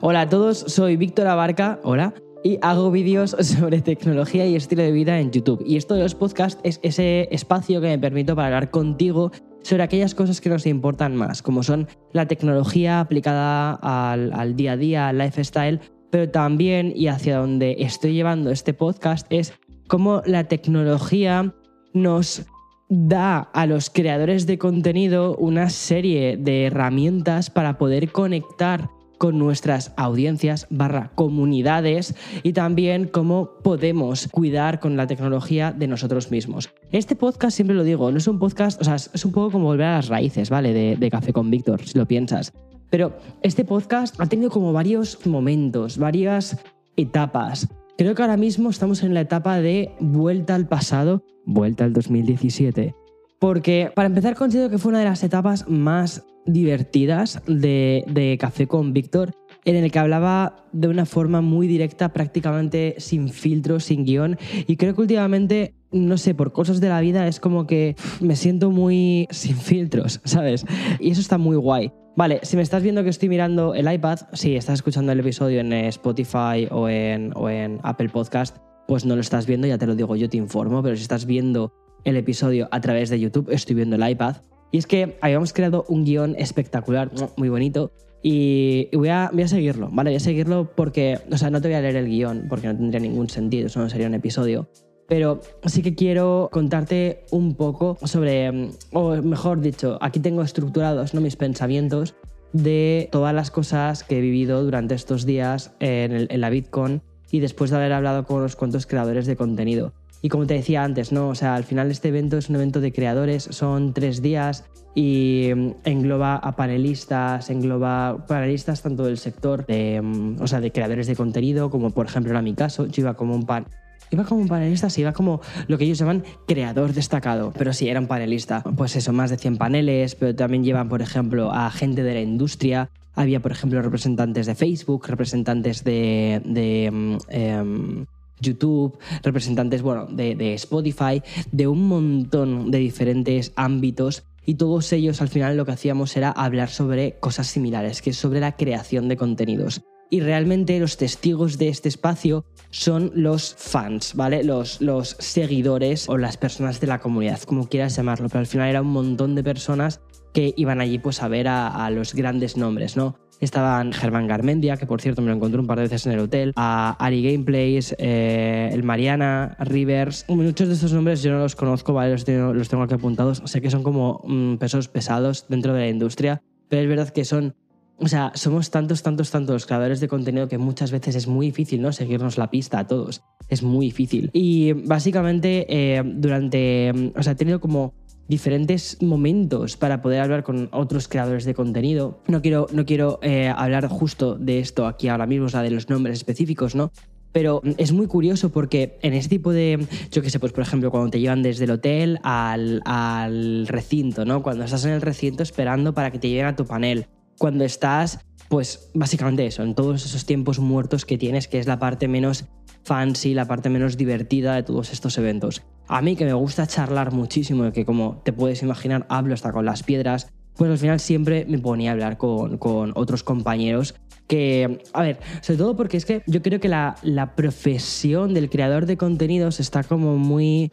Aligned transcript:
Hola 0.00 0.20
a 0.20 0.28
todos, 0.28 0.58
soy 0.58 0.96
Víctor 0.96 1.26
Abarca, 1.26 1.80
hola, 1.82 2.14
y 2.44 2.60
hago 2.62 2.92
vídeos 2.92 3.30
sobre 3.40 3.82
tecnología 3.82 4.46
y 4.46 4.54
estilo 4.54 4.84
de 4.84 4.92
vida 4.92 5.18
en 5.18 5.32
YouTube. 5.32 5.60
Y 5.66 5.76
esto 5.76 5.96
de 5.96 6.04
los 6.04 6.14
podcasts 6.14 6.60
es 6.62 6.78
ese 6.84 7.26
espacio 7.32 7.80
que 7.80 7.88
me 7.88 7.98
permito 7.98 8.36
para 8.36 8.46
hablar 8.46 8.70
contigo 8.70 9.32
sobre 9.62 9.82
aquellas 9.82 10.14
cosas 10.14 10.40
que 10.40 10.50
nos 10.50 10.66
importan 10.66 11.16
más, 11.16 11.42
como 11.42 11.64
son 11.64 11.88
la 12.12 12.26
tecnología 12.26 13.00
aplicada 13.00 13.72
al, 13.72 14.54
día 14.54 14.72
a 14.72 14.76
día, 14.76 15.08
al 15.08 15.18
lifestyle, 15.18 15.80
pero 16.10 16.30
también, 16.30 16.92
y 16.94 17.08
hacia 17.08 17.38
donde 17.38 17.74
estoy 17.80 18.12
llevando 18.12 18.52
este 18.52 18.74
podcast, 18.74 19.26
es 19.30 19.52
cómo 19.88 20.22
la 20.24 20.44
tecnología 20.44 21.52
nos 21.92 22.46
da 22.88 23.40
a 23.52 23.66
los 23.66 23.90
creadores 23.90 24.46
de 24.46 24.58
contenido 24.58 25.34
una 25.38 25.70
serie 25.70 26.36
de 26.36 26.66
herramientas 26.66 27.50
para 27.50 27.78
poder 27.78 28.12
conectar 28.12 28.90
con 29.18 29.38
nuestras 29.38 29.92
audiencias 29.96 30.66
barra 30.70 31.10
comunidades 31.14 32.14
y 32.42 32.52
también 32.52 33.06
cómo 33.06 33.50
podemos 33.62 34.28
cuidar 34.28 34.80
con 34.80 34.96
la 34.96 35.06
tecnología 35.06 35.72
de 35.72 35.88
nosotros 35.88 36.30
mismos. 36.30 36.70
Este 36.92 37.16
podcast, 37.16 37.56
siempre 37.56 37.76
lo 37.76 37.84
digo, 37.84 38.10
no 38.10 38.18
es 38.18 38.28
un 38.28 38.38
podcast, 38.38 38.80
o 38.80 38.84
sea, 38.84 38.94
es 38.94 39.24
un 39.24 39.32
poco 39.32 39.50
como 39.50 39.66
volver 39.66 39.86
a 39.86 39.96
las 39.96 40.08
raíces, 40.08 40.48
¿vale? 40.48 40.72
De, 40.72 41.10
Café 41.10 41.32
con 41.32 41.50
Víctor, 41.50 41.84
si 41.84 41.98
lo 41.98 42.06
piensas. 42.06 42.52
Pero 42.90 43.16
este 43.42 43.64
podcast 43.64 44.18
ha 44.20 44.26
tenido 44.26 44.50
como 44.50 44.72
varios 44.72 45.26
momentos, 45.26 45.98
varias 45.98 46.56
etapas. 46.96 47.68
Creo 47.96 48.14
que 48.14 48.22
ahora 48.22 48.36
mismo 48.36 48.70
estamos 48.70 49.02
en 49.02 49.14
la 49.14 49.22
etapa 49.22 49.60
de 49.60 49.90
vuelta 50.00 50.54
al 50.54 50.68
pasado, 50.68 51.22
vuelta 51.44 51.84
al 51.84 51.92
2017. 51.92 52.94
Porque 53.38 53.90
para 53.94 54.06
empezar 54.06 54.34
considero 54.34 54.70
que 54.70 54.78
fue 54.78 54.90
una 54.90 55.00
de 55.00 55.04
las 55.06 55.22
etapas 55.22 55.68
más 55.68 56.24
divertidas 56.46 57.42
de, 57.46 58.36
Café 58.40 58.66
con 58.66 58.92
Víctor, 58.92 59.32
en 59.64 59.76
el 59.76 59.90
que 59.90 59.98
hablaba 59.98 60.64
de 60.72 60.88
una 60.88 61.06
forma 61.06 61.40
muy 61.40 61.66
directa, 61.66 62.12
prácticamente 62.12 62.94
sin 62.98 63.28
filtros, 63.28 63.84
sin 63.84 64.04
guion. 64.04 64.38
Y 64.66 64.76
creo 64.76 64.94
que 64.94 65.02
últimamente, 65.02 65.74
no 65.92 66.16
sé, 66.16 66.34
por 66.34 66.52
cosas 66.52 66.80
de 66.80 66.88
la 66.88 67.00
vida 67.00 67.28
es 67.28 67.40
como 67.40 67.66
que 67.66 67.96
me 68.20 68.36
siento 68.36 68.70
muy 68.70 69.26
sin 69.30 69.56
filtros, 69.56 70.20
¿sabes? 70.24 70.64
Y 71.00 71.10
eso 71.10 71.20
está 71.20 71.38
muy 71.38 71.56
guay. 71.56 71.92
Vale, 72.16 72.40
si 72.42 72.56
me 72.56 72.62
estás 72.62 72.82
viendo 72.82 73.04
que 73.04 73.10
estoy 73.10 73.28
mirando 73.28 73.74
el 73.74 73.92
iPad, 73.92 74.18
si 74.32 74.56
estás 74.56 74.74
escuchando 74.74 75.12
el 75.12 75.20
episodio 75.20 75.60
en 75.60 75.72
Spotify 75.72 76.66
o 76.70 76.88
en, 76.88 77.32
o 77.36 77.48
en 77.48 77.78
Apple 77.84 78.08
Podcast, 78.08 78.56
pues 78.88 79.04
no 79.04 79.14
lo 79.14 79.20
estás 79.20 79.46
viendo, 79.46 79.66
ya 79.68 79.78
te 79.78 79.86
lo 79.86 79.94
digo, 79.94 80.16
yo 80.16 80.28
te 80.28 80.38
informo, 80.38 80.82
pero 80.82 80.96
si 80.96 81.02
estás 81.02 81.26
viendo 81.26 81.72
el 82.04 82.16
episodio 82.16 82.68
a 82.72 82.80
través 82.80 83.10
de 83.10 83.20
YouTube, 83.20 83.50
estoy 83.50 83.76
viendo 83.76 83.96
el 83.96 84.10
iPad, 84.10 84.36
y 84.70 84.78
es 84.78 84.86
que 84.86 85.16
habíamos 85.20 85.52
creado 85.52 85.84
un 85.88 86.04
guion 86.04 86.34
espectacular, 86.38 87.10
muy 87.36 87.48
bonito, 87.48 87.92
y 88.22 88.88
voy 88.96 89.08
a, 89.08 89.30
voy 89.32 89.42
a 89.42 89.48
seguirlo, 89.48 89.88
¿vale? 89.92 90.10
Voy 90.10 90.16
a 90.16 90.20
seguirlo 90.20 90.70
porque, 90.74 91.18
o 91.30 91.38
sea, 91.38 91.50
no 91.50 91.60
te 91.60 91.68
voy 91.68 91.76
a 91.76 91.80
leer 91.80 91.96
el 91.96 92.06
guion 92.06 92.46
porque 92.48 92.66
no 92.66 92.76
tendría 92.76 93.00
ningún 93.00 93.28
sentido, 93.28 93.68
eso 93.68 93.80
no 93.80 93.88
sería 93.88 94.06
un 94.06 94.14
episodio. 94.14 94.68
Pero 95.06 95.40
sí 95.64 95.80
que 95.80 95.94
quiero 95.94 96.50
contarte 96.52 97.24
un 97.30 97.54
poco 97.54 97.96
sobre, 98.04 98.72
o 98.92 99.16
mejor 99.22 99.60
dicho, 99.60 99.98
aquí 100.02 100.20
tengo 100.20 100.42
estructurados 100.42 101.14
¿no? 101.14 101.22
mis 101.22 101.36
pensamientos 101.36 102.14
de 102.52 103.08
todas 103.10 103.34
las 103.34 103.50
cosas 103.50 104.04
que 104.04 104.18
he 104.18 104.20
vivido 104.20 104.62
durante 104.62 104.94
estos 104.94 105.24
días 105.24 105.72
en, 105.80 106.28
la 106.40 106.50
Bitcoin 106.50 107.02
y 107.30 107.40
después 107.40 107.70
de 107.70 107.76
haber 107.76 107.92
hablado 107.92 108.24
con 108.24 108.38
unos 108.38 108.56
cuantos 108.56 108.86
creadores 108.86 109.26
de 109.26 109.36
contenido. 109.36 109.94
Y 110.22 110.28
como 110.28 110.46
te 110.46 110.54
decía 110.54 110.82
antes, 110.82 111.12
¿no? 111.12 111.28
O 111.28 111.34
sea, 111.34 111.54
al 111.54 111.64
final 111.64 111.90
este 111.90 112.08
evento 112.08 112.38
es 112.38 112.48
un 112.48 112.56
evento 112.56 112.80
de 112.80 112.92
creadores, 112.92 113.44
son 113.50 113.92
tres 113.94 114.20
días 114.20 114.64
y 114.94 115.50
mm, 115.54 115.70
engloba 115.84 116.36
a 116.36 116.56
panelistas, 116.56 117.50
engloba 117.50 118.26
panelistas 118.26 118.82
tanto 118.82 119.04
del 119.04 119.18
sector 119.18 119.64
de, 119.66 120.00
mm, 120.02 120.40
o 120.40 120.46
sea, 120.46 120.60
de 120.60 120.72
creadores 120.72 121.06
de 121.06 121.14
contenido, 121.14 121.70
como 121.70 121.90
por 121.90 122.06
ejemplo 122.06 122.32
era 122.32 122.42
mi 122.42 122.54
caso, 122.54 122.86
yo 122.86 123.02
iba 123.02 123.14
como 123.14 123.34
un 123.34 123.46
pan. 123.46 123.66
Iba 124.10 124.24
como 124.24 124.40
un 124.40 124.48
panelista, 124.48 124.88
sí, 124.88 125.02
iba 125.02 125.12
como 125.12 125.40
lo 125.66 125.76
que 125.76 125.84
ellos 125.84 125.98
llaman 125.98 126.24
creador 126.46 126.94
destacado, 126.94 127.52
pero 127.56 127.74
sí, 127.74 127.88
era 127.88 128.00
un 128.00 128.06
panelista. 128.06 128.62
Pues 128.62 128.96
eso, 128.96 129.12
más 129.12 129.28
de 129.28 129.36
100 129.36 129.58
paneles, 129.58 130.14
pero 130.14 130.34
también 130.34 130.64
llevan, 130.64 130.88
por 130.88 131.02
ejemplo, 131.02 131.52
a 131.52 131.70
gente 131.70 132.02
de 132.02 132.14
la 132.14 132.22
industria, 132.22 132.90
había, 133.14 133.40
por 133.40 133.52
ejemplo, 133.52 133.82
representantes 133.82 134.46
de 134.46 134.54
Facebook, 134.54 135.08
representantes 135.08 135.84
de, 135.84 136.40
de 136.44 136.90
mm, 136.90 137.16
em, 137.28 138.06
YouTube, 138.40 138.98
representantes 139.22 139.82
bueno, 139.82 140.06
de, 140.06 140.54
Spotify, 140.54 141.22
de 141.52 141.66
un 141.66 141.88
montón 141.88 142.70
de 142.70 142.78
diferentes 142.78 143.52
ámbitos 143.56 144.24
y 144.44 144.54
todos 144.54 144.92
ellos 144.92 145.20
al 145.20 145.28
final 145.28 145.56
lo 145.56 145.66
que 145.66 145.72
hacíamos 145.72 146.16
era 146.16 146.30
hablar 146.30 146.70
sobre 146.70 147.18
cosas 147.18 147.48
similares, 147.48 148.00
que 148.00 148.10
es 148.10 148.16
sobre 148.16 148.40
la 148.40 148.56
creación 148.56 149.08
de 149.08 149.16
contenidos. 149.16 149.82
Y 150.10 150.20
realmente 150.20 150.80
los 150.80 150.96
testigos 150.96 151.58
de 151.58 151.68
este 151.68 151.90
espacio 151.90 152.46
son 152.70 153.12
los 153.14 153.54
fans, 153.54 154.14
¿vale? 154.14 154.42
Los, 154.42 154.80
los 154.80 155.16
seguidores 155.18 156.08
o 156.08 156.16
las 156.16 156.38
personas 156.38 156.80
de 156.80 156.86
la 156.86 156.98
comunidad, 156.98 157.42
como 157.42 157.68
quieras 157.68 157.94
llamarlo, 157.94 158.28
pero 158.28 158.40
al 158.40 158.46
final 158.46 158.70
era 158.70 158.80
un 158.80 158.88
montón 158.88 159.34
de 159.34 159.44
personas 159.44 160.00
que 160.32 160.54
iban 160.56 160.80
allí 160.80 160.98
pues 160.98 161.22
a 161.22 161.28
ver 161.28 161.46
a 161.48 161.90
los 161.90 162.14
grandes 162.14 162.56
nombres, 162.56 162.96
¿no? 162.96 163.16
Estaban 163.40 163.92
Germán 163.92 164.26
Garmendia, 164.26 164.76
que 164.76 164.86
por 164.86 165.00
cierto 165.00 165.22
me 165.22 165.28
lo 165.28 165.36
encontré 165.36 165.60
un 165.60 165.66
par 165.66 165.78
de 165.78 165.84
veces 165.84 166.06
en 166.06 166.12
el 166.12 166.20
hotel, 166.20 166.52
a 166.56 166.96
Ari 166.98 167.22
Gameplays, 167.22 167.94
eh, 167.98 168.70
el 168.72 168.82
Mariana, 168.82 169.56
Rivers. 169.60 170.24
Muchos 170.28 170.68
de 170.68 170.74
estos 170.74 170.92
nombres 170.92 171.22
yo 171.22 171.32
no 171.32 171.38
los 171.38 171.54
conozco, 171.54 171.92
¿vale? 171.92 172.12
Los 172.12 172.24
tengo, 172.24 172.52
los 172.52 172.68
tengo 172.68 172.82
aquí 172.82 172.94
apuntados. 172.94 173.42
Sé 173.44 173.60
que 173.60 173.70
son 173.70 173.82
como 173.82 174.22
mm, 174.24 174.56
pesos 174.56 174.88
pesados 174.88 175.46
dentro 175.48 175.72
de 175.72 175.80
la 175.80 175.88
industria, 175.88 176.42
pero 176.68 176.82
es 176.82 176.88
verdad 176.88 177.10
que 177.10 177.24
son 177.24 177.54
o 178.00 178.06
sea, 178.06 178.30
somos 178.34 178.70
tantos, 178.70 179.02
tantos, 179.02 179.30
tantos 179.30 179.66
creadores 179.66 179.98
de 179.98 180.06
contenido 180.06 180.46
que 180.48 180.56
muchas 180.56 180.92
veces 180.92 181.16
es 181.16 181.26
muy 181.26 181.46
difícil, 181.46 181.82
¿no? 181.82 181.92
Seguirnos 181.92 182.38
la 182.38 182.48
pista 182.48 182.78
a 182.78 182.86
todos. 182.86 183.22
Es 183.48 183.62
muy 183.62 183.86
difícil. 183.86 184.30
Y 184.32 184.72
básicamente, 184.72 185.66
eh, 185.68 186.02
durante. 186.04 187.12
O 187.16 187.22
sea, 187.22 187.32
he 187.32 187.36
tenido 187.36 187.60
como 187.60 187.94
diferentes 188.28 189.02
momentos 189.02 189.76
para 189.76 190.02
poder 190.02 190.20
hablar 190.20 190.44
con 190.44 190.68
otros 190.72 191.08
creadores 191.08 191.44
de 191.44 191.54
contenido. 191.54 192.20
No 192.26 192.42
quiero, 192.42 192.66
no 192.72 192.84
quiero 192.84 193.18
eh, 193.22 193.48
hablar 193.48 193.88
justo 193.88 194.36
de 194.36 194.60
esto 194.60 194.86
aquí 194.86 195.08
ahora 195.08 195.26
mismo, 195.26 195.46
o 195.46 195.48
sea, 195.48 195.62
de 195.62 195.70
los 195.70 195.88
nombres 195.88 196.18
específicos, 196.18 196.74
¿no? 196.74 196.92
Pero 197.32 197.60
es 197.76 197.92
muy 197.92 198.06
curioso 198.06 198.50
porque 198.50 198.98
en 199.02 199.12
ese 199.14 199.28
tipo 199.28 199.52
de, 199.52 199.86
yo 200.10 200.22
qué 200.22 200.30
sé, 200.30 200.40
pues 200.40 200.52
por 200.52 200.62
ejemplo, 200.62 200.90
cuando 200.90 201.10
te 201.10 201.20
llevan 201.20 201.42
desde 201.42 201.64
el 201.64 201.72
hotel 201.72 202.18
al, 202.22 202.80
al 202.84 203.66
recinto, 203.66 204.24
¿no? 204.24 204.42
Cuando 204.42 204.64
estás 204.64 204.84
en 204.84 204.92
el 204.92 205.02
recinto 205.02 205.42
esperando 205.42 205.92
para 205.92 206.10
que 206.10 206.18
te 206.18 206.28
lleven 206.28 206.46
a 206.46 206.56
tu 206.56 206.64
panel. 206.64 207.06
Cuando 207.38 207.64
estás, 207.64 208.18
pues 208.48 208.90
básicamente 208.94 209.46
eso, 209.46 209.62
en 209.62 209.74
todos 209.74 210.04
esos 210.04 210.24
tiempos 210.24 210.58
muertos 210.58 211.04
que 211.04 211.18
tienes, 211.18 211.48
que 211.48 211.58
es 211.58 211.66
la 211.66 211.78
parte 211.78 212.08
menos 212.08 212.46
fancy, 212.84 213.34
la 213.34 213.46
parte 213.46 213.68
menos 213.68 213.96
divertida 213.96 214.54
de 214.54 214.62
todos 214.62 214.92
estos 214.92 215.18
eventos. 215.18 215.62
A 215.86 216.02
mí 216.02 216.16
que 216.16 216.24
me 216.24 216.32
gusta 216.32 216.66
charlar 216.66 217.12
muchísimo, 217.12 217.70
que 217.72 217.84
como 217.84 218.22
te 218.24 218.32
puedes 218.32 218.62
imaginar 218.62 219.06
hablo 219.08 219.34
hasta 219.34 219.52
con 219.52 219.64
las 219.64 219.82
piedras, 219.82 220.32
pues 220.56 220.70
al 220.70 220.78
final 220.78 220.98
siempre 220.98 221.46
me 221.48 221.58
ponía 221.58 221.90
a 221.90 221.92
hablar 221.92 222.18
con, 222.18 222.58
otros 222.94 223.22
compañeros 223.22 223.94
que, 224.28 224.82
a 224.92 225.02
ver, 225.02 225.18
sobre 225.40 225.58
todo 225.58 225.76
porque 225.76 225.96
es 225.96 226.04
que 226.04 226.22
yo 226.26 226.42
creo 226.42 226.60
que 226.60 226.68
la, 226.68 226.96
la, 227.02 227.34
profesión 227.34 228.34
del 228.34 228.50
creador 228.50 228.86
de 228.86 228.96
contenidos 228.96 229.58
está 229.58 229.82
como 229.82 230.16
muy 230.16 230.70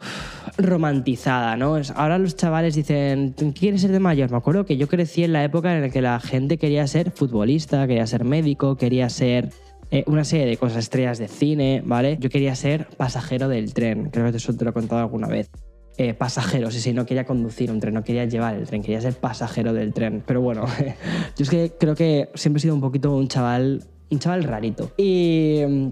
romantizada, 0.58 1.56
¿no? 1.56 1.76
Ahora 1.94 2.18
los 2.18 2.36
chavales 2.36 2.74
dicen, 2.74 3.34
¿qué 3.36 3.52
quieres 3.52 3.80
ser 3.80 3.92
de 3.92 3.98
mayor? 3.98 4.30
Me 4.30 4.36
acuerdo 4.36 4.66
que 4.66 4.76
yo 4.76 4.88
crecí 4.88 5.24
en 5.24 5.32
la 5.32 5.42
época 5.42 5.74
en 5.74 5.82
la 5.82 5.88
que 5.88 6.02
la 6.02 6.20
gente 6.20 6.58
quería 6.58 6.86
ser 6.86 7.10
futbolista, 7.10 7.86
quería 7.86 8.06
ser 8.06 8.24
médico, 8.24 8.76
quería 8.76 9.08
ser 9.08 9.50
eh, 9.90 10.04
una 10.06 10.24
serie 10.24 10.46
de 10.46 10.56
cosas, 10.56 10.78
estrellas 10.78 11.18
de 11.18 11.28
cine, 11.28 11.82
¿vale? 11.84 12.18
Yo 12.20 12.28
quería 12.28 12.54
ser 12.54 12.88
pasajero 12.96 13.48
del 13.48 13.72
tren, 13.72 14.10
creo 14.10 14.30
que 14.30 14.36
eso 14.36 14.54
te 14.54 14.64
lo 14.64 14.70
he 14.70 14.74
contado 14.74 15.00
alguna 15.00 15.28
vez. 15.28 15.50
Eh, 15.98 16.12
pasajero, 16.12 16.70
sí, 16.70 16.80
sí, 16.80 16.92
no 16.92 17.06
quería 17.06 17.24
conducir 17.24 17.70
un 17.70 17.80
tren, 17.80 17.94
no 17.94 18.04
quería 18.04 18.26
llevar 18.26 18.54
el 18.54 18.66
tren, 18.66 18.82
quería 18.82 19.00
ser 19.00 19.14
pasajero 19.14 19.72
del 19.72 19.94
tren. 19.94 20.22
Pero 20.26 20.42
bueno, 20.42 20.66
yo 21.36 21.42
es 21.42 21.48
que 21.48 21.72
creo 21.78 21.94
que 21.94 22.28
siempre 22.34 22.58
he 22.58 22.62
sido 22.62 22.74
un 22.74 22.82
poquito 22.82 23.16
un 23.16 23.28
chaval, 23.28 23.82
un 24.10 24.18
chaval 24.18 24.44
rarito. 24.44 24.90
Y 24.98 25.62
mm, 25.66 25.88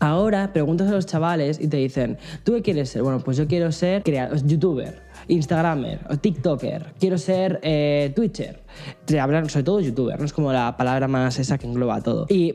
ahora 0.00 0.52
preguntas 0.52 0.88
a 0.88 0.92
los 0.92 1.06
chavales 1.06 1.58
y 1.58 1.68
te 1.68 1.78
dicen, 1.78 2.18
¿tú 2.44 2.52
qué 2.52 2.62
quieres 2.62 2.90
ser? 2.90 3.02
Bueno, 3.02 3.20
pues 3.20 3.38
yo 3.38 3.46
quiero 3.46 3.72
ser 3.72 4.02
youtuber 4.44 5.06
Instagramer 5.28 6.00
o 6.10 6.16
TikToker, 6.16 6.94
quiero 7.00 7.18
ser 7.18 7.58
eh, 7.62 8.12
Twitcher. 8.14 8.62
Te 9.06 9.18
hablan 9.18 9.48
sobre 9.48 9.64
todo 9.64 9.80
youtuber, 9.80 10.18
¿no? 10.18 10.24
Es 10.24 10.32
como 10.32 10.52
la 10.52 10.76
palabra 10.76 11.08
más 11.08 11.38
esa 11.38 11.58
que 11.58 11.66
engloba 11.66 12.00
todo. 12.02 12.26
Y 12.28 12.54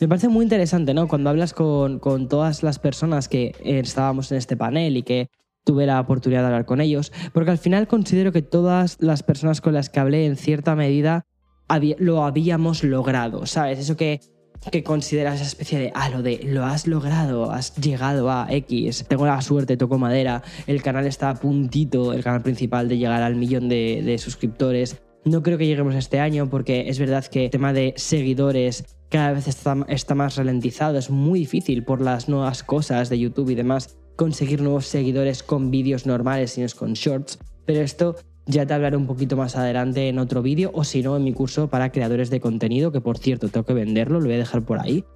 me 0.00 0.08
parece 0.08 0.28
muy 0.28 0.42
interesante, 0.42 0.92
¿no? 0.92 1.08
Cuando 1.08 1.30
hablas 1.30 1.54
con, 1.54 1.98
con 1.98 2.28
todas 2.28 2.62
las 2.62 2.78
personas 2.78 3.28
que 3.28 3.54
estábamos 3.62 4.32
en 4.32 4.38
este 4.38 4.56
panel 4.56 4.96
y 4.96 5.02
que 5.02 5.30
tuve 5.64 5.86
la 5.86 6.00
oportunidad 6.00 6.40
de 6.40 6.46
hablar 6.46 6.66
con 6.66 6.80
ellos, 6.80 7.12
porque 7.32 7.50
al 7.50 7.58
final 7.58 7.86
considero 7.86 8.32
que 8.32 8.42
todas 8.42 8.96
las 9.00 9.22
personas 9.22 9.60
con 9.60 9.74
las 9.74 9.88
que 9.88 10.00
hablé 10.00 10.26
en 10.26 10.36
cierta 10.36 10.74
medida 10.74 11.26
lo 11.98 12.24
habíamos 12.24 12.82
logrado, 12.82 13.46
¿sabes? 13.46 13.78
Eso 13.78 13.96
que 13.96 14.20
que 14.70 14.82
consideras 14.82 15.36
esa 15.36 15.44
especie 15.44 15.78
de, 15.78 15.92
ah, 15.94 16.10
lo 16.10 16.22
de, 16.22 16.40
lo 16.44 16.64
has 16.64 16.86
logrado, 16.86 17.50
has 17.50 17.74
llegado 17.76 18.30
a 18.30 18.46
X, 18.50 19.06
tengo 19.08 19.24
la 19.24 19.40
suerte, 19.40 19.78
toco 19.78 19.96
madera, 19.96 20.42
el 20.66 20.82
canal 20.82 21.06
está 21.06 21.30
a 21.30 21.34
puntito, 21.34 22.12
el 22.12 22.22
canal 22.22 22.42
principal, 22.42 22.86
de 22.88 22.98
llegar 22.98 23.22
al 23.22 23.36
millón 23.36 23.68
de, 23.70 24.16
suscriptores, 24.18 25.00
No 25.24 25.42
creo 25.42 25.56
que 25.56 25.66
lleguemos 25.66 25.94
este 25.94 26.20
año 26.20 26.50
porque 26.50 26.88
es 26.88 26.98
verdad 26.98 27.24
que 27.24 27.46
el 27.46 27.50
tema 27.50 27.72
de 27.72 27.94
seguidores 27.96 28.84
cada 29.08 29.32
vez 29.32 29.48
está, 29.48 29.76
está 29.88 30.14
más 30.14 30.36
ralentizado. 30.36 30.98
Es 30.98 31.10
muy 31.10 31.40
difícil 31.40 31.84
por 31.84 32.00
las 32.00 32.28
nuevas 32.28 32.62
cosas 32.62 33.08
de 33.08 33.18
YouTube 33.18 33.50
y 33.50 33.54
demás 33.54 33.99
conseguir 34.20 34.60
nuevos 34.60 34.84
seguidores 34.84 35.42
con 35.42 35.70
vídeos 35.70 36.04
normales, 36.04 36.50
sino 36.50 36.66
es 36.66 36.74
con 36.74 36.92
shorts. 36.92 37.38
Pero 37.64 37.80
esto 37.80 38.16
ya 38.44 38.66
te 38.66 38.74
hablaré 38.74 38.98
un 38.98 39.06
poquito 39.06 39.34
más 39.34 39.56
adelante 39.56 40.10
en 40.10 40.18
otro 40.18 40.42
vídeo 40.42 40.70
o 40.74 40.84
si 40.84 41.02
no 41.02 41.16
en 41.16 41.24
mi 41.24 41.32
curso 41.32 41.68
para 41.68 41.90
creadores 41.90 42.28
de 42.28 42.38
contenido, 42.38 42.92
que 42.92 43.00
por 43.00 43.16
cierto 43.16 43.48
tengo 43.48 43.64
que 43.64 43.72
venderlo, 43.72 44.20
lo 44.20 44.26
voy 44.26 44.34
a 44.34 44.38
dejar 44.38 44.60
por 44.60 44.78
ahí. 44.78 45.06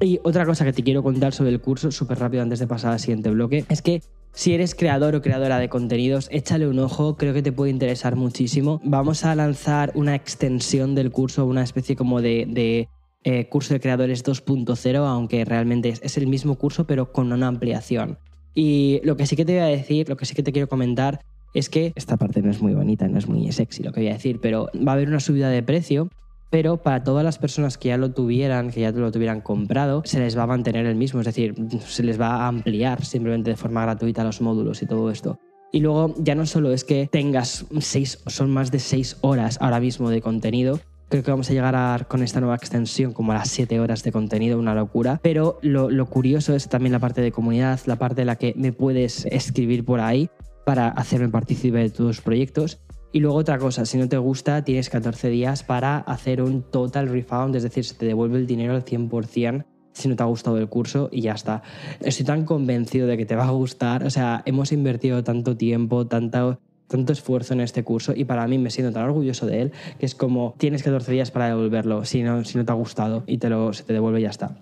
Y 0.00 0.20
otra 0.22 0.46
cosa 0.46 0.64
que 0.64 0.72
te 0.72 0.84
quiero 0.84 1.02
contar 1.02 1.32
sobre 1.32 1.50
el 1.50 1.60
curso, 1.60 1.90
súper 1.90 2.20
rápido 2.20 2.44
antes 2.44 2.60
de 2.60 2.68
pasar 2.68 2.92
al 2.92 3.00
siguiente 3.00 3.30
bloque, 3.30 3.64
es 3.68 3.82
que 3.82 4.00
si 4.30 4.54
eres 4.54 4.76
creador 4.76 5.16
o 5.16 5.22
creadora 5.22 5.58
de 5.58 5.68
contenidos, 5.68 6.28
échale 6.30 6.68
un 6.68 6.78
ojo, 6.78 7.16
creo 7.16 7.34
que 7.34 7.42
te 7.42 7.50
puede 7.50 7.72
interesar 7.72 8.14
muchísimo. 8.14 8.80
Vamos 8.84 9.24
a 9.24 9.34
lanzar 9.34 9.90
una 9.96 10.14
extensión 10.14 10.94
del 10.94 11.10
curso, 11.10 11.46
una 11.46 11.64
especie 11.64 11.96
como 11.96 12.22
de, 12.22 12.88
eh, 13.24 13.48
curso 13.48 13.74
de 13.74 13.80
creadores 13.80 14.24
2.0, 14.24 15.04
aunque 15.04 15.44
realmente 15.44 15.88
es, 15.88 16.00
es 16.04 16.16
el 16.16 16.28
mismo 16.28 16.54
curso, 16.54 16.86
pero 16.86 17.10
con 17.10 17.32
una 17.32 17.48
ampliación. 17.48 18.18
Y 18.54 19.00
lo 19.04 19.16
que 19.16 19.26
sí 19.26 19.36
que 19.36 19.44
te 19.44 19.52
voy 19.52 19.62
a 19.62 19.66
decir, 19.66 20.08
lo 20.08 20.16
que 20.16 20.26
sí 20.26 20.34
que 20.34 20.42
te 20.42 20.52
quiero 20.52 20.68
comentar, 20.68 21.20
es 21.54 21.68
que 21.68 21.92
esta 21.94 22.16
parte 22.16 22.42
no 22.42 22.50
es 22.50 22.62
muy 22.62 22.74
bonita, 22.74 23.08
no 23.08 23.18
es 23.18 23.28
muy 23.28 23.50
sexy 23.52 23.82
lo 23.82 23.92
que 23.92 24.00
voy 24.00 24.08
a 24.08 24.14
decir, 24.14 24.40
pero 24.40 24.68
va 24.76 24.92
a 24.92 24.94
haber 24.94 25.08
una 25.08 25.20
subida 25.20 25.50
de 25.50 25.62
precio 25.62 26.08
pero 26.52 26.76
para 26.76 27.02
todas 27.02 27.24
las 27.24 27.38
personas 27.38 27.78
que 27.78 27.88
ya 27.88 27.96
lo 27.96 28.12
tuvieran, 28.12 28.70
que 28.70 28.82
ya 28.82 28.92
lo 28.92 29.10
tuvieran 29.10 29.40
comprado, 29.40 30.02
se 30.04 30.20
les 30.20 30.36
va 30.36 30.42
a 30.42 30.46
mantener 30.46 30.84
el 30.84 30.96
mismo, 30.96 31.20
es 31.20 31.24
decir, 31.24 31.54
se 31.80 32.02
les 32.02 32.20
va 32.20 32.26
a 32.26 32.48
ampliar 32.48 33.06
simplemente 33.06 33.48
de 33.48 33.56
forma 33.56 33.80
gratuita 33.80 34.22
los 34.22 34.42
módulos 34.42 34.82
y 34.82 34.86
todo 34.86 35.10
esto. 35.10 35.38
Y 35.72 35.80
luego 35.80 36.14
ya 36.18 36.34
no 36.34 36.44
solo 36.44 36.70
es 36.70 36.84
que 36.84 37.08
tengas 37.10 37.64
seis, 37.80 38.22
son 38.26 38.50
más 38.50 38.70
de 38.70 38.80
seis 38.80 39.16
horas 39.22 39.56
ahora 39.62 39.80
mismo 39.80 40.10
de 40.10 40.20
contenido, 40.20 40.78
creo 41.12 41.22
que 41.22 41.30
vamos 41.30 41.50
a 41.50 41.52
llegar 41.52 41.76
a, 41.76 42.06
con 42.08 42.22
esta 42.22 42.40
nueva 42.40 42.56
extensión 42.56 43.12
como 43.12 43.32
a 43.32 43.34
las 43.34 43.50
siete 43.50 43.78
horas 43.78 44.02
de 44.02 44.12
contenido, 44.12 44.58
una 44.58 44.74
locura. 44.74 45.20
Pero 45.22 45.58
lo, 45.60 46.06
curioso 46.06 46.54
es 46.54 46.70
también 46.70 46.92
la 46.92 47.00
parte 47.00 47.20
de 47.20 47.30
comunidad, 47.30 47.80
la 47.84 47.96
parte 47.96 48.22
en 48.22 48.28
la 48.28 48.36
que 48.36 48.54
me 48.56 48.72
puedes 48.72 49.26
escribir 49.26 49.84
por 49.84 50.00
ahí 50.00 50.30
para 50.64 50.88
hacerme 50.88 51.28
partícipe 51.28 51.76
de 51.76 51.90
tus 51.90 52.22
proyectos. 52.22 52.80
Y 53.12 53.20
luego 53.20 53.36
otra 53.36 53.58
cosa, 53.58 53.84
si 53.84 53.98
no 53.98 54.08
te 54.08 54.16
gusta, 54.16 54.64
tienes 54.64 54.88
14 54.88 55.28
días 55.28 55.62
para 55.62 55.98
hacer 55.98 56.40
un 56.40 56.62
total 56.62 57.08
refund, 57.08 57.54
es 57.56 57.62
decir, 57.62 57.84
se 57.84 57.94
te 57.94 58.06
devuelve 58.06 58.38
el 58.38 58.46
dinero 58.46 58.74
al 58.74 58.82
100% 58.82 59.66
si 59.92 60.08
no 60.08 60.16
te 60.16 60.22
ha 60.22 60.26
gustado 60.26 60.56
el 60.56 60.70
curso 60.70 61.10
y 61.12 61.20
ya 61.20 61.32
está. 61.32 61.62
Estoy 62.00 62.24
tan 62.24 62.46
convencido 62.46 63.06
de 63.06 63.18
que 63.18 63.26
te 63.26 63.36
va 63.36 63.44
a 63.44 63.50
gustar, 63.50 64.04
o 64.04 64.08
sea, 64.08 64.40
hemos 64.46 64.72
invertido 64.72 65.22
tanto 65.22 65.58
tiempo, 65.58 66.06
tanto, 66.06 66.58
tanto 66.92 67.12
esfuerzo 67.12 67.54
en 67.54 67.60
este 67.60 67.82
curso 67.82 68.12
y 68.14 68.24
para 68.24 68.46
mí 68.46 68.58
me 68.58 68.70
siento 68.70 68.92
tan 68.92 69.02
orgulloso 69.04 69.46
de 69.46 69.62
él 69.62 69.72
que 69.98 70.06
es 70.06 70.14
como 70.14 70.54
tienes 70.58 70.82
14 70.82 71.10
días 71.10 71.30
para 71.30 71.48
devolverlo 71.48 72.04
si 72.04 72.22
no, 72.22 72.44
si 72.44 72.56
no 72.56 72.64
te 72.64 72.72
ha 72.72 72.76
gustado 72.76 73.24
y 73.26 73.38
te 73.38 73.48
lo, 73.48 73.72
se 73.72 73.82
te 73.82 73.92
devuelve 73.92 74.20
y 74.20 74.22
ya 74.22 74.30
está. 74.30 74.56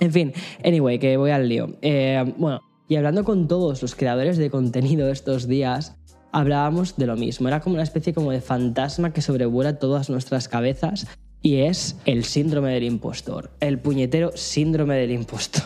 En 0.00 0.12
fin, 0.12 0.32
anyway, 0.64 0.98
que 0.98 1.16
voy 1.16 1.30
al 1.30 1.48
lío. 1.48 1.76
Eh, 1.82 2.32
bueno, 2.36 2.60
y 2.88 2.96
hablando 2.96 3.24
con 3.24 3.48
todos 3.48 3.82
los 3.82 3.94
creadores 3.94 4.36
de 4.38 4.50
contenido 4.50 5.10
estos 5.10 5.48
días, 5.48 5.96
hablábamos 6.32 6.96
de 6.96 7.06
lo 7.06 7.16
mismo. 7.16 7.48
Era 7.48 7.60
como 7.60 7.74
una 7.74 7.82
especie 7.82 8.14
como 8.14 8.30
de 8.30 8.40
fantasma 8.40 9.12
que 9.12 9.22
sobrevuela 9.22 9.78
todas 9.78 10.08
nuestras 10.08 10.48
cabezas 10.48 11.06
y 11.42 11.56
es 11.56 11.96
el 12.04 12.24
síndrome 12.24 12.72
del 12.72 12.84
impostor. 12.84 13.50
El 13.60 13.78
puñetero 13.78 14.32
síndrome 14.34 14.96
del 14.96 15.10
impostor. 15.10 15.64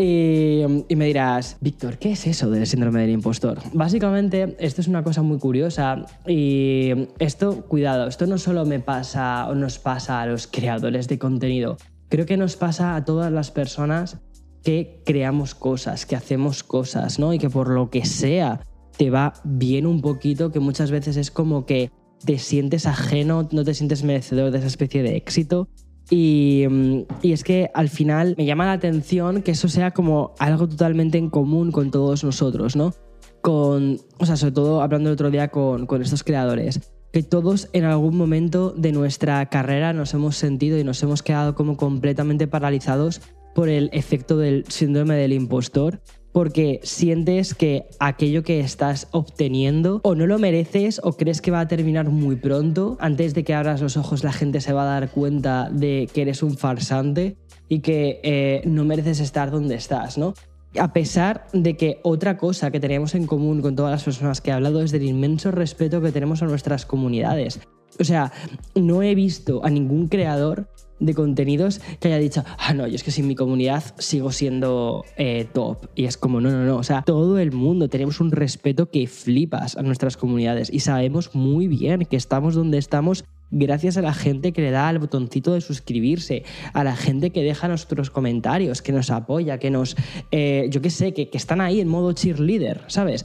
Y, 0.00 0.62
me 0.94 1.06
dirás, 1.06 1.56
Víctor, 1.60 1.98
¿qué 1.98 2.12
es 2.12 2.24
eso 2.28 2.48
del 2.48 2.68
síndrome 2.68 3.00
del 3.00 3.10
impostor? 3.10 3.58
Básicamente, 3.72 4.56
esto 4.60 4.80
es 4.80 4.86
una 4.86 5.02
cosa 5.02 5.22
muy 5.22 5.38
curiosa 5.38 6.06
y 6.24 7.08
esto, 7.18 7.62
cuidado, 7.66 8.06
esto 8.06 8.28
no 8.28 8.38
solo 8.38 8.64
me 8.64 8.78
pasa 8.78 9.48
o 9.48 9.56
nos 9.56 9.80
pasa 9.80 10.20
a 10.20 10.26
los 10.26 10.46
creadores 10.46 11.08
de 11.08 11.18
contenido, 11.18 11.78
creo 12.08 12.26
que 12.26 12.36
nos 12.36 12.54
pasa 12.54 12.94
a 12.94 13.04
todas 13.04 13.32
las 13.32 13.50
personas 13.50 14.18
que 14.62 15.02
creamos 15.04 15.56
cosas, 15.56 16.06
que 16.06 16.14
hacemos 16.14 16.62
cosas, 16.62 17.18
¿no? 17.18 17.34
Y 17.34 17.38
que 17.38 17.50
por 17.50 17.68
lo 17.68 17.90
que 17.90 18.04
sea 18.04 18.60
te 18.96 19.10
va 19.10 19.32
bien 19.42 19.84
un 19.84 20.00
poquito, 20.00 20.52
que 20.52 20.60
muchas 20.60 20.92
veces 20.92 21.16
es 21.16 21.32
como 21.32 21.66
que 21.66 21.90
te 22.24 22.38
sientes 22.38 22.86
ajeno, 22.86 23.48
no 23.50 23.64
te 23.64 23.74
sientes 23.74 24.04
merecedor 24.04 24.52
de 24.52 24.58
esa 24.58 24.68
especie 24.68 25.02
de 25.02 25.16
éxito. 25.16 25.68
Y, 26.10 26.66
mm, 26.68 27.00
y, 27.22 27.32
es 27.32 27.44
que 27.44 27.70
al 27.74 27.88
final 27.88 28.34
me 28.38 28.46
llama 28.46 28.66
la 28.66 28.72
atención 28.72 29.42
que 29.42 29.50
eso 29.50 29.68
sea 29.68 29.90
como 29.90 30.34
algo 30.38 30.68
totalmente 30.68 31.18
en 31.18 31.30
común 31.30 31.70
con 31.70 31.90
todos 31.90 32.24
nosotros, 32.24 32.76
¿no? 32.76 32.94
Con, 33.42 34.00
o 34.18 34.26
sea, 34.26 34.36
sobre 34.36 34.52
todo 34.52 34.82
hablando 34.82 35.10
el 35.10 35.14
otro 35.14 35.30
día 35.30 35.48
con 35.48 35.86
estos 36.02 36.24
creadores, 36.24 36.80
que 37.12 37.22
todos 37.22 37.68
en 37.72 37.84
algún 37.84 38.16
momento 38.16 38.70
de 38.76 38.92
nuestra 38.92 39.46
carrera 39.46 39.92
nos 39.92 40.12
hemos 40.14 40.36
sentido 40.36 40.78
y 40.78 40.84
nos 40.84 41.02
hemos 41.02 41.22
quedado 41.22 41.54
como 41.54 41.76
completamente 41.76 42.46
paralizados 42.46 43.20
por 43.54 43.68
el 43.68 43.90
efecto 43.92 44.38
del 44.38 44.64
síndrome 44.68 45.16
del 45.16 45.32
impostor 45.32 46.00
porque 46.32 46.80
sientes 46.82 47.54
que 47.54 47.86
aquello 47.98 48.42
que 48.42 48.60
estás 48.60 49.08
obteniendo 49.12 50.00
o 50.04 50.14
no 50.14 50.26
lo 50.26 50.38
mereces 50.38 51.00
o 51.02 51.14
crees 51.14 51.40
que 51.40 51.50
va 51.50 51.60
a 51.60 51.68
terminar 51.68 52.10
muy 52.10 52.36
pronto. 52.36 52.96
Antes 53.00 53.34
de 53.34 53.44
que 53.44 53.54
abras 53.54 53.80
los 53.80 53.96
ojos 53.96 54.24
la 54.24 54.32
gente 54.32 54.60
se 54.60 54.72
va 54.72 54.82
a 54.82 55.00
dar 55.00 55.10
cuenta 55.10 55.68
de 55.70 56.08
que 56.12 56.22
eres 56.22 56.42
un 56.42 56.56
farsante 56.56 57.36
y 57.68 57.80
que 57.80 58.20
eh, 58.22 58.62
no 58.64 58.84
mereces 58.84 59.20
estar 59.20 59.50
donde 59.50 59.74
estás, 59.74 60.18
¿no? 60.18 60.34
A 60.78 60.92
pesar 60.92 61.46
de 61.52 61.76
que 61.76 61.98
otra 62.02 62.36
cosa 62.36 62.70
que 62.70 62.80
tenemos 62.80 63.14
en 63.14 63.26
común 63.26 63.62
con 63.62 63.74
todas 63.74 63.90
las 63.90 64.04
personas 64.04 64.40
que 64.40 64.50
he 64.50 64.52
hablado 64.52 64.82
es 64.82 64.92
del 64.92 65.04
inmenso 65.04 65.50
respeto 65.50 66.00
que 66.02 66.12
tenemos 66.12 66.42
a 66.42 66.46
nuestras 66.46 66.84
comunidades. 66.84 67.60
O 67.98 68.04
sea, 68.04 68.32
no 68.74 69.02
he 69.02 69.14
visto 69.14 69.64
a 69.64 69.70
ningún 69.70 70.08
creador 70.08 70.68
de 71.00 71.14
contenidos 71.14 71.80
que 72.00 72.08
haya 72.08 72.18
dicho, 72.18 72.44
ah, 72.58 72.74
no, 72.74 72.86
yo 72.86 72.94
es 72.94 73.02
que 73.02 73.10
sin 73.10 73.26
mi 73.26 73.34
comunidad 73.34 73.84
sigo 73.98 74.32
siendo 74.32 75.04
eh, 75.16 75.46
top. 75.52 75.86
Y 75.94 76.04
es 76.04 76.16
como, 76.16 76.40
no, 76.40 76.50
no, 76.50 76.64
no. 76.64 76.76
O 76.76 76.82
sea, 76.82 77.02
todo 77.02 77.38
el 77.38 77.52
mundo 77.52 77.88
tenemos 77.88 78.20
un 78.20 78.30
respeto 78.30 78.90
que 78.90 79.06
flipas 79.06 79.76
a 79.76 79.82
nuestras 79.82 80.16
comunidades 80.16 80.70
y 80.72 80.80
sabemos 80.80 81.34
muy 81.34 81.68
bien 81.68 82.04
que 82.04 82.16
estamos 82.16 82.54
donde 82.54 82.78
estamos 82.78 83.24
gracias 83.50 83.96
a 83.96 84.02
la 84.02 84.12
gente 84.12 84.52
que 84.52 84.60
le 84.60 84.70
da 84.70 84.88
al 84.88 84.98
botoncito 84.98 85.54
de 85.54 85.60
suscribirse, 85.60 86.44
a 86.72 86.84
la 86.84 86.96
gente 86.96 87.30
que 87.30 87.42
deja 87.42 87.68
nuestros 87.68 88.10
comentarios, 88.10 88.82
que 88.82 88.92
nos 88.92 89.10
apoya, 89.10 89.58
que 89.58 89.70
nos, 89.70 89.96
eh, 90.30 90.68
yo 90.70 90.82
qué 90.82 90.90
sé, 90.90 91.14
que, 91.14 91.30
que 91.30 91.38
están 91.38 91.60
ahí 91.60 91.80
en 91.80 91.88
modo 91.88 92.12
cheerleader, 92.12 92.82
¿sabes? 92.88 93.24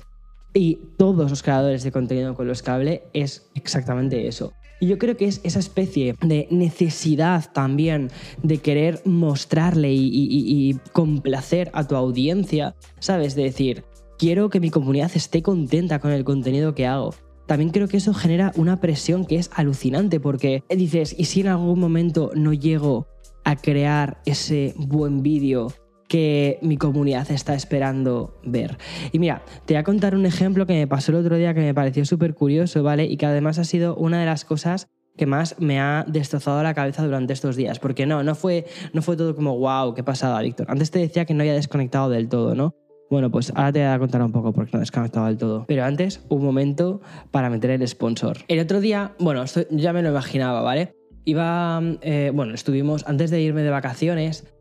Y 0.53 0.79
todos 0.97 1.29
los 1.29 1.41
creadores 1.41 1.83
de 1.83 1.91
contenido 1.91 2.35
con 2.35 2.47
los 2.47 2.61
que 2.61 2.71
hablé 2.71 3.03
es 3.13 3.49
exactamente 3.55 4.27
eso. 4.27 4.53
Y 4.83 4.87
yo 4.87 4.97
creo 4.97 5.15
que 5.15 5.23
es 5.23 5.39
esa 5.45 5.59
especie 5.59 6.13
de 6.19 6.45
necesidad 6.51 7.49
también 7.53 8.11
de 8.41 8.57
querer 8.57 9.01
mostrarle 9.05 9.93
y, 9.93 10.77
complacer 10.91 11.71
a 11.73 11.87
tu 11.87 11.95
audiencia, 11.95 12.75
¿sabes? 12.99 13.33
De 13.35 13.43
decir, 13.43 13.85
quiero 14.19 14.49
que 14.49 14.59
mi 14.59 14.71
comunidad 14.71 15.09
esté 15.15 15.41
contenta 15.41 15.99
con 15.99 16.11
el 16.11 16.25
contenido 16.25 16.75
que 16.75 16.85
hago. 16.85 17.15
También 17.47 17.69
creo 17.69 17.87
que 17.87 17.95
eso 17.95 18.13
genera 18.13 18.51
una 18.57 18.81
presión 18.81 19.23
que 19.25 19.37
es 19.37 19.51
alucinante 19.53 20.19
porque 20.19 20.65
dices, 20.67 21.15
¿y 21.17 21.25
si 21.25 21.39
en 21.39 21.47
algún 21.47 21.79
momento 21.79 22.31
no 22.35 22.51
llego 22.51 23.07
a 23.45 23.55
crear 23.55 24.21
ese 24.25 24.73
buen 24.75 25.23
vídeo 25.23 25.71
que 26.13 26.59
mi 26.61 26.77
comunidad 26.77 27.31
está 27.31 27.55
esperando 27.55 28.39
ver. 28.43 28.77
Y 29.11 29.17
mira, 29.17 29.41
te 29.65 29.73
voy 29.73 29.79
a 29.79 29.83
contar 29.83 30.13
un 30.13 30.27
ejemplo 30.27 30.67
que 30.67 30.73
me 30.73 30.85
pasó 30.85 31.11
el 31.11 31.17
otro 31.17 31.37
día 31.37 31.55
que 31.55 31.61
me 31.61 31.73
pareció 31.73 32.05
súper 32.05 32.35
curioso, 32.35 32.83
¿vale? 32.83 33.05
Y 33.05 33.17
que 33.17 33.25
además 33.25 33.57
ha 33.57 33.63
sido 33.63 33.95
una 33.95 34.19
de 34.19 34.27
las 34.27 34.45
cosas 34.45 34.85
que 35.17 35.25
más 35.25 35.59
me 35.59 35.79
ha 35.79 36.05
destrozado 36.07 36.61
la 36.61 36.75
cabeza 36.75 37.03
durante 37.03 37.33
estos 37.33 37.55
días. 37.55 37.79
Porque 37.79 38.05
no, 38.05 38.21
no 38.21 38.35
fue, 38.35 38.67
no 38.93 39.01
fue 39.01 39.17
todo 39.17 39.35
como, 39.35 39.57
wow, 39.57 39.95
qué 39.95 40.03
pasada, 40.03 40.39
Víctor. 40.43 40.67
Antes 40.69 40.91
te 40.91 40.99
decía 40.99 41.25
que 41.25 41.33
no 41.33 41.41
había 41.41 41.55
desconectado 41.55 42.11
del 42.11 42.29
todo, 42.29 42.53
¿no? 42.53 42.75
Bueno, 43.09 43.31
pues 43.31 43.51
ahora 43.55 43.71
te 43.71 43.79
voy 43.79 43.87
a 43.87 43.97
contar 43.97 44.21
un 44.21 44.31
poco 44.31 44.53
porque 44.53 44.69
no 44.73 44.77
he 44.77 44.81
desconectado 44.81 45.25
del 45.25 45.39
todo. 45.39 45.65
Pero 45.67 45.83
antes, 45.83 46.23
un 46.29 46.43
momento 46.43 47.01
para 47.31 47.49
meter 47.49 47.71
el 47.71 47.87
sponsor. 47.87 48.37
El 48.47 48.59
otro 48.59 48.81
día, 48.81 49.15
bueno, 49.17 49.41
esto 49.41 49.61
ya 49.71 49.93
me 49.93 50.03
lo 50.03 50.09
imaginaba, 50.09 50.61
¿vale? 50.61 50.93
Iba, 51.25 51.81
eh, 52.01 52.31
bueno, 52.35 52.53
estuvimos, 52.53 53.03
antes 53.07 53.31
de 53.31 53.41
irme 53.41 53.63
de 53.63 53.71
vacaciones, 53.71 54.52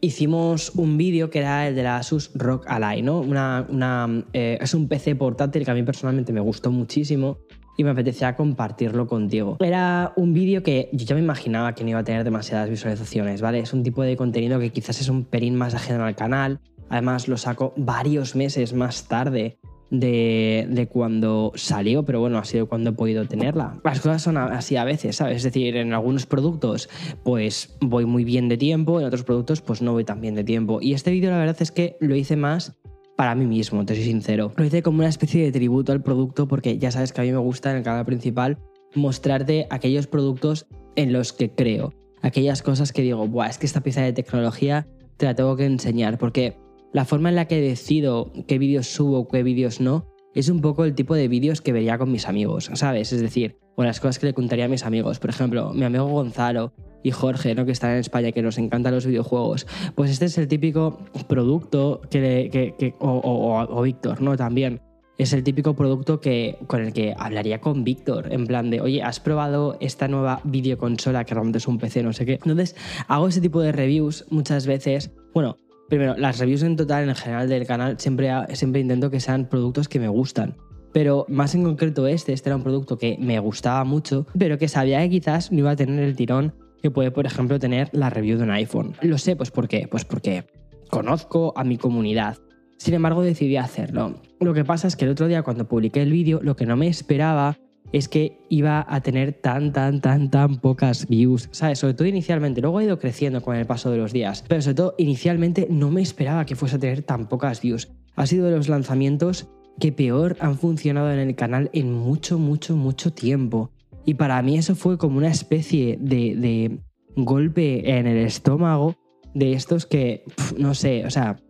hicimos 0.00 0.72
un 0.74 0.96
vídeo 0.96 1.30
que 1.30 1.40
era 1.40 1.68
el 1.68 1.74
de 1.74 1.82
la 1.82 1.98
Asus 1.98 2.30
Rock 2.34 2.64
Ally, 2.68 3.02
¿no? 3.02 3.20
Una, 3.20 3.66
una 3.68 4.24
eh, 4.32 4.58
es 4.60 4.74
un 4.74 4.88
PC 4.88 5.14
portátil 5.16 5.64
que 5.64 5.70
a 5.70 5.74
mí 5.74 5.82
personalmente 5.82 6.32
me 6.32 6.40
gustó 6.40 6.70
muchísimo 6.70 7.38
y 7.76 7.84
me 7.84 7.90
apetecía 7.90 8.36
compartirlo 8.36 9.06
contigo. 9.06 9.56
Era 9.60 10.12
un 10.16 10.34
vídeo 10.34 10.62
que 10.62 10.90
yo 10.92 11.06
ya 11.06 11.14
me 11.14 11.22
imaginaba 11.22 11.74
que 11.74 11.82
no 11.82 11.90
iba 11.90 12.00
a 12.00 12.04
tener 12.04 12.24
demasiadas 12.24 12.68
visualizaciones, 12.68 13.40
¿vale? 13.40 13.60
Es 13.60 13.72
un 13.72 13.82
tipo 13.82 14.02
de 14.02 14.16
contenido 14.16 14.60
que 14.60 14.70
quizás 14.70 15.00
es 15.00 15.08
un 15.08 15.24
pelín 15.24 15.54
más 15.54 15.74
ajeno 15.74 16.04
al 16.04 16.14
canal. 16.14 16.60
Además 16.90 17.28
lo 17.28 17.36
saco 17.36 17.72
varios 17.76 18.34
meses 18.36 18.74
más 18.74 19.08
tarde 19.08 19.58
de, 19.90 20.88
cuando 20.90 21.52
salió, 21.54 22.04
pero 22.04 22.20
bueno, 22.20 22.38
ha 22.38 22.44
sido 22.44 22.68
cuando 22.68 22.90
he 22.90 22.92
podido 22.92 23.26
tenerla. 23.26 23.80
Las 23.84 24.00
cosas 24.00 24.22
son 24.22 24.36
así 24.36 24.76
a 24.76 24.84
veces, 24.84 25.16
¿sabes? 25.16 25.38
Es 25.38 25.42
decir, 25.42 25.76
en 25.76 25.92
algunos 25.92 26.26
productos 26.26 26.88
pues 27.22 27.76
voy 27.80 28.06
muy 28.06 28.24
bien 28.24 28.48
de 28.48 28.56
tiempo, 28.56 29.00
en 29.00 29.06
otros 29.06 29.24
productos 29.24 29.60
pues 29.60 29.82
no 29.82 29.92
voy 29.92 30.04
tan 30.04 30.20
bien 30.20 30.34
de 30.34 30.44
tiempo. 30.44 30.78
Y 30.80 30.94
este 30.94 31.10
vídeo 31.10 31.30
la 31.30 31.38
verdad 31.38 31.56
es 31.60 31.72
que 31.72 31.96
lo 32.00 32.14
hice 32.14 32.36
más 32.36 32.76
para 33.16 33.34
mí 33.34 33.46
mismo, 33.46 33.84
te 33.84 33.94
soy 33.94 34.04
sincero. 34.04 34.52
Lo 34.56 34.64
hice 34.64 34.82
como 34.82 35.00
una 35.00 35.08
especie 35.08 35.44
de 35.44 35.52
tributo 35.52 35.92
al 35.92 36.02
producto 36.02 36.48
porque 36.48 36.78
ya 36.78 36.90
sabes 36.90 37.12
que 37.12 37.20
a 37.20 37.24
mí 37.24 37.32
me 37.32 37.38
gusta 37.38 37.70
en 37.70 37.78
el 37.78 37.82
canal 37.82 38.06
principal 38.06 38.58
mostrarte 38.94 39.66
aquellos 39.70 40.06
productos 40.06 40.66
en 40.96 41.12
los 41.12 41.32
que 41.32 41.50
creo. 41.50 41.92
Aquellas 42.22 42.62
cosas 42.62 42.92
que 42.92 43.02
digo, 43.02 43.26
Buah, 43.26 43.48
es 43.48 43.58
que 43.58 43.66
esta 43.66 43.80
pieza 43.80 44.02
de 44.02 44.12
tecnología 44.12 44.86
te 45.16 45.26
la 45.26 45.34
tengo 45.34 45.56
que 45.56 45.64
enseñar. 45.64 46.18
Porque 46.18 46.56
la 46.92 47.04
forma 47.04 47.28
en 47.28 47.36
la 47.36 47.46
que 47.46 47.60
decido 47.60 48.32
qué 48.46 48.58
vídeos 48.58 48.86
subo, 48.86 49.28
qué 49.28 49.42
vídeos 49.42 49.80
no, 49.80 50.06
es 50.34 50.48
un 50.48 50.60
poco 50.60 50.84
el 50.84 50.94
tipo 50.94 51.14
de 51.14 51.28
vídeos 51.28 51.60
que 51.60 51.72
vería 51.72 51.98
con 51.98 52.12
mis 52.12 52.28
amigos, 52.28 52.70
¿sabes? 52.74 53.12
Es 53.12 53.20
decir, 53.20 53.58
o 53.76 53.84
las 53.84 54.00
cosas 54.00 54.18
que 54.18 54.26
le 54.26 54.34
contaría 54.34 54.66
a 54.66 54.68
mis 54.68 54.84
amigos. 54.84 55.18
Por 55.18 55.30
ejemplo, 55.30 55.72
mi 55.72 55.84
amigo 55.84 56.06
Gonzalo 56.06 56.72
y 57.02 57.10
Jorge, 57.10 57.54
¿no? 57.54 57.64
que 57.64 57.72
están 57.72 57.92
en 57.92 57.98
España, 57.98 58.32
que 58.32 58.42
nos 58.42 58.58
encantan 58.58 58.94
los 58.94 59.06
videojuegos. 59.06 59.66
Pues 59.94 60.10
este 60.10 60.26
es 60.26 60.38
el 60.38 60.48
típico 60.48 60.98
producto 61.28 62.00
que, 62.10 62.94
o, 63.00 63.82
Víctor, 63.82 64.20
¿no? 64.20 64.36
También. 64.36 64.80
Es 65.18 65.34
el 65.34 65.42
típico 65.42 65.74
producto 65.74 66.18
que, 66.18 66.56
con 66.66 66.80
el 66.80 66.94
que 66.94 67.14
hablaría 67.14 67.60
con 67.60 67.84
Víctor, 67.84 68.32
en 68.32 68.46
plan 68.46 68.70
de, 68.70 68.80
oye, 68.80 69.02
¿has 69.02 69.20
probado 69.20 69.76
esta 69.78 70.08
nueva 70.08 70.40
videoconsola 70.44 71.24
que 71.24 71.34
realmente 71.34 71.58
es 71.58 71.68
un 71.68 71.76
PC, 71.76 72.02
no 72.02 72.14
sé 72.14 72.24
qué? 72.24 72.32
Entonces, 72.34 72.74
hago 73.06 73.28
ese 73.28 73.42
tipo 73.42 73.60
de 73.60 73.70
reviews 73.70 74.24
muchas 74.30 74.66
veces. 74.66 75.10
Bueno, 75.34 75.58
primero, 75.90 76.16
las 76.16 76.38
reviews 76.38 76.62
en 76.62 76.76
total, 76.76 77.06
en 77.06 77.14
general 77.14 77.48
del 77.48 77.66
canal, 77.66 77.98
siempre, 77.98 78.30
siempre 78.54 78.80
intento 78.80 79.10
que 79.10 79.20
sean 79.20 79.46
productos 79.46 79.88
que 79.88 80.00
me 80.00 80.08
gustan. 80.08 80.56
Pero 80.92 81.26
más 81.28 81.54
en 81.54 81.64
concreto 81.64 82.06
este, 82.06 82.32
este 82.32 82.48
era 82.48 82.56
un 82.56 82.62
producto 82.62 82.96
que 82.96 83.18
me 83.20 83.38
gustaba 83.38 83.84
mucho, 83.84 84.26
pero 84.38 84.56
que 84.56 84.68
sabía 84.68 85.00
que 85.02 85.10
quizás 85.10 85.52
no 85.52 85.58
iba 85.58 85.72
a 85.72 85.76
tener 85.76 86.02
el 86.02 86.16
tirón 86.16 86.54
que 86.82 86.90
puede, 86.90 87.10
por 87.10 87.26
ejemplo, 87.26 87.58
tener 87.58 87.90
la 87.92 88.08
review 88.08 88.38
de 88.38 88.44
un 88.44 88.50
iPhone. 88.52 88.94
Lo 89.02 89.18
sé, 89.18 89.36
pues 89.36 89.50
¿por 89.50 89.68
qué? 89.68 89.86
Pues 89.90 90.04
porque 90.04 90.46
conozco 90.88 91.52
a 91.56 91.64
mi 91.64 91.76
comunidad. 91.76 92.38
Sin 92.78 92.94
embargo, 92.94 93.22
decidí 93.22 93.58
hacerlo. 93.58 94.14
Lo 94.40 94.54
que 94.54 94.64
pasa 94.64 94.88
es 94.88 94.96
que 94.96 95.04
el 95.04 95.10
otro 95.10 95.28
día 95.28 95.42
cuando 95.42 95.68
publiqué 95.68 96.00
el 96.00 96.10
vídeo, 96.10 96.40
lo 96.42 96.56
que 96.56 96.64
no 96.64 96.76
me 96.76 96.88
esperaba 96.88 97.58
es 97.92 98.08
que 98.08 98.38
iba 98.48 98.84
a 98.88 99.00
tener 99.00 99.32
tan, 99.32 99.72
tan, 99.72 100.00
tan, 100.00 100.30
tan 100.30 100.60
pocas 100.60 101.08
views, 101.08 101.48
¿sabes? 101.52 101.78
Sobre 101.78 101.94
todo 101.94 102.06
inicialmente, 102.06 102.60
luego 102.60 102.78
ha 102.78 102.84
ido 102.84 102.98
creciendo 102.98 103.42
con 103.42 103.56
el 103.56 103.66
paso 103.66 103.90
de 103.90 103.98
los 103.98 104.12
días, 104.12 104.44
pero 104.48 104.62
sobre 104.62 104.74
todo 104.74 104.94
inicialmente 104.98 105.66
no 105.70 105.90
me 105.90 106.02
esperaba 106.02 106.46
que 106.46 106.56
fuese 106.56 106.76
a 106.76 106.78
tener 106.78 107.02
tan 107.02 107.28
pocas 107.28 107.60
views. 107.60 107.88
Ha 108.16 108.26
sido 108.26 108.46
de 108.46 108.56
los 108.56 108.68
lanzamientos 108.68 109.48
que 109.78 109.92
peor 109.92 110.36
han 110.40 110.58
funcionado 110.58 111.10
en 111.12 111.18
el 111.18 111.34
canal 111.34 111.70
en 111.72 111.92
mucho, 111.92 112.38
mucho, 112.38 112.76
mucho 112.76 113.12
tiempo. 113.12 113.70
Y 114.04 114.14
para 114.14 114.40
mí 114.42 114.58
eso 114.58 114.74
fue 114.74 114.98
como 114.98 115.18
una 115.18 115.30
especie 115.30 115.98
de, 116.00 116.78
golpe 117.16 117.98
en 117.98 118.06
el 118.06 118.18
estómago 118.18 118.94
de 119.34 119.52
estos 119.52 119.84
que, 119.84 120.24
no 120.56 120.74
sé, 120.74 121.04
o 121.04 121.10
sea, 121.10 121.40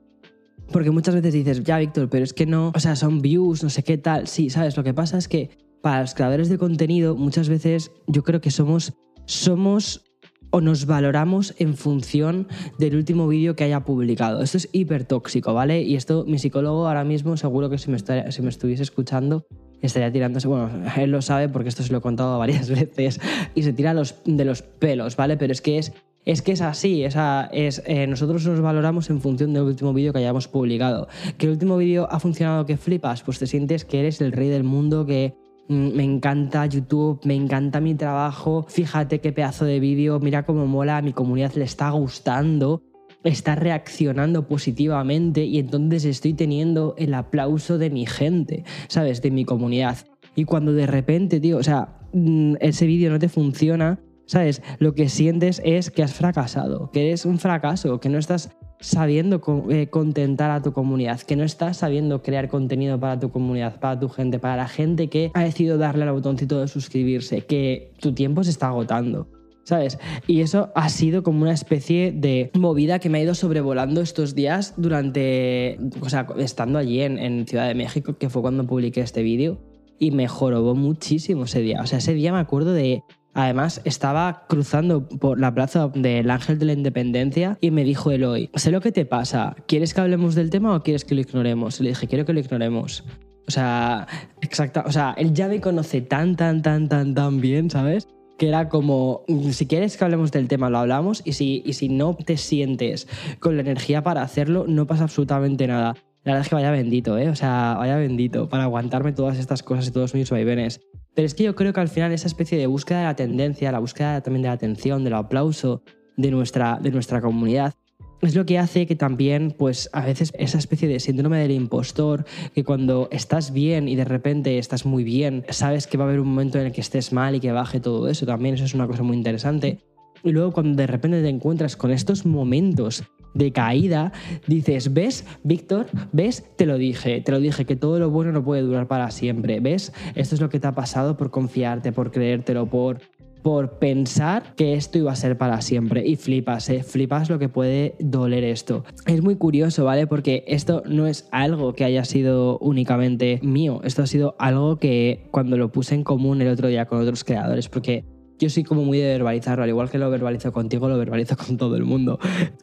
porque 0.72 0.90
muchas 0.90 1.14
veces 1.14 1.34
dices, 1.34 1.62
ya 1.64 1.78
Víctor, 1.78 2.08
pero 2.08 2.24
es 2.24 2.32
que 2.32 2.46
no, 2.46 2.72
o 2.74 2.80
sea, 2.80 2.96
son 2.96 3.20
views, 3.20 3.62
no 3.62 3.70
sé 3.70 3.82
qué 3.82 3.98
tal. 3.98 4.26
Sí, 4.26 4.50
sabes, 4.50 4.76
lo 4.76 4.84
que 4.84 4.94
pasa 4.94 5.18
es 5.18 5.28
que 5.28 5.50
para 5.82 6.02
los 6.02 6.14
creadores 6.14 6.48
de 6.48 6.58
contenido 6.58 7.16
muchas 7.16 7.48
veces 7.48 7.92
yo 8.06 8.22
creo 8.22 8.40
que 8.40 8.50
somos, 8.50 8.94
somos 9.26 10.04
o 10.50 10.60
nos 10.60 10.86
valoramos 10.86 11.54
en 11.58 11.76
función 11.76 12.48
del 12.78 12.96
último 12.96 13.28
vídeo 13.28 13.54
que 13.54 13.64
haya 13.64 13.84
publicado. 13.84 14.42
Esto 14.42 14.58
es 14.58 14.68
hiper 14.72 15.04
tóxico, 15.04 15.54
¿vale? 15.54 15.82
Y 15.82 15.96
esto 15.96 16.24
mi 16.26 16.38
psicólogo 16.38 16.86
ahora 16.88 17.04
mismo 17.04 17.36
seguro 17.36 17.70
que 17.70 17.78
si 17.78 17.90
me, 17.90 17.98
si 17.98 18.42
me 18.42 18.48
estuviese 18.48 18.82
escuchando 18.82 19.46
estaría 19.80 20.12
tirándose, 20.12 20.48
bueno, 20.48 20.70
él 20.96 21.10
lo 21.10 21.22
sabe 21.22 21.48
porque 21.48 21.68
esto 21.68 21.82
se 21.82 21.92
lo 21.92 21.98
he 21.98 22.02
contado 22.02 22.38
varias 22.38 22.68
veces, 22.68 23.20
y 23.54 23.62
se 23.62 23.72
tira 23.72 23.94
los, 23.94 24.16
de 24.24 24.44
los 24.44 24.62
pelos, 24.62 25.16
¿vale? 25.16 25.36
Pero 25.36 25.52
es 25.52 25.60
que 25.60 25.78
es, 25.78 25.92
es 26.26 26.42
que 26.42 26.52
es 26.52 26.60
así, 26.60 27.04
esa, 27.04 27.48
es, 27.52 27.82
eh, 27.86 28.06
nosotros 28.06 28.46
nos 28.46 28.60
valoramos 28.60 29.08
en 29.10 29.20
función 29.20 29.54
del 29.54 29.62
último 29.62 29.94
vídeo 29.94 30.12
que 30.12 30.18
hayamos 30.18 30.48
publicado. 30.48 31.08
Que 31.38 31.46
el 31.46 31.52
último 31.52 31.76
vídeo 31.76 32.08
ha 32.10 32.20
funcionado 32.20 32.66
que 32.66 32.76
flipas, 32.76 33.22
pues 33.22 33.38
te 33.38 33.46
sientes 33.46 33.84
que 33.84 34.00
eres 34.00 34.20
el 34.20 34.32
rey 34.32 34.48
del 34.48 34.64
mundo, 34.64 35.06
que 35.06 35.34
me 35.70 36.04
encanta 36.04 36.66
YouTube, 36.66 37.20
me 37.24 37.34
encanta 37.34 37.80
mi 37.80 37.94
trabajo, 37.94 38.66
fíjate 38.68 39.20
qué 39.20 39.32
pedazo 39.32 39.64
de 39.64 39.80
vídeo, 39.80 40.18
mira 40.20 40.44
cómo 40.44 40.66
mola, 40.66 41.00
mi 41.00 41.12
comunidad 41.12 41.54
le 41.54 41.64
está 41.64 41.90
gustando 41.90 42.82
está 43.24 43.54
reaccionando 43.54 44.46
positivamente 44.46 45.44
y 45.44 45.58
entonces 45.58 46.04
estoy 46.04 46.34
teniendo 46.34 46.94
el 46.96 47.14
aplauso 47.14 47.78
de 47.78 47.90
mi 47.90 48.06
gente, 48.06 48.64
¿sabes? 48.88 49.20
De 49.22 49.30
mi 49.30 49.44
comunidad. 49.44 49.98
Y 50.34 50.44
cuando 50.44 50.72
de 50.72 50.86
repente, 50.86 51.40
tío, 51.40 51.58
o 51.58 51.62
sea, 51.62 51.98
mm, 52.12 52.54
ese 52.60 52.86
vídeo 52.86 53.10
no 53.10 53.18
te 53.18 53.28
funciona, 53.28 54.00
¿sabes? 54.26 54.62
Lo 54.78 54.94
que 54.94 55.08
sientes 55.08 55.60
es 55.64 55.90
que 55.90 56.02
has 56.02 56.14
fracasado, 56.14 56.90
que 56.92 57.08
eres 57.08 57.26
un 57.26 57.38
fracaso, 57.38 58.00
que 58.00 58.08
no 58.08 58.18
estás 58.18 58.56
sabiendo 58.80 59.40
eh, 59.70 59.88
contentar 59.88 60.50
a 60.50 60.62
tu 60.62 60.72
comunidad, 60.72 61.20
que 61.20 61.36
no 61.36 61.44
estás 61.44 61.78
sabiendo 61.78 62.22
crear 62.22 62.48
contenido 62.48 62.98
para 62.98 63.18
tu 63.18 63.30
comunidad, 63.30 63.78
para 63.78 64.00
tu 64.00 64.08
gente, 64.08 64.38
para 64.38 64.56
la 64.56 64.68
gente 64.68 65.08
que 65.08 65.30
ha 65.34 65.44
decidido 65.44 65.78
darle 65.78 66.04
al 66.04 66.12
botoncito 66.12 66.60
de 66.60 66.68
suscribirse, 66.68 67.42
que 67.42 67.92
tu 68.00 68.12
tiempo 68.12 68.42
se 68.44 68.50
está 68.50 68.68
agotando. 68.68 69.28
¿sabes? 69.64 69.98
Y 70.26 70.40
eso 70.40 70.70
ha 70.74 70.88
sido 70.88 71.22
como 71.22 71.42
una 71.42 71.52
especie 71.52 72.12
de 72.12 72.50
movida 72.54 72.98
que 72.98 73.08
me 73.08 73.18
ha 73.18 73.22
ido 73.22 73.34
sobrevolando 73.34 74.00
estos 74.00 74.34
días 74.34 74.74
durante, 74.76 75.78
o 76.00 76.08
sea, 76.08 76.26
estando 76.38 76.78
allí 76.78 77.00
en, 77.02 77.46
Ciudad 77.46 77.68
de 77.68 77.74
México, 77.74 78.16
que 78.18 78.28
fue 78.28 78.42
cuando 78.42 78.66
publiqué 78.66 79.00
este 79.00 79.22
vídeo, 79.22 79.60
y 79.98 80.10
me 80.10 80.26
jorobó 80.26 80.74
muchísimo 80.74 81.44
ese 81.44 81.60
día. 81.60 81.82
O 81.82 81.86
sea, 81.86 81.98
ese 81.98 82.14
día 82.14 82.32
me 82.32 82.38
acuerdo 82.38 82.72
de... 82.72 83.02
Además, 83.34 83.80
estaba 83.84 84.44
cruzando 84.48 85.08
por 85.08 85.38
la 85.38 85.54
plaza 85.54 85.88
del 85.94 86.30
Ángel 86.30 86.58
de 86.58 86.66
la 86.66 86.72
Independencia 86.72 87.58
y 87.60 87.70
me 87.70 87.84
dijo 87.84 88.10
Eloy, 88.10 88.50
sé 88.54 88.70
lo 88.70 88.80
que 88.80 88.92
te 88.92 89.04
pasa, 89.06 89.54
¿quieres 89.66 89.94
que 89.94 90.00
hablemos 90.00 90.34
del 90.34 90.50
tema 90.50 90.74
o 90.74 90.82
quieres 90.82 91.04
que 91.04 91.14
lo 91.14 91.20
ignoremos? 91.20 91.80
le 91.80 91.90
dije, 91.90 92.08
quiero 92.08 92.24
que 92.24 92.32
lo 92.32 92.40
ignoremos. 92.40 93.04
O 93.46 93.50
sea, 93.50 94.06
exacta, 94.40 94.84
o 94.86 94.92
sea, 94.92 95.14
él 95.16 95.32
ya 95.32 95.48
me 95.48 95.60
conoce 95.60 96.00
tan, 96.00 96.36
tan, 96.36 96.62
tan, 96.62 96.88
tan, 96.88 97.14
tan 97.14 97.40
bien, 97.40 97.70
¿sabes? 97.70 98.08
que 98.40 98.48
era 98.48 98.70
como, 98.70 99.22
si 99.50 99.66
quieres 99.66 99.98
que 99.98 100.04
hablemos 100.04 100.32
del 100.32 100.48
tema, 100.48 100.70
lo 100.70 100.78
hablamos, 100.78 101.20
y 101.26 101.34
si, 101.34 101.62
y 101.66 101.74
si 101.74 101.90
no 101.90 102.14
te 102.14 102.38
sientes 102.38 103.06
con 103.38 103.54
la 103.56 103.60
energía 103.60 104.02
para 104.02 104.22
hacerlo, 104.22 104.64
no 104.66 104.86
pasa 104.86 105.02
absolutamente 105.02 105.66
nada. 105.66 105.94
La 106.24 106.32
verdad 106.32 106.40
es 106.40 106.48
que 106.48 106.54
vaya 106.54 106.70
bendito, 106.70 107.18
¿eh? 107.18 107.28
O 107.28 107.36
sea, 107.36 107.76
vaya 107.78 107.96
bendito 107.96 108.48
para 108.48 108.62
aguantarme 108.62 109.12
todas 109.12 109.38
estas 109.38 109.62
cosas 109.62 109.88
y 109.88 109.90
todos 109.90 110.14
mis 110.14 110.30
vaivenes. 110.30 110.80
Pero 111.14 111.26
es 111.26 111.34
que 111.34 111.44
yo 111.44 111.54
creo 111.54 111.72
que 111.72 111.80
al 111.80 111.88
final 111.88 112.12
esa 112.12 112.26
especie 112.26 112.58
de 112.58 112.66
búsqueda 112.66 113.00
de 113.00 113.04
la 113.04 113.16
tendencia, 113.16 113.72
la 113.72 113.78
búsqueda 113.78 114.20
también 114.20 114.42
de 114.42 114.48
la 114.48 114.54
atención, 114.54 115.04
del 115.04 115.14
aplauso 115.14 115.82
de 116.16 116.30
nuestra, 116.30 116.78
de 116.80 116.90
nuestra 116.90 117.20
comunidad, 117.20 117.74
es 118.22 118.34
lo 118.34 118.44
que 118.44 118.58
hace 118.58 118.86
que 118.86 118.96
también, 118.96 119.54
pues 119.56 119.88
a 119.92 120.04
veces 120.04 120.32
esa 120.38 120.58
especie 120.58 120.88
de 120.88 121.00
síndrome 121.00 121.38
del 121.38 121.52
impostor, 121.52 122.26
que 122.54 122.64
cuando 122.64 123.08
estás 123.10 123.52
bien 123.52 123.88
y 123.88 123.96
de 123.96 124.04
repente 124.04 124.58
estás 124.58 124.84
muy 124.84 125.04
bien, 125.04 125.44
sabes 125.48 125.86
que 125.86 125.96
va 125.96 126.04
a 126.04 126.08
haber 126.08 126.20
un 126.20 126.28
momento 126.28 126.58
en 126.58 126.66
el 126.66 126.72
que 126.72 126.82
estés 126.82 127.12
mal 127.12 127.34
y 127.34 127.40
que 127.40 127.52
baje 127.52 127.80
todo 127.80 128.08
eso, 128.08 128.26
también 128.26 128.56
eso 128.56 128.64
es 128.64 128.74
una 128.74 128.86
cosa 128.86 129.02
muy 129.02 129.16
interesante. 129.16 129.78
Y 130.22 130.32
luego 130.32 130.52
cuando 130.52 130.76
de 130.76 130.86
repente 130.86 131.22
te 131.22 131.28
encuentras 131.28 131.76
con 131.76 131.90
estos 131.90 132.26
momentos 132.26 133.04
de 133.34 133.52
caída, 133.52 134.12
dices, 134.46 134.92
¿ves, 134.92 135.24
Víctor? 135.42 135.86
¿Ves? 136.12 136.44
Te 136.56 136.66
lo 136.66 136.78
dije, 136.78 137.20
te 137.20 137.32
lo 137.32 137.40
dije, 137.40 137.64
que 137.64 137.76
todo 137.76 137.98
lo 137.98 138.10
bueno 138.10 138.32
no 138.32 138.44
puede 138.44 138.62
durar 138.62 138.86
para 138.86 139.10
siempre. 139.10 139.60
¿Ves? 139.60 139.92
Esto 140.14 140.34
es 140.34 140.40
lo 140.40 140.48
que 140.48 140.60
te 140.60 140.66
ha 140.66 140.74
pasado 140.74 141.16
por 141.16 141.30
confiarte, 141.30 141.92
por 141.92 142.10
creértelo, 142.10 142.66
por 142.66 143.00
por 143.42 143.78
pensar 143.78 144.54
que 144.56 144.74
esto 144.74 144.98
iba 144.98 145.12
a 145.12 145.16
ser 145.16 145.38
para 145.38 145.60
siempre. 145.60 146.06
Y 146.06 146.16
flipas, 146.16 146.68
¿eh? 146.68 146.82
Flipas 146.82 147.30
lo 147.30 147.38
que 147.38 147.48
puede 147.48 147.94
doler 147.98 148.44
esto. 148.44 148.84
Es 149.06 149.22
muy 149.22 149.36
curioso, 149.36 149.84
¿vale? 149.84 150.06
Porque 150.06 150.44
esto 150.46 150.82
no 150.86 151.06
es 151.06 151.28
algo 151.30 151.74
que 151.74 151.84
haya 151.84 152.04
sido 152.04 152.58
únicamente 152.58 153.40
mío. 153.42 153.80
Esto 153.84 154.02
ha 154.02 154.06
sido 154.06 154.36
algo 154.38 154.76
que 154.76 155.26
cuando 155.30 155.56
lo 155.56 155.72
puse 155.72 155.94
en 155.94 156.04
común 156.04 156.42
el 156.42 156.48
otro 156.48 156.68
día 156.68 156.86
con 156.86 157.00
otros 157.00 157.24
creadores, 157.24 157.68
porque 157.68 158.04
yo 158.40 158.48
soy 158.48 158.64
como 158.64 158.82
muy 158.82 158.98
de 158.98 159.06
verbalizarlo, 159.06 159.62
al 159.62 159.68
igual 159.68 159.90
que 159.90 159.98
lo 159.98 160.10
verbalizo 160.10 160.50
contigo, 160.50 160.88
lo 160.88 160.98
verbalizo 160.98 161.36
con 161.36 161.56
todo 161.56 161.76
el 161.76 161.84
mundo. 161.84 162.18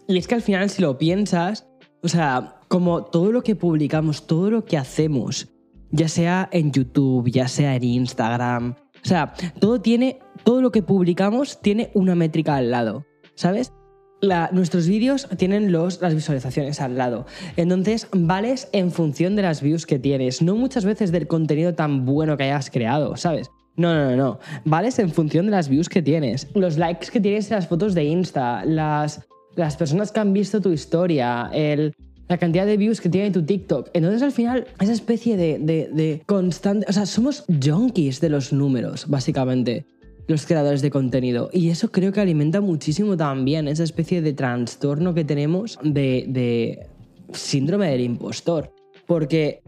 Y 0.08 0.18
es 0.18 0.28
que 0.28 0.36
al 0.36 0.42
final, 0.42 0.70
si 0.70 0.82
lo 0.82 0.98
piensas, 0.98 1.68
o 2.02 2.08
sea, 2.10 2.60
como 2.68 3.04
todo 3.04 3.32
lo 3.32 3.44
que 3.44 3.56
publicamos, 3.56 4.26
todo 4.26 4.50
lo 4.50 4.66
que 4.66 4.78
hacemos, 4.78 5.50
ya 5.92 6.08
sea 6.08 6.50
en 6.52 6.72
YouTube, 6.72 7.30
ya 7.30 7.48
sea 7.48 7.76
en 7.76 7.84
Instagram, 7.84 8.76
o 9.04 9.08
sea, 9.08 9.34
todo 9.60 9.80
tiene, 9.80 10.20
todo 10.44 10.62
lo 10.62 10.72
que 10.72 10.82
publicamos 10.82 11.62
tiene 11.62 11.92
una 11.94 12.16
métrica 12.16 12.56
al 12.56 12.72
lado, 12.72 13.06
¿sabes? 13.36 13.72
nuestros 14.52 14.88
vídeos 14.88 15.28
tienen 15.38 15.72
los, 15.72 16.02
las 16.02 16.16
visualizaciones 16.16 16.82
al 16.82 16.98
lado. 16.98 17.28
Entonces, 17.56 18.08
vales 18.12 18.68
en 18.72 18.92
función 18.92 19.36
de 19.36 19.44
las 19.44 19.62
views 19.62 19.86
que 19.86 20.00
tienes, 20.00 20.42
no 20.42 20.56
muchas 20.56 20.86
veces 20.86 21.12
del 21.12 21.28
contenido 21.28 21.76
tan 21.76 22.04
bueno 22.04 22.36
que 22.36 22.46
hayas 22.46 22.72
creado, 22.72 23.16
¿sabes? 23.16 23.52
No, 23.78 23.94
no, 23.94 24.10
no, 24.10 24.18
no. 24.18 24.40
Vales 24.66 24.98
en 24.98 25.12
función 25.12 25.46
de 25.46 25.52
las 25.52 25.70
views 25.70 25.88
que 25.88 26.02
tienes, 26.02 26.48
los 26.56 26.78
likes 26.78 27.08
que 27.12 27.22
tienes 27.22 27.50
en 27.52 27.58
las 27.58 27.68
fotos 27.68 27.94
de 27.94 28.04
Insta, 28.04 28.66
las, 28.66 29.22
las 29.56 29.78
personas 29.78 30.12
que 30.12 30.20
han 30.20 30.34
visto 30.34 30.60
tu 30.60 30.72
historia, 30.72 31.52
la 32.28 32.38
cantidad 32.38 32.66
de 32.66 32.76
views 32.76 33.00
que 33.00 33.10
tiene 33.10 33.30
tu 33.30 33.44
TikTok. 33.44 33.92
Entonces 33.94 34.24
al 34.24 34.32
final, 34.32 34.68
esa 34.80 34.92
especie 34.92 35.38
de, 35.38 35.60
de, 35.60 36.24
constante... 36.26 36.88
O 36.90 36.94
sea, 36.94 37.06
somos 37.06 37.46
junkies 37.64 38.20
de 38.20 38.30
los 38.30 38.52
números, 38.52 39.08
básicamente, 39.08 39.86
los 40.28 40.48
creadores 40.48 40.82
de 40.82 40.90
contenido. 40.90 41.52
Y 41.54 41.70
eso 41.70 41.92
creo 41.92 42.12
que 42.12 42.20
alimenta 42.20 42.62
muchísimo 42.62 43.16
también 43.16 43.68
esa 43.68 43.84
especie 43.84 44.24
de 44.24 44.34
trastorno 44.34 45.14
que 45.14 45.24
tenemos 45.24 45.78
de, 45.84 46.26
de 46.28 46.88
síndrome 47.32 47.92
del 47.92 48.02
impostor. 48.02 48.74
Porque 49.06 49.62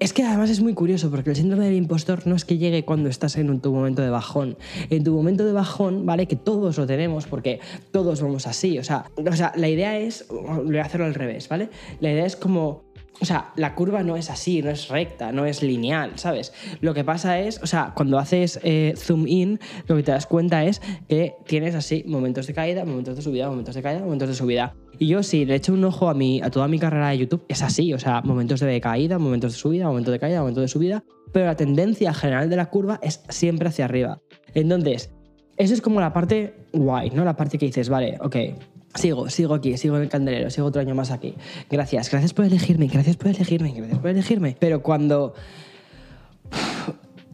es 0.00 0.14
que 0.14 0.24
además 0.24 0.48
es 0.48 0.62
muy 0.62 0.72
curioso 0.72 1.10
porque 1.10 1.30
el 1.30 1.36
síndrome 1.36 1.66
del 1.66 1.74
impostor 1.74 2.26
no 2.26 2.34
es 2.34 2.46
que 2.46 2.56
llegue 2.56 2.86
cuando 2.86 3.10
estás 3.10 3.36
en 3.36 3.60
tu 3.60 3.70
momento 3.70 4.00
de 4.00 4.08
bajón. 4.08 4.56
En 4.88 5.04
tu 5.04 5.14
momento 5.14 5.44
de 5.44 5.52
bajón, 5.52 6.06
¿vale? 6.06 6.26
Que 6.26 6.36
todos 6.36 6.78
lo 6.78 6.86
tenemos 6.86 7.26
porque 7.26 7.60
todos 7.92 8.22
vamos 8.22 8.46
así. 8.46 8.78
O 8.78 8.84
sea, 8.84 9.10
o 9.14 9.36
sea 9.36 9.52
la 9.56 9.68
idea 9.68 9.98
es, 9.98 10.26
voy 10.30 10.78
a 10.78 10.84
hacerlo 10.84 11.04
al 11.04 11.14
revés, 11.14 11.50
¿vale? 11.50 11.68
La 12.00 12.10
idea 12.10 12.24
es 12.24 12.34
como 12.34 12.82
o 13.20 13.24
sea, 13.24 13.52
la 13.56 13.74
curva 13.74 14.02
no 14.02 14.16
es 14.16 14.30
así, 14.30 14.62
no 14.62 14.70
es 14.70 14.88
recta, 14.88 15.32
no 15.32 15.44
es 15.44 15.62
lineal, 15.62 16.12
¿sabes? 16.16 16.52
Lo 16.80 16.94
que 16.94 17.04
pasa 17.04 17.38
es, 17.40 17.60
o 17.62 17.66
sea, 17.66 17.92
cuando 17.94 18.18
haces 18.18 18.58
eh, 18.62 18.94
zoom 18.96 19.26
in, 19.26 19.60
lo 19.86 19.96
que 19.96 20.02
te 20.02 20.12
das 20.12 20.26
cuenta 20.26 20.64
es 20.64 20.80
que 21.08 21.34
tienes 21.46 21.74
así 21.74 22.04
momentos 22.06 22.46
de 22.46 22.54
caída, 22.54 22.84
momentos 22.84 23.16
de 23.16 23.22
subida, 23.22 23.48
momentos 23.48 23.74
de 23.74 23.82
caída, 23.82 24.00
momentos 24.00 24.28
de 24.28 24.34
subida. 24.34 24.74
Y 24.98 25.08
yo 25.08 25.22
si 25.22 25.44
le 25.44 25.56
echo 25.56 25.72
un 25.72 25.84
ojo 25.84 26.08
a, 26.08 26.14
mi, 26.14 26.40
a 26.40 26.50
toda 26.50 26.68
mi 26.68 26.78
carrera 26.78 27.10
de 27.10 27.18
YouTube, 27.18 27.44
es 27.48 27.62
así, 27.62 27.92
o 27.92 27.98
sea, 27.98 28.22
momentos 28.22 28.60
de 28.60 28.80
caída, 28.80 29.18
momentos 29.18 29.52
de 29.52 29.58
subida, 29.58 29.86
momentos 29.86 30.12
de 30.12 30.18
caída, 30.18 30.40
momentos 30.40 30.62
de 30.62 30.68
subida, 30.68 31.04
pero 31.32 31.46
la 31.46 31.56
tendencia 31.56 32.14
general 32.14 32.48
de 32.48 32.56
la 32.56 32.70
curva 32.70 32.98
es 33.02 33.22
siempre 33.28 33.68
hacia 33.68 33.84
arriba. 33.84 34.20
Entonces, 34.54 35.10
eso 35.56 35.74
es 35.74 35.82
como 35.82 36.00
la 36.00 36.12
parte 36.12 36.54
guay, 36.72 37.10
¿no? 37.10 37.24
La 37.24 37.36
parte 37.36 37.58
que 37.58 37.66
dices, 37.66 37.90
vale, 37.90 38.16
ok, 38.20 38.36
Sigo, 38.94 39.30
sigo 39.30 39.54
aquí, 39.54 39.76
sigo 39.76 39.96
en 39.96 40.02
el 40.02 40.08
candelero, 40.08 40.50
sigo 40.50 40.66
otro 40.66 40.80
año 40.80 40.94
más 40.94 41.10
aquí. 41.10 41.34
Gracias, 41.70 42.10
gracias 42.10 42.34
por 42.34 42.44
elegirme, 42.44 42.88
gracias 42.88 43.16
por 43.16 43.28
elegirme, 43.28 43.72
gracias 43.72 43.98
por 43.98 44.10
elegirme. 44.10 44.56
Pero 44.58 44.82
cuando... 44.82 45.34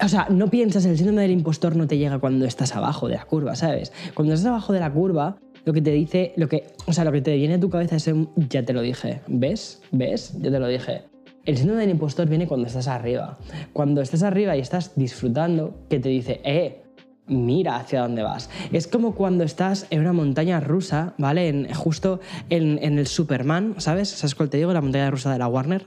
O 0.05 0.09
sea, 0.09 0.27
no 0.29 0.49
piensas, 0.49 0.85
el 0.85 0.99
síndrome 0.99 1.23
del 1.23 1.31
impostor 1.31 1.75
no 1.75 1.87
te 1.87 1.97
llega 1.97 2.19
cuando 2.19 2.45
estás 2.45 2.77
abajo 2.77 3.09
de 3.09 3.15
la 3.15 3.25
curva, 3.25 3.57
¿sabes? 3.57 3.93
Cuando 4.15 4.35
estás 4.35 4.49
abajo 4.49 4.75
de 4.75 4.81
la 4.81 4.93
curva, 4.93 5.39
lo 5.65 5.73
que 5.73 5.81
te 5.81 5.91
dice, 5.91 6.35
lo 6.37 6.49
que, 6.49 6.65
o 6.87 6.93
sea, 6.93 7.05
lo 7.05 7.13
que 7.13 7.23
te 7.23 7.35
viene 7.35 7.55
a 7.55 7.61
tu 7.61 7.71
cabeza 7.71 7.97
es 7.97 8.07
un, 8.09 8.31
ya 8.37 8.63
te 8.63 8.75
lo 8.75 8.83
dije, 8.83 9.23
¿ves? 9.27 9.81
¿Ves? 9.91 10.35
Ya 10.41 10.51
te 10.51 10.61
lo 10.61 10.69
dije. 10.69 11.05
El 11.47 11.57
síndrome 11.57 11.81
del 11.81 11.91
impostor 11.91 12.29
viene 12.29 12.47
cuando 12.47 12.67
estás 12.67 12.89
arriba. 12.89 13.39
Cuando 13.73 14.03
estás 14.03 14.23
arriba 14.23 14.57
y 14.57 14.61
estás 14.61 14.93
disfrutando, 14.97 15.75
que 15.89 15.99
te 15.99 16.09
dice, 16.11 16.41
eh, 16.45 16.83
mira 17.29 17.77
hacia 17.77 18.03
dónde 18.03 18.23
vas. 18.23 18.51
Es 18.73 18.87
como 18.87 19.15
cuando 19.15 19.45
estás 19.45 19.87
en 19.91 20.01
una 20.01 20.13
montaña 20.13 20.61
rusa, 20.61 21.15
¿vale? 21.19 21.49
En, 21.49 21.73
justo 21.75 22.21
en, 22.51 22.79
el 22.83 23.07
Superman, 23.07 23.75
¿sabes? 23.79 24.09
¿Sabes 24.09 24.35
cuál 24.35 24.51
te 24.51 24.59
digo? 24.59 24.73
La 24.73 24.81
montaña 24.81 25.11
rusa 25.11 25.33
de 25.33 25.39
la 25.39 25.49
Warner. 25.49 25.87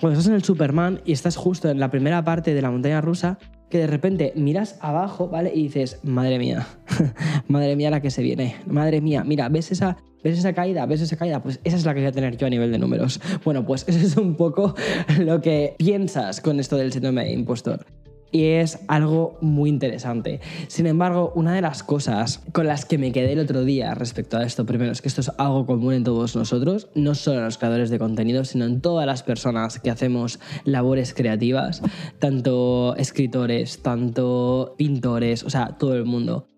Cuando 0.00 0.18
estás 0.18 0.28
en 0.28 0.34
el 0.34 0.44
Superman 0.44 1.00
y 1.04 1.12
estás 1.12 1.36
justo 1.36 1.70
en 1.70 1.78
la 1.80 1.90
primera 1.90 2.24
parte 2.24 2.52
de 2.52 2.62
la 2.62 2.70
montaña 2.70 3.00
rusa, 3.00 3.38
que 3.70 3.78
de 3.78 3.86
repente 3.86 4.32
miras 4.36 4.78
abajo, 4.80 5.28
¿vale? 5.28 5.52
Y 5.54 5.64
dices, 5.64 6.00
madre 6.02 6.38
mía, 6.38 6.66
madre 7.48 7.76
mía 7.76 7.90
la 7.90 8.00
que 8.00 8.10
se 8.10 8.22
viene, 8.22 8.56
madre 8.66 9.00
mía, 9.00 9.24
mira, 9.24 9.48
¿ves 9.48 9.72
esa, 9.72 9.96
¿ves 10.22 10.38
esa 10.38 10.52
caída? 10.52 10.84
¿Ves 10.86 11.00
esa 11.00 11.16
caída? 11.16 11.42
Pues 11.42 11.60
esa 11.64 11.76
es 11.76 11.84
la 11.84 11.94
que 11.94 12.00
voy 12.00 12.08
a 12.08 12.12
tener 12.12 12.36
yo 12.36 12.46
a 12.46 12.50
nivel 12.50 12.70
de 12.72 12.78
números. 12.78 13.20
Bueno, 13.44 13.64
pues 13.64 13.84
eso 13.88 13.98
es 13.98 14.16
un 14.16 14.36
poco 14.36 14.74
lo 15.18 15.40
que 15.40 15.76
piensas 15.78 16.40
con 16.40 16.60
esto 16.60 16.76
del 16.76 16.92
síndrome 16.92 17.24
de 17.24 17.32
impostor 17.32 17.86
y 18.34 18.46
es 18.46 18.80
algo 18.88 19.38
muy 19.40 19.70
interesante. 19.70 20.40
Sin 20.66 20.88
embargo, 20.88 21.32
una 21.36 21.54
de 21.54 21.60
las 21.60 21.84
cosas 21.84 22.42
con 22.50 22.66
las 22.66 22.84
que 22.84 22.98
me 22.98 23.12
quedé 23.12 23.34
el 23.34 23.38
otro 23.38 23.64
día 23.64 23.94
respecto 23.94 24.36
a 24.36 24.42
esto, 24.42 24.66
primero, 24.66 24.90
es 24.90 25.00
que 25.00 25.06
esto 25.06 25.20
es 25.20 25.30
algo 25.38 25.66
común 25.66 25.92
en 25.92 26.02
todos 26.02 26.34
nosotros, 26.34 26.88
no 26.96 27.14
solo 27.14 27.38
en 27.38 27.44
los 27.44 27.58
creadores 27.58 27.90
de 27.90 28.00
contenido, 28.00 28.44
sino 28.44 28.64
en 28.64 28.80
todas 28.80 29.06
las 29.06 29.22
personas 29.22 29.78
que 29.78 29.88
hacemos 29.88 30.40
labores 30.64 31.14
creativas, 31.14 31.80
tanto 32.18 32.96
escritores, 32.96 33.82
tanto 33.82 34.74
pintores, 34.76 35.44
o 35.44 35.50
sea, 35.50 35.76
todo 35.78 35.94
el 35.94 36.04
mundo 36.04 36.48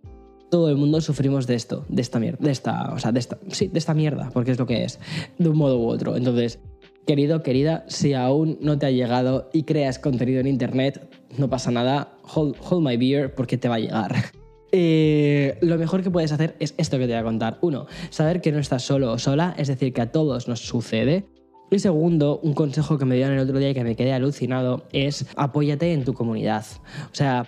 todo 0.48 0.70
el 0.70 0.76
mundo 0.76 1.00
sufrimos 1.00 1.46
de 1.46 1.56
esto, 1.56 1.84
de 1.88 2.00
esta 2.02 2.20
mierda, 2.20 2.38
de 2.40 2.52
esta, 2.52 2.92
o 2.94 2.98
sea, 2.98 3.12
de 3.12 3.18
esta, 3.18 3.36
sí, 3.48 3.66
de 3.66 3.78
esta 3.78 3.94
mierda, 3.94 4.30
porque 4.32 4.52
es 4.52 4.58
lo 4.58 4.64
que 4.64 4.84
es, 4.84 5.00
de 5.38 5.48
un 5.48 5.58
modo 5.58 5.78
u 5.78 5.88
otro. 5.88 6.16
Entonces, 6.16 6.60
querido, 7.06 7.42
querida, 7.42 7.84
si 7.88 8.14
aún 8.14 8.58
no 8.60 8.78
te 8.78 8.86
ha 8.86 8.90
llegado 8.90 9.48
y 9.52 9.62
creas 9.62 9.98
contenido 9.98 10.40
en 10.40 10.46
internet, 10.46 11.08
no 11.38 11.48
pasa 11.48 11.70
nada, 11.70 12.18
hold, 12.34 12.56
my 12.82 12.96
beer 12.96 13.34
porque 13.34 13.56
te 13.56 13.68
va 13.68 13.76
a 13.76 13.80
llegar. 13.80 14.14
Eh, 14.72 15.56
lo 15.62 15.78
mejor 15.78 16.02
que 16.02 16.10
puedes 16.10 16.32
hacer 16.32 16.56
es 16.58 16.74
esto 16.76 16.98
que 16.98 17.06
te 17.06 17.12
voy 17.12 17.20
a 17.20 17.22
contar. 17.22 17.56
Uno, 17.62 17.86
saber 18.10 18.42
que 18.42 18.50
no 18.50 18.58
estás 18.58 18.82
solo 18.82 19.12
o 19.12 19.18
sola, 19.18 19.54
es 19.56 19.68
decir, 19.68 19.92
que 19.94 20.02
a 20.02 20.10
todos 20.10 20.48
nos 20.48 20.60
sucede. 20.60 21.24
Y 21.70 21.78
segundo, 21.78 22.40
un 22.42 22.52
consejo 22.52 22.98
que 22.98 23.04
me 23.04 23.14
dieron 23.14 23.34
el 23.34 23.40
otro 23.40 23.58
día 23.58 23.70
y 23.70 23.74
que 23.74 23.84
me 23.84 23.96
quedé 23.96 24.12
alucinado 24.12 24.82
es 24.92 25.24
apóyate 25.36 25.92
en 25.92 26.04
tu 26.04 26.14
comunidad. 26.14 26.66
O 27.10 27.14
sea, 27.14 27.46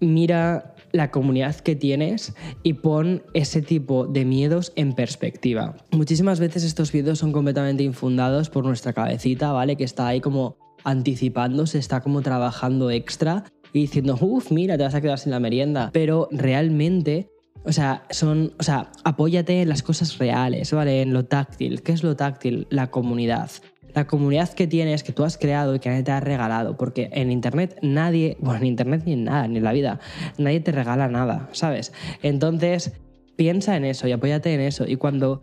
mira 0.00 0.74
la 0.92 1.10
comunidad 1.10 1.56
que 1.56 1.76
tienes 1.76 2.34
y 2.62 2.74
pon 2.74 3.22
ese 3.34 3.62
tipo 3.62 4.06
de 4.06 4.24
miedos 4.24 4.72
en 4.76 4.94
perspectiva. 4.94 5.76
Muchísimas 5.92 6.40
veces 6.40 6.64
estos 6.64 6.92
miedos 6.94 7.18
son 7.18 7.32
completamente 7.32 7.82
infundados 7.82 8.50
por 8.50 8.64
nuestra 8.64 8.92
cabecita, 8.92 9.52
¿vale? 9.52 9.76
Que 9.76 9.84
está 9.84 10.08
ahí 10.08 10.20
como 10.20 10.56
anticipándose, 10.84 11.78
está 11.78 12.00
como 12.00 12.22
trabajando 12.22 12.90
extra 12.90 13.44
y 13.72 13.80
diciendo, 13.80 14.16
uff, 14.20 14.50
mira, 14.50 14.76
te 14.76 14.84
vas 14.84 14.94
a 14.94 15.00
quedar 15.00 15.18
sin 15.18 15.32
la 15.32 15.40
merienda. 15.40 15.90
Pero 15.92 16.28
realmente, 16.30 17.28
o 17.64 17.72
sea, 17.72 18.04
son, 18.10 18.52
o 18.58 18.62
sea, 18.62 18.90
apóyate 19.04 19.62
en 19.62 19.68
las 19.68 19.82
cosas 19.82 20.18
reales, 20.18 20.72
¿vale? 20.72 21.02
En 21.02 21.12
lo 21.12 21.24
táctil. 21.24 21.82
¿Qué 21.82 21.92
es 21.92 22.02
lo 22.02 22.16
táctil? 22.16 22.66
La 22.70 22.90
comunidad. 22.90 23.50
La 23.94 24.06
comunidad 24.06 24.52
que 24.52 24.66
tienes, 24.66 25.02
que 25.02 25.12
tú 25.12 25.24
has 25.24 25.38
creado 25.38 25.74
y 25.74 25.78
que 25.78 25.88
nadie 25.88 26.02
te 26.02 26.12
ha 26.12 26.20
regalado. 26.20 26.76
Porque 26.76 27.08
en 27.12 27.30
Internet 27.30 27.78
nadie, 27.82 28.36
bueno, 28.40 28.60
en 28.60 28.66
Internet 28.66 29.02
ni 29.06 29.14
en 29.14 29.24
nada, 29.24 29.48
ni 29.48 29.58
en 29.58 29.64
la 29.64 29.72
vida, 29.72 30.00
nadie 30.36 30.60
te 30.60 30.72
regala 30.72 31.08
nada, 31.08 31.48
¿sabes? 31.52 31.92
Entonces, 32.22 32.92
piensa 33.36 33.76
en 33.76 33.84
eso 33.84 34.08
y 34.08 34.12
apóyate 34.12 34.52
en 34.52 34.60
eso. 34.60 34.86
Y 34.86 34.96
cuando 34.96 35.42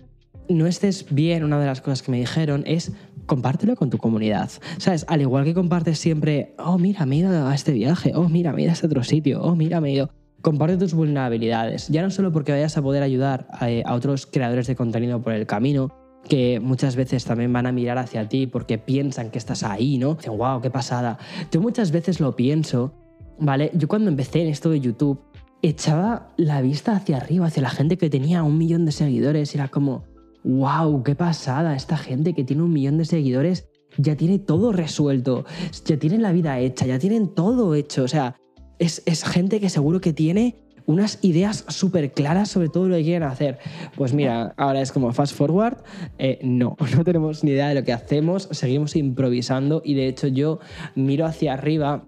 no 0.50 0.68
estés 0.68 1.06
bien, 1.10 1.44
una 1.44 1.60
de 1.60 1.66
las 1.66 1.82
cosas 1.82 2.02
que 2.02 2.12
me 2.12 2.20
dijeron 2.20 2.64
es 2.68 2.92
compártelo 3.26 3.76
con 3.76 3.90
tu 3.90 3.98
comunidad. 3.98 4.50
¿Sabes? 4.78 5.06
Al 5.08 5.22
igual 5.22 5.46
que 5.46 5.54
compartes 5.54 6.00
siempre, 6.00 6.54
oh, 6.58 6.78
mira, 6.78 7.06
me 7.06 7.16
he 7.16 7.20
ido 7.20 7.48
a 7.48 7.56
este 7.56 7.72
viaje, 7.72 8.12
oh, 8.16 8.30
mira, 8.30 8.54
me 8.54 8.60
he 8.60 8.64
ido 8.64 8.72
a 8.72 8.74
este 8.74 8.88
otro 8.88 9.04
sitio, 9.04 9.42
oh, 9.42 9.56
mira, 9.56 9.82
me 9.82 9.90
he 9.90 9.94
ido. 9.94 10.12
Comparte 10.42 10.78
tus 10.78 10.94
vulnerabilidades, 10.94 11.88
ya 11.88 12.04
no 12.04 12.12
solo 12.12 12.32
porque 12.32 12.52
vayas 12.52 12.78
a 12.78 12.82
poder 12.84 13.02
ayudar 13.02 13.48
a, 13.50 13.68
a 13.84 13.96
otros 13.96 14.28
creadores 14.28 14.68
de 14.68 14.76
contenido 14.76 15.20
por 15.20 15.34
el 15.34 15.48
camino, 15.48 15.92
que 16.28 16.60
muchas 16.60 16.96
veces 16.96 17.26
también 17.26 17.54
van 17.54 17.66
a 17.66 17.72
mirar 17.72 17.98
hacia 17.98 18.28
ti 18.28 18.48
porque 18.48 18.78
piensan 18.78 19.32
que 19.32 19.38
estás 19.38 19.64
ahí, 19.64 19.98
¿no? 19.98 20.16
Dicen, 20.16 20.38
wow, 20.38 20.62
qué 20.62 20.70
pasada. 20.70 21.18
Yo 21.52 21.62
muchas 21.62 21.92
veces 21.92 22.20
lo 22.20 22.36
pienso, 22.36 22.94
¿vale? 23.40 23.72
Yo 23.74 23.88
cuando 23.88 24.10
empecé 24.10 24.42
en 24.42 24.48
esto 24.48 24.70
de 24.70 24.80
YouTube, 24.80 25.20
echaba 25.62 26.34
la 26.38 26.62
vista 26.62 26.96
hacia 26.96 27.18
arriba, 27.18 27.48
hacia 27.48 27.64
la 27.64 27.70
gente 27.70 27.98
que 27.98 28.10
tenía 28.10 28.44
un 28.44 28.58
millón 28.58 28.86
de 28.86 28.92
seguidores, 28.92 29.54
y 29.54 29.58
era 29.58 29.68
como, 29.68 30.04
wow, 30.44 31.04
qué 31.04 31.16
pasada, 31.16 31.76
esta 31.76 31.98
gente 31.98 32.34
que 32.34 32.44
tiene 32.44 32.64
un 32.64 32.74
millón 32.74 32.98
de 32.98 33.06
seguidores 33.06 33.68
ya 33.98 34.16
tiene 34.16 34.40
todo 34.40 34.72
resuelto, 34.72 35.46
ya 35.86 35.98
tienen 35.98 36.22
la 36.22 36.32
vida 36.32 36.60
hecha, 36.60 36.86
ya 36.86 37.00
tienen 37.00 37.34
todo 37.34 37.76
hecho, 37.76 38.04
o 38.04 38.08
sea, 38.08 38.36
es, 38.80 39.24
gente 39.24 39.60
que 39.60 39.70
seguro 39.70 40.02
que 40.02 40.14
tiene 40.14 40.56
unas 40.86 41.20
ideas 41.22 41.66
súper 41.68 42.12
claras 42.14 42.50
sobre 42.50 42.70
todo 42.70 42.88
lo 42.88 42.96
que 42.96 43.04
quieren 43.04 43.24
hacer. 43.24 43.60
Pues 43.96 44.14
mira, 44.14 44.54
ahora 44.58 44.82
es 44.82 44.92
como 44.92 45.12
fast 45.14 45.36
forward, 45.36 45.78
eh, 46.18 46.40
no, 46.44 46.76
no 46.96 47.04
tenemos 47.04 47.44
ni 47.44 47.52
idea 47.52 47.70
de 47.70 47.76
lo 47.76 47.84
que 47.84 47.94
hacemos, 47.94 48.48
seguimos 48.52 48.96
improvisando 48.96 49.82
y 49.84 49.94
de 49.96 50.08
hecho 50.08 50.28
yo 50.28 50.60
miro 50.96 51.26
hacia 51.26 51.54
arriba 51.54 52.06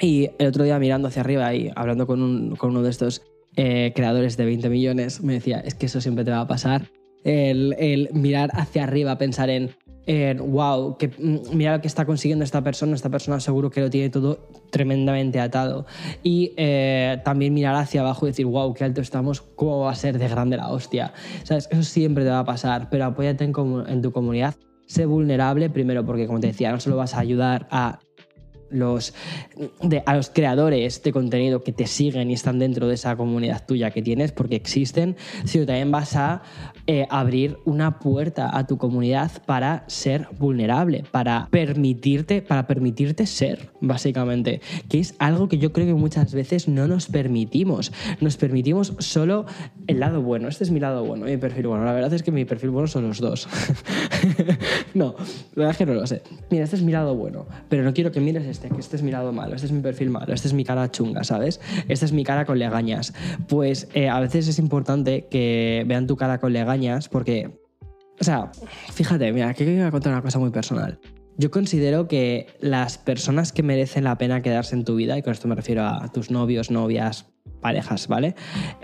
y 0.00 0.30
el 0.38 0.48
otro 0.48 0.64
día 0.64 0.78
mirando 0.78 1.08
hacia 1.08 1.22
arriba 1.22 1.54
y 1.54 1.70
hablando 1.76 2.06
con, 2.06 2.56
uno 2.60 2.82
de 2.82 2.90
estos 2.90 3.22
eh, 3.56 3.92
creadores 3.94 4.36
de 4.36 4.44
20 4.44 4.68
millones, 4.68 5.22
me 5.22 5.34
decía, 5.34 5.60
es 5.60 5.74
que 5.74 5.86
eso 5.86 6.00
siempre 6.00 6.24
te 6.24 6.32
va 6.32 6.40
a 6.40 6.46
pasar 6.46 6.90
el, 7.24 8.08
mirar 8.12 8.50
hacia 8.52 8.84
arriba, 8.84 9.16
pensar 9.18 9.50
en, 9.50 9.70
wow, 10.38 10.96
que, 10.98 11.08
mm, 11.08 11.56
mira 11.56 11.76
lo 11.76 11.80
que 11.80 11.88
está 11.88 12.04
consiguiendo 12.04 12.44
esta 12.44 12.62
persona, 12.62 12.94
esta 12.94 13.10
persona 13.10 13.40
seguro 13.40 13.70
que 13.70 13.80
lo 13.80 13.90
tiene 13.90 14.10
todo 14.10 14.48
tremendamente 14.70 15.40
atado. 15.40 15.86
Y 16.22 16.52
eh, 16.56 17.20
también 17.24 17.54
mirar 17.54 17.74
hacia 17.76 18.02
abajo 18.02 18.26
y 18.26 18.30
decir, 18.30 18.46
wow, 18.46 18.74
qué 18.74 18.84
alto 18.84 19.00
estamos, 19.00 19.40
cómo 19.40 19.80
va 19.80 19.92
a 19.92 19.94
ser 19.94 20.18
de 20.18 20.28
grande 20.28 20.56
la 20.56 20.68
hostia. 20.68 21.12
¿Sabes? 21.42 21.68
Eso 21.70 21.82
siempre 21.82 22.24
te 22.24 22.30
va 22.30 22.40
a 22.40 22.44
pasar, 22.44 22.88
pero 22.90 23.06
apóyate 23.06 23.44
en, 23.44 23.52
en 23.86 24.02
tu 24.02 24.12
comunidad. 24.12 24.54
Sé 24.86 25.06
vulnerable, 25.06 25.70
primero 25.70 26.04
porque, 26.04 26.26
como 26.26 26.40
te 26.40 26.48
decía, 26.48 26.70
no 26.70 26.80
solo 26.80 26.96
vas 26.96 27.14
a 27.14 27.20
ayudar 27.20 27.66
a 27.70 28.00
a 28.74 30.14
los 30.14 30.30
creadores 30.30 31.02
de 31.02 31.12
contenido 31.12 31.62
que 31.62 31.72
te 31.72 31.86
siguen 31.86 32.30
y 32.30 32.34
están 32.34 32.58
dentro 32.58 32.88
de 32.88 32.94
esa 32.94 33.16
comunidad 33.16 33.64
tuya 33.66 33.90
que 33.90 34.02
tienes, 34.02 34.32
porque 34.32 34.56
existen, 34.56 35.16
sino 35.44 35.66
también 35.66 35.90
vas 35.90 36.16
a 36.16 36.42
eh, 36.86 37.06
abrir 37.10 37.58
una 37.64 37.98
puerta 37.98 38.56
a 38.56 38.66
tu 38.66 38.78
comunidad 38.78 39.30
para 39.46 39.84
ser 39.86 40.28
vulnerable, 40.38 41.04
para 41.10 41.48
permitirte, 41.50 42.42
para 42.42 42.66
permitirte 42.66 43.26
ser, 43.26 43.70
básicamente, 43.80 44.60
que 44.88 45.00
es 45.00 45.14
algo 45.18 45.48
que 45.48 45.58
yo 45.58 45.72
creo 45.72 45.86
que 45.86 45.94
muchas 45.94 46.34
veces 46.34 46.68
no 46.68 46.86
nos 46.88 47.06
permitimos. 47.06 47.92
Nos 48.20 48.36
permitimos 48.36 48.94
solo 48.98 49.46
el 49.86 50.00
lado 50.00 50.22
bueno. 50.22 50.48
Este 50.48 50.64
es 50.64 50.70
mi 50.70 50.80
lado 50.80 51.04
bueno, 51.04 51.26
mi 51.26 51.36
perfil 51.36 51.68
bueno. 51.68 51.84
La 51.84 51.92
verdad 51.92 52.12
es 52.12 52.22
que 52.22 52.30
mi 52.30 52.44
perfil 52.44 52.70
bueno 52.70 52.88
son 52.88 53.08
los 53.08 53.20
dos. 53.20 53.48
no, 54.94 55.14
la 55.54 55.56
verdad 55.56 55.70
es 55.70 55.76
que 55.78 55.86
no 55.86 55.94
lo 55.94 56.06
sé. 56.06 56.22
Mira, 56.50 56.64
este 56.64 56.76
es 56.76 56.82
mi 56.82 56.92
lado 56.92 57.14
bueno, 57.14 57.46
pero 57.68 57.82
no 57.82 57.94
quiero 57.94 58.12
que 58.12 58.20
mires 58.20 58.46
este, 58.46 58.63
que 58.68 58.80
este 58.80 58.96
es 58.96 59.02
mi 59.02 59.10
lado 59.10 59.32
malo, 59.32 59.54
este 59.54 59.66
es 59.66 59.72
mi 59.72 59.80
perfil 59.80 60.10
malo, 60.10 60.32
este 60.32 60.48
es 60.48 60.54
mi 60.54 60.64
cara 60.64 60.90
chunga, 60.90 61.24
¿sabes? 61.24 61.60
Esta 61.88 62.04
es 62.04 62.12
mi 62.12 62.24
cara 62.24 62.44
con 62.44 62.58
legañas. 62.58 63.12
Pues 63.48 63.88
eh, 63.94 64.08
a 64.08 64.20
veces 64.20 64.48
es 64.48 64.58
importante 64.58 65.26
que 65.30 65.84
vean 65.86 66.06
tu 66.06 66.16
cara 66.16 66.38
con 66.38 66.52
legañas 66.52 67.08
porque, 67.08 67.58
o 68.20 68.24
sea, 68.24 68.50
fíjate, 68.92 69.32
mira, 69.32 69.48
aquí 69.48 69.64
voy 69.64 69.80
a 69.80 69.90
contar 69.90 70.12
una 70.12 70.22
cosa 70.22 70.38
muy 70.38 70.50
personal. 70.50 70.98
Yo 71.36 71.50
considero 71.50 72.06
que 72.06 72.46
las 72.60 72.96
personas 72.96 73.52
que 73.52 73.62
merecen 73.62 74.04
la 74.04 74.18
pena 74.18 74.42
quedarse 74.42 74.76
en 74.76 74.84
tu 74.84 74.94
vida, 74.94 75.18
y 75.18 75.22
con 75.22 75.32
esto 75.32 75.48
me 75.48 75.56
refiero 75.56 75.84
a 75.84 76.10
tus 76.12 76.30
novios, 76.30 76.70
novias, 76.70 77.26
parejas, 77.60 78.08
¿vale? 78.08 78.34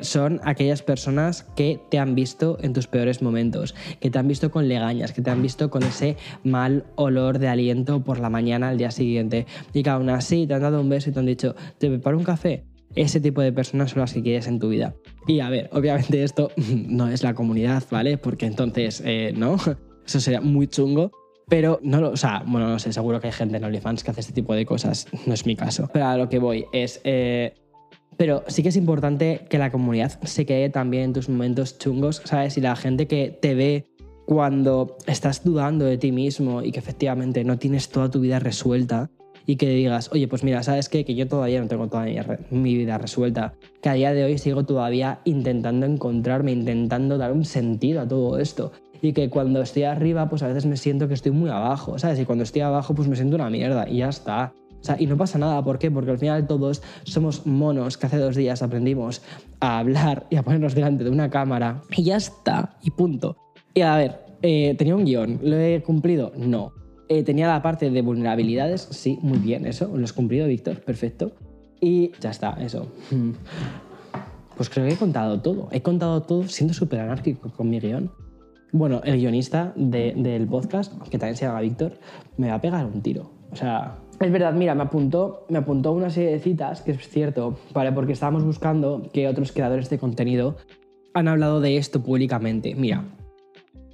Son 0.00 0.40
aquellas 0.42 0.82
personas 0.82 1.44
que 1.54 1.80
te 1.90 1.98
han 1.98 2.14
visto 2.14 2.58
en 2.62 2.72
tus 2.72 2.86
peores 2.86 3.22
momentos, 3.22 3.74
que 4.00 4.10
te 4.10 4.18
han 4.18 4.26
visto 4.26 4.50
con 4.50 4.68
legañas, 4.68 5.12
que 5.12 5.22
te 5.22 5.30
han 5.30 5.42
visto 5.42 5.70
con 5.70 5.82
ese 5.82 6.16
mal 6.44 6.86
olor 6.96 7.38
de 7.38 7.48
aliento 7.48 8.02
por 8.02 8.18
la 8.18 8.30
mañana 8.30 8.70
al 8.70 8.78
día 8.78 8.90
siguiente 8.90 9.46
y 9.72 9.82
que 9.82 9.90
aún 9.90 10.08
así 10.08 10.46
te 10.46 10.54
han 10.54 10.62
dado 10.62 10.80
un 10.80 10.88
beso 10.88 11.10
y 11.10 11.12
te 11.12 11.20
han 11.20 11.26
dicho, 11.26 11.54
¿te 11.78 11.88
preparo 11.88 12.18
un 12.18 12.24
café? 12.24 12.64
Ese 12.96 13.20
tipo 13.20 13.42
de 13.42 13.52
personas 13.52 13.90
son 13.90 14.00
las 14.00 14.12
que 14.12 14.22
quieres 14.22 14.48
en 14.48 14.58
tu 14.58 14.70
vida. 14.70 14.94
Y 15.28 15.40
a 15.40 15.50
ver, 15.50 15.70
obviamente 15.72 16.24
esto 16.24 16.50
no 16.56 17.06
es 17.08 17.22
la 17.22 17.34
comunidad, 17.34 17.84
¿vale? 17.90 18.18
Porque 18.18 18.46
entonces, 18.46 19.02
eh, 19.04 19.32
¿no? 19.36 19.56
Eso 20.06 20.18
sería 20.18 20.40
muy 20.40 20.66
chungo. 20.66 21.12
Pero 21.50 21.80
no 21.82 22.00
lo, 22.00 22.12
o 22.12 22.16
sea, 22.16 22.44
bueno, 22.46 22.68
no 22.68 22.78
sé, 22.78 22.92
seguro 22.92 23.20
que 23.20 23.26
hay 23.26 23.32
gente 23.32 23.56
en 23.56 23.64
OnlyFans 23.64 24.04
que 24.04 24.12
hace 24.12 24.20
este 24.20 24.32
tipo 24.32 24.54
de 24.54 24.64
cosas, 24.64 25.08
no 25.26 25.34
es 25.34 25.44
mi 25.44 25.56
caso. 25.56 25.90
Pero 25.92 26.06
a 26.06 26.16
lo 26.16 26.28
que 26.28 26.38
voy 26.38 26.64
es, 26.72 27.00
eh, 27.02 27.54
pero 28.16 28.44
sí 28.46 28.62
que 28.62 28.68
es 28.68 28.76
importante 28.76 29.46
que 29.50 29.58
la 29.58 29.72
comunidad 29.72 30.12
se 30.22 30.46
quede 30.46 30.70
también 30.70 31.04
en 31.04 31.12
tus 31.12 31.28
momentos 31.28 31.76
chungos, 31.78 32.22
¿sabes? 32.24 32.56
Y 32.56 32.60
la 32.60 32.76
gente 32.76 33.08
que 33.08 33.36
te 33.42 33.54
ve 33.54 33.86
cuando 34.26 34.96
estás 35.08 35.42
dudando 35.42 35.84
de 35.84 35.98
ti 35.98 36.12
mismo 36.12 36.62
y 36.62 36.70
que 36.70 36.78
efectivamente 36.78 37.42
no 37.42 37.58
tienes 37.58 37.88
toda 37.88 38.08
tu 38.12 38.20
vida 38.20 38.38
resuelta 38.38 39.10
y 39.44 39.56
que 39.56 39.68
digas, 39.70 40.10
oye, 40.12 40.28
pues 40.28 40.44
mira, 40.44 40.62
¿sabes 40.62 40.88
qué? 40.88 41.04
Que 41.04 41.16
yo 41.16 41.26
todavía 41.26 41.60
no 41.60 41.66
tengo 41.66 41.88
toda 41.88 42.04
mi, 42.04 42.16
mi 42.50 42.76
vida 42.76 42.96
resuelta, 42.96 43.54
que 43.82 43.88
a 43.88 43.94
día 43.94 44.12
de 44.12 44.22
hoy 44.22 44.38
sigo 44.38 44.64
todavía 44.64 45.20
intentando 45.24 45.84
encontrarme, 45.84 46.52
intentando 46.52 47.18
dar 47.18 47.32
un 47.32 47.44
sentido 47.44 48.02
a 48.02 48.06
todo 48.06 48.38
esto 48.38 48.70
y 49.02 49.12
que 49.12 49.30
cuando 49.30 49.62
estoy 49.62 49.84
arriba, 49.84 50.28
pues 50.28 50.42
a 50.42 50.48
veces 50.48 50.66
me 50.66 50.76
siento 50.76 51.08
que 51.08 51.14
estoy 51.14 51.32
muy 51.32 51.50
abajo, 51.50 51.98
¿sabes? 51.98 52.18
Y 52.20 52.24
cuando 52.24 52.44
estoy 52.44 52.62
abajo, 52.62 52.94
pues 52.94 53.08
me 53.08 53.16
siento 53.16 53.36
una 53.36 53.50
mierda 53.50 53.88
y 53.88 53.98
ya 53.98 54.08
está. 54.08 54.52
O 54.80 54.84
sea, 54.84 54.96
y 54.98 55.06
no 55.06 55.16
pasa 55.16 55.38
nada, 55.38 55.62
¿por 55.62 55.78
qué? 55.78 55.90
Porque 55.90 56.10
al 56.10 56.18
final 56.18 56.46
todos 56.46 56.82
somos 57.04 57.46
monos 57.46 57.98
que 57.98 58.06
hace 58.06 58.16
dos 58.16 58.34
días 58.34 58.62
aprendimos 58.62 59.22
a 59.60 59.78
hablar 59.78 60.26
y 60.30 60.36
a 60.36 60.42
ponernos 60.42 60.74
delante 60.74 61.04
de 61.04 61.10
una 61.10 61.28
cámara 61.28 61.82
y 61.94 62.04
ya 62.04 62.16
está, 62.16 62.76
y 62.82 62.90
punto. 62.90 63.36
Y 63.74 63.82
a 63.82 63.96
ver, 63.96 64.20
eh, 64.42 64.74
tenía 64.78 64.96
un 64.96 65.04
guion, 65.04 65.38
¿lo 65.42 65.58
he 65.58 65.82
cumplido? 65.82 66.32
No. 66.36 66.72
Eh, 67.08 67.24
tenía 67.24 67.48
la 67.48 67.60
parte 67.60 67.90
de 67.90 68.02
vulnerabilidades, 68.02 68.88
sí, 68.90 69.18
muy 69.20 69.38
bien, 69.38 69.66
eso, 69.66 69.90
lo 69.94 70.04
has 70.04 70.12
cumplido, 70.12 70.46
Víctor, 70.46 70.80
perfecto. 70.80 71.32
Y 71.80 72.12
ya 72.20 72.30
está, 72.30 72.56
eso. 72.60 72.90
Pues 74.60 74.68
creo 74.68 74.86
que 74.86 74.92
he 74.92 74.96
contado 74.98 75.40
todo. 75.40 75.68
He 75.72 75.80
contado 75.80 76.20
todo 76.20 76.46
siendo 76.46 76.74
súper 76.74 77.00
anárquico 77.00 77.50
con 77.50 77.70
mi 77.70 77.80
guion. 77.80 78.10
Bueno, 78.72 79.00
el 79.04 79.18
guionista 79.18 79.72
del 79.76 80.46
podcast, 80.46 80.96
que 81.08 81.18
también 81.18 81.36
se 81.36 81.46
llama 81.46 81.60
Víctor, 81.60 81.98
me 82.36 82.48
va 82.48 82.54
a 82.54 82.60
pegar 82.60 82.86
un 82.86 83.02
tiro. 83.02 83.30
O 83.50 83.56
sea, 83.56 83.96
es 84.20 84.30
verdad, 84.30 84.52
mira, 84.52 84.74
me 84.74 84.82
apuntó, 84.82 85.44
me 85.48 85.58
apuntó 85.58 85.92
una 85.92 86.10
serie 86.10 86.30
de 86.30 86.38
citas, 86.38 86.82
que 86.82 86.92
es 86.92 87.08
cierto, 87.08 87.58
¿vale? 87.72 87.90
Porque 87.90 88.12
estábamos 88.12 88.44
buscando 88.44 89.08
que 89.12 89.26
otros 89.26 89.50
creadores 89.50 89.90
de 89.90 89.98
contenido 89.98 90.56
han 91.14 91.26
hablado 91.26 91.60
de 91.60 91.76
esto 91.76 92.02
públicamente. 92.02 92.74
Mira, 92.76 93.04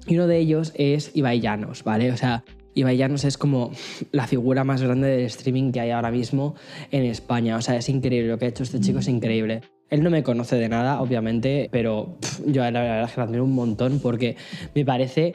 y 0.06 0.14
uno 0.14 0.26
de 0.26 0.38
ellos 0.38 0.72
es 0.76 1.16
Ibai 1.16 1.40
Llanos, 1.40 1.82
¿vale? 1.82 2.12
O 2.12 2.16
sea, 2.16 2.44
Ibai 2.74 2.98
Llanos 2.98 3.24
es 3.24 3.38
como 3.38 3.70
la 4.12 4.26
figura 4.26 4.62
más 4.62 4.82
grande 4.82 5.08
del 5.08 5.24
streaming 5.24 5.72
que 5.72 5.80
hay 5.80 5.90
ahora 5.90 6.10
mismo 6.10 6.54
en 6.90 7.04
España. 7.04 7.56
O 7.56 7.62
sea, 7.62 7.76
es 7.76 7.88
increíble 7.88 8.28
lo 8.28 8.38
que 8.38 8.44
ha 8.44 8.48
hecho 8.48 8.62
este 8.62 8.80
chico, 8.80 8.98
es 8.98 9.08
increíble. 9.08 9.62
Él 9.90 10.02
no 10.02 10.10
me 10.10 10.22
conoce 10.22 10.56
de 10.56 10.68
nada, 10.68 11.00
obviamente, 11.00 11.68
pero 11.70 12.16
yo 12.46 12.62
la 12.62 12.80
verdad 12.80 13.04
es 13.04 13.12
que 13.12 13.20
lo 13.20 13.24
admiro 13.24 13.44
un 13.44 13.54
montón 13.54 14.00
porque 14.00 14.36
me 14.74 14.84
parece 14.84 15.34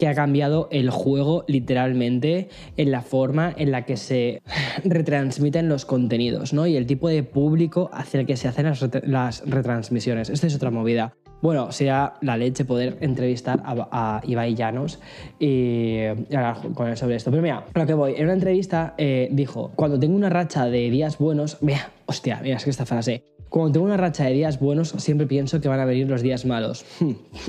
que 0.00 0.08
ha 0.08 0.14
cambiado 0.14 0.66
el 0.72 0.90
juego 0.90 1.44
literalmente 1.46 2.48
en 2.76 2.90
la 2.90 3.02
forma 3.02 3.54
en 3.56 3.70
la 3.70 3.84
que 3.84 3.96
se 3.96 4.42
retransmiten 4.84 5.68
los 5.68 5.84
contenidos, 5.84 6.52
¿no? 6.52 6.66
Y 6.66 6.76
el 6.76 6.86
tipo 6.86 7.08
de 7.08 7.22
público 7.22 7.90
hacia 7.92 8.20
el 8.20 8.26
que 8.26 8.36
se 8.36 8.48
hacen 8.48 8.66
las, 9.04 9.42
retransmisiones. 9.46 10.30
Esta 10.30 10.46
es 10.46 10.56
otra 10.56 10.70
movida. 10.70 11.14
Bueno, 11.42 11.70
sería 11.72 12.14
la 12.20 12.36
leche 12.36 12.64
poder 12.64 12.98
entrevistar 13.00 13.62
a, 13.64 14.20
Ibai 14.24 14.54
Llanos 14.54 15.00
y, 15.38 16.04
hablar 16.34 16.56
con 16.74 16.88
él 16.88 16.96
sobre 16.96 17.16
esto. 17.16 17.30
Pero 17.30 17.42
mira, 17.42 17.64
a 17.72 17.78
lo 17.78 17.86
que 17.86 17.94
voy, 17.94 18.14
en 18.16 18.24
una 18.24 18.34
entrevista 18.34 18.94
eh, 18.98 19.28
dijo, 19.30 19.70
cuando 19.76 19.98
tengo 19.98 20.16
una 20.16 20.28
racha 20.28 20.66
de 20.66 20.90
días 20.90 21.18
buenos, 21.18 21.58
mira, 21.62 21.90
hostia, 22.06 22.40
mira, 22.42 22.56
es 22.56 22.64
que 22.64 22.70
esta 22.70 22.86
frase, 22.86 23.24
cuando 23.50 23.72
tengo 23.72 23.86
una 23.86 23.96
racha 23.96 24.24
de 24.24 24.32
días 24.32 24.60
buenos, 24.60 24.90
siempre 24.90 25.26
pienso 25.26 25.60
que 25.60 25.68
van 25.68 25.80
a 25.80 25.84
venir 25.84 26.08
los 26.08 26.22
días 26.22 26.46
malos. 26.46 26.84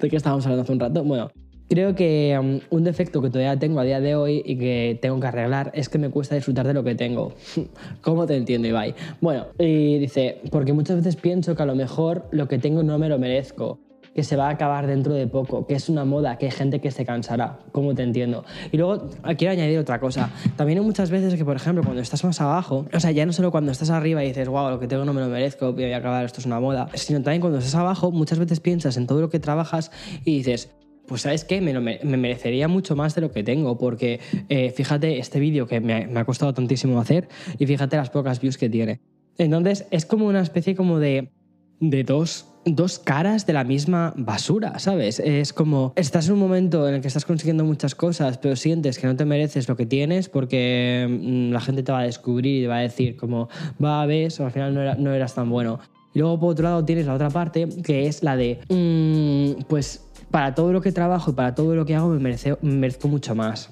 ¿De 0.00 0.08
qué 0.08 0.16
estábamos 0.16 0.46
hablando 0.46 0.62
hace 0.62 0.72
un 0.72 0.80
rato? 0.80 1.04
Bueno, 1.04 1.30
creo 1.68 1.94
que 1.94 2.36
um, 2.40 2.60
un 2.70 2.84
defecto 2.84 3.20
que 3.20 3.28
todavía 3.28 3.58
tengo 3.58 3.80
a 3.80 3.84
día 3.84 4.00
de 4.00 4.16
hoy 4.16 4.42
y 4.44 4.56
que 4.56 4.98
tengo 5.00 5.20
que 5.20 5.26
arreglar 5.26 5.70
es 5.74 5.90
que 5.90 5.98
me 5.98 6.08
cuesta 6.08 6.34
disfrutar 6.34 6.66
de 6.66 6.72
lo 6.72 6.82
que 6.82 6.94
tengo. 6.94 7.34
¿Cómo 8.00 8.26
te 8.26 8.34
entiendo, 8.34 8.66
Ibai? 8.66 8.94
Bueno, 9.20 9.46
y 9.58 9.98
dice, 9.98 10.40
porque 10.50 10.72
muchas 10.72 10.96
veces 10.96 11.16
pienso 11.16 11.54
que 11.54 11.62
a 11.62 11.66
lo 11.66 11.74
mejor 11.74 12.26
lo 12.32 12.48
que 12.48 12.58
tengo 12.58 12.82
no 12.82 12.98
me 12.98 13.10
lo 13.10 13.18
merezco 13.18 13.78
que 14.14 14.24
se 14.24 14.36
va 14.36 14.48
a 14.48 14.50
acabar 14.50 14.86
dentro 14.86 15.14
de 15.14 15.26
poco, 15.26 15.66
que 15.66 15.74
es 15.74 15.88
una 15.88 16.04
moda, 16.04 16.36
que 16.36 16.46
hay 16.46 16.52
gente 16.52 16.80
que 16.80 16.90
se 16.90 17.04
cansará, 17.04 17.60
como 17.72 17.94
te 17.94 18.02
entiendo. 18.02 18.44
Y 18.72 18.76
luego 18.76 19.08
quiero 19.38 19.52
añadir 19.52 19.78
otra 19.78 20.00
cosa. 20.00 20.30
También 20.56 20.78
hay 20.78 20.84
muchas 20.84 21.10
veces 21.10 21.34
que, 21.34 21.44
por 21.44 21.56
ejemplo, 21.56 21.82
cuando 21.82 22.02
estás 22.02 22.24
más 22.24 22.40
abajo, 22.40 22.86
o 22.92 23.00
sea, 23.00 23.10
ya 23.12 23.24
no 23.26 23.32
solo 23.32 23.50
cuando 23.50 23.72
estás 23.72 23.90
arriba 23.90 24.24
y 24.24 24.28
dices, 24.28 24.48
wow, 24.48 24.70
lo 24.70 24.80
que 24.80 24.88
tengo 24.88 25.04
no 25.04 25.12
me 25.12 25.20
lo 25.20 25.28
merezco, 25.28 25.72
voy 25.72 25.92
a 25.92 25.96
acabar, 25.96 26.24
esto 26.24 26.40
es 26.40 26.46
una 26.46 26.60
moda, 26.60 26.88
sino 26.94 27.22
también 27.22 27.40
cuando 27.40 27.58
estás 27.58 27.74
abajo, 27.76 28.10
muchas 28.10 28.38
veces 28.38 28.60
piensas 28.60 28.96
en 28.96 29.06
todo 29.06 29.20
lo 29.20 29.30
que 29.30 29.38
trabajas 29.38 29.90
y 30.24 30.38
dices, 30.38 30.70
pues 31.06 31.22
sabes 31.22 31.44
qué, 31.44 31.60
me, 31.60 31.78
me, 31.80 31.98
merecería 32.16 32.68
mucho 32.68 32.94
más 32.94 33.14
de 33.14 33.20
lo 33.20 33.32
que 33.32 33.42
tengo, 33.42 33.78
porque 33.78 34.20
eh, 34.48 34.70
fíjate 34.70 35.18
este 35.18 35.40
vídeo 35.40 35.66
que 35.66 35.80
me, 35.80 36.06
me, 36.06 36.20
ha 36.20 36.24
costado 36.24 36.54
tantísimo 36.54 37.00
hacer 37.00 37.28
y 37.58 37.66
fíjate 37.66 37.96
las 37.96 38.10
pocas 38.10 38.40
views 38.40 38.56
que 38.58 38.68
tiene. 38.68 39.00
Entonces 39.36 39.86
es 39.90 40.06
como 40.06 40.26
una 40.26 40.40
especie 40.40 40.76
como 40.76 40.98
de, 40.98 41.32
de 41.80 42.04
dos 42.04 42.49
dos 42.64 42.98
caras 42.98 43.46
de 43.46 43.52
la 43.52 43.64
misma 43.64 44.12
basura, 44.16 44.78
¿sabes? 44.78 45.18
Es 45.20 45.52
como, 45.52 45.92
estás 45.96 46.28
en 46.28 46.34
un 46.34 46.40
momento 46.40 46.88
en 46.88 46.94
el 46.94 47.00
que 47.00 47.08
estás 47.08 47.24
consiguiendo 47.24 47.64
muchas 47.64 47.94
cosas, 47.94 48.38
pero 48.38 48.56
sientes 48.56 48.98
que 48.98 49.06
no 49.06 49.16
te 49.16 49.24
mereces 49.24 49.68
lo 49.68 49.76
que 49.76 49.86
tienes 49.86 50.28
porque 50.28 51.06
mm, 51.08 51.52
la 51.52 51.60
gente 51.60 51.82
te 51.82 51.92
va 51.92 52.00
a 52.00 52.04
descubrir 52.04 52.62
y 52.62 52.66
va 52.66 52.76
a 52.76 52.80
decir 52.80 53.16
como, 53.16 53.48
va, 53.82 54.04
ves, 54.06 54.40
al 54.40 54.50
final 54.50 54.74
no, 54.74 54.94
no 54.94 55.14
eras 55.14 55.34
tan 55.34 55.48
bueno. 55.48 55.80
Y 56.12 56.18
luego 56.18 56.40
por 56.40 56.52
otro 56.52 56.64
lado 56.64 56.84
tienes 56.84 57.06
la 57.06 57.14
otra 57.14 57.30
parte 57.30 57.68
que 57.84 58.06
es 58.06 58.22
la 58.22 58.36
de, 58.36 58.60
mm, 58.68 59.62
pues 59.68 60.04
para 60.30 60.54
todo 60.54 60.72
lo 60.72 60.80
que 60.80 60.92
trabajo 60.92 61.30
y 61.30 61.34
para 61.34 61.54
todo 61.54 61.74
lo 61.74 61.84
que 61.86 61.94
hago 61.94 62.08
me, 62.08 62.36
merezco 62.62 63.08
mucho 63.08 63.34
más. 63.34 63.70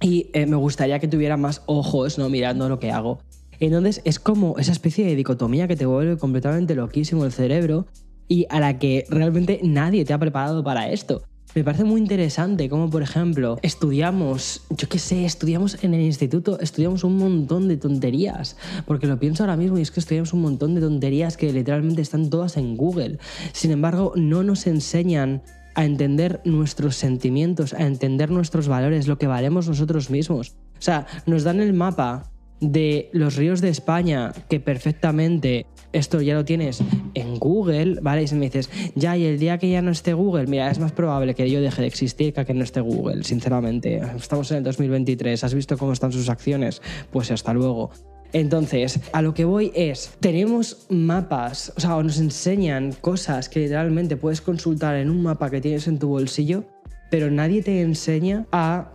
Y 0.00 0.28
eh, 0.32 0.46
me 0.46 0.56
gustaría 0.56 0.98
que 0.98 1.08
tuviera 1.08 1.36
más 1.36 1.62
ojos 1.66 2.18
¿no? 2.18 2.28
mirando 2.28 2.68
lo 2.68 2.78
que 2.78 2.90
hago. 2.90 3.20
Entonces 3.60 4.00
es 4.04 4.18
como 4.18 4.58
esa 4.58 4.72
especie 4.72 5.06
de 5.06 5.14
dicotomía 5.14 5.68
que 5.68 5.76
te 5.76 5.86
vuelve 5.86 6.16
completamente 6.16 6.74
loquísimo 6.74 7.24
el 7.24 7.32
cerebro 7.32 7.86
y 8.32 8.46
a 8.48 8.60
la 8.60 8.78
que 8.78 9.04
realmente 9.10 9.60
nadie 9.62 10.06
te 10.06 10.14
ha 10.14 10.18
preparado 10.18 10.64
para 10.64 10.88
esto. 10.88 11.22
Me 11.54 11.62
parece 11.64 11.84
muy 11.84 12.00
interesante 12.00 12.70
como, 12.70 12.88
por 12.88 13.02
ejemplo, 13.02 13.58
estudiamos, 13.60 14.62
yo 14.70 14.88
qué 14.88 14.98
sé, 14.98 15.26
estudiamos 15.26 15.84
en 15.84 15.92
el 15.92 16.00
instituto, 16.00 16.58
estudiamos 16.58 17.04
un 17.04 17.18
montón 17.18 17.68
de 17.68 17.76
tonterías, 17.76 18.56
porque 18.86 19.06
lo 19.06 19.18
pienso 19.18 19.42
ahora 19.42 19.58
mismo 19.58 19.76
y 19.76 19.82
es 19.82 19.90
que 19.90 20.00
estudiamos 20.00 20.32
un 20.32 20.40
montón 20.40 20.74
de 20.74 20.80
tonterías 20.80 21.36
que 21.36 21.52
literalmente 21.52 22.00
están 22.00 22.30
todas 22.30 22.56
en 22.56 22.78
Google. 22.78 23.18
Sin 23.52 23.70
embargo, 23.70 24.14
no 24.16 24.42
nos 24.42 24.66
enseñan 24.66 25.42
a 25.74 25.84
entender 25.84 26.40
nuestros 26.46 26.96
sentimientos, 26.96 27.74
a 27.74 27.86
entender 27.86 28.30
nuestros 28.30 28.66
valores, 28.66 29.08
lo 29.08 29.18
que 29.18 29.26
valemos 29.26 29.68
nosotros 29.68 30.08
mismos. 30.08 30.56
O 30.78 30.82
sea, 30.82 31.06
nos 31.26 31.44
dan 31.44 31.60
el 31.60 31.74
mapa 31.74 32.32
de 32.62 33.10
los 33.12 33.36
ríos 33.36 33.60
de 33.60 33.68
España, 33.68 34.32
que 34.48 34.58
perfectamente 34.58 35.66
esto 35.92 36.20
ya 36.20 36.34
lo 36.34 36.44
tienes 36.44 36.82
en 37.14 37.38
Google, 37.38 37.98
¿vale? 38.00 38.22
Y 38.22 38.26
si 38.26 38.34
me 38.34 38.46
dices, 38.46 38.70
ya, 38.94 39.16
y 39.16 39.24
el 39.24 39.38
día 39.38 39.58
que 39.58 39.70
ya 39.70 39.82
no 39.82 39.90
esté 39.90 40.12
Google, 40.12 40.46
mira, 40.46 40.70
es 40.70 40.78
más 40.78 40.92
probable 40.92 41.34
que 41.34 41.50
yo 41.50 41.60
deje 41.60 41.82
de 41.82 41.88
existir 41.88 42.32
que 42.32 42.44
que 42.44 42.54
no 42.54 42.64
esté 42.64 42.80
Google, 42.80 43.24
sinceramente. 43.24 44.00
Estamos 44.16 44.50
en 44.50 44.58
el 44.58 44.64
2023, 44.64 45.44
¿has 45.44 45.54
visto 45.54 45.78
cómo 45.78 45.92
están 45.92 46.12
sus 46.12 46.28
acciones? 46.28 46.82
Pues 47.10 47.30
hasta 47.30 47.52
luego. 47.52 47.90
Entonces, 48.32 49.00
a 49.12 49.20
lo 49.20 49.34
que 49.34 49.44
voy 49.44 49.72
es, 49.74 50.12
tenemos 50.20 50.86
mapas, 50.88 51.72
o 51.76 51.80
sea, 51.80 52.02
nos 52.02 52.18
enseñan 52.18 52.92
cosas 53.00 53.48
que 53.48 53.60
literalmente 53.60 54.16
puedes 54.16 54.40
consultar 54.40 54.96
en 54.96 55.10
un 55.10 55.22
mapa 55.22 55.50
que 55.50 55.60
tienes 55.60 55.86
en 55.86 55.98
tu 55.98 56.08
bolsillo, 56.08 56.64
pero 57.10 57.30
nadie 57.30 57.62
te 57.62 57.82
enseña 57.82 58.46
a 58.50 58.90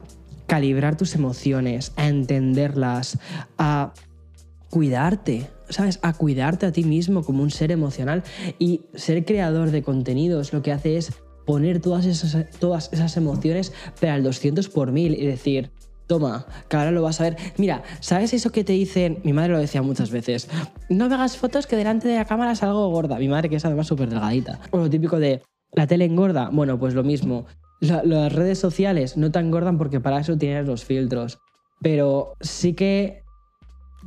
calibrar 0.47 0.97
tus 0.97 1.13
emociones, 1.13 1.91
a 1.97 2.07
entenderlas, 2.07 3.19
a 3.60 3.93
cuidarte, 4.69 5.47
¿sabes? 5.69 5.99
A 6.01 6.13
cuidarte 6.13 6.65
a 6.65 6.71
ti 6.71 6.84
mismo 6.84 7.23
como 7.23 7.43
un 7.43 7.51
ser 7.51 7.71
emocional. 7.71 8.23
Y 8.60 8.82
ser 8.93 9.25
creador 9.25 9.71
de 9.71 9.84
contenidos 9.84 10.53
lo 10.53 10.62
que 10.62 10.71
hace 10.71 10.97
es 10.97 11.12
poner 11.45 11.80
todas 11.82 12.06
esas, 12.06 12.49
todas 12.60 12.89
esas 12.91 13.15
emociones, 13.17 13.73
pero 13.99 14.13
al 14.13 14.23
200 14.23 14.69
por 14.69 14.91
mil 14.91 15.13
y 15.13 15.25
decir, 15.25 15.71
toma, 16.08 16.45
que 16.69 16.75
ahora 16.77 16.91
lo 16.91 17.01
vas 17.01 17.21
a 17.21 17.23
ver. 17.23 17.38
Mira, 17.58 17.84
¿sabes 17.99 18.34
eso 18.34 18.51
que 18.51 18.63
te 18.63 18.73
dicen? 18.73 19.19
Mi 19.23 19.34
madre 19.34 19.53
lo 19.53 19.60
decía 19.60 19.82
muchas 19.82 20.12
veces. 20.12 20.49
No 20.89 21.08
me 21.08 21.15
hagas 21.15 21.38
fotos 21.38 21.67
que 21.67 21.75
delante 21.75 22.08
de 22.08 22.15
la 22.15 22.25
cámara 22.25 22.56
salgo 22.56 22.89
gorda. 22.89 23.17
Mi 23.17 23.27
madre 23.30 23.49
que 23.49 23.56
es 23.58 23.65
además 23.65 23.88
súper 23.88 24.10
delgadita. 24.10 24.60
O 24.71 24.77
lo 24.77 24.89
típico 24.89 25.19
de, 25.19 25.41
la 25.73 25.88
tele 25.88 26.06
engorda. 26.06 26.49
Bueno, 26.51 26.80
pues 26.80 26.93
lo 26.93 27.03
mismo 27.03 27.45
la- 27.80 28.03
las 28.03 28.34
redes 28.34 28.60
sociales 28.60 29.17
no 29.17 29.32
te 29.32 29.39
engordan 29.39 29.77
porque 29.77 29.99
para 29.99 30.19
eso 30.19 30.38
tienes 30.38 30.65
los 30.65 30.84
filtros, 30.84 31.39
pero 31.82 32.34
sí 32.41 32.73
que 32.73 33.23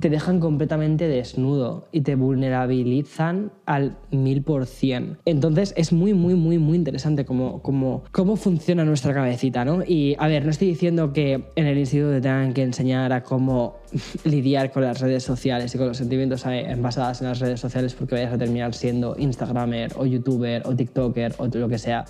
te 0.01 0.11
dejan 0.11 0.41
completamente 0.41 1.07
desnudo 1.07 1.87
y 1.93 2.01
te 2.01 2.15
vulnerabilizan 2.15 3.53
al 3.67 3.99
mil 4.11 4.43
por 4.43 4.67
cien. 4.67 5.19
Entonces 5.25 5.75
es 5.77 5.93
muy, 5.93 6.15
muy, 6.15 6.35
muy, 6.35 6.59
muy 6.59 6.77
interesante 6.77 7.25
cómo, 7.25 7.63
cómo, 7.63 8.03
cómo 8.11 8.37
funciona 8.37 8.85
nuestra 8.85 9.15
cabecita, 9.15 9.65
¿no? 9.65 9.83
Y 9.87 10.17
a 10.19 10.27
ver, 10.27 10.45
no 10.45 10.51
estoy 10.51 10.69
diciendo 10.69 11.13
que 11.13 11.45
en 11.55 11.67
el 11.67 11.79
instituto 11.79 12.13
te 12.13 12.21
tengan 12.23 12.55
que 12.55 12.63
enseñar 12.63 13.13
a 13.13 13.23
cómo 13.23 13.77
lidiar 14.25 14.73
con 14.73 14.83
las 14.83 15.01
redes 15.01 15.23
sociales 15.23 15.75
y 15.75 15.79
con 15.79 15.89
los 15.89 15.99
sentimientos 15.99 16.45
eh, 16.47 16.75
basados 16.79 17.21
en 17.21 17.29
las 17.29 17.39
redes 17.39 17.61
sociales 17.61 17.95
porque 17.95 18.15
vayas 18.15 18.33
a 18.33 18.39
terminar 18.39 18.75
siendo 18.75 19.15
Instagramer 19.19 19.93
o 19.97 20.07
YouTuber 20.07 20.63
o 20.67 20.75
TikToker 20.75 21.35
o 21.39 21.47
lo 21.47 21.69
que 21.69 21.79
sea. 21.79 22.05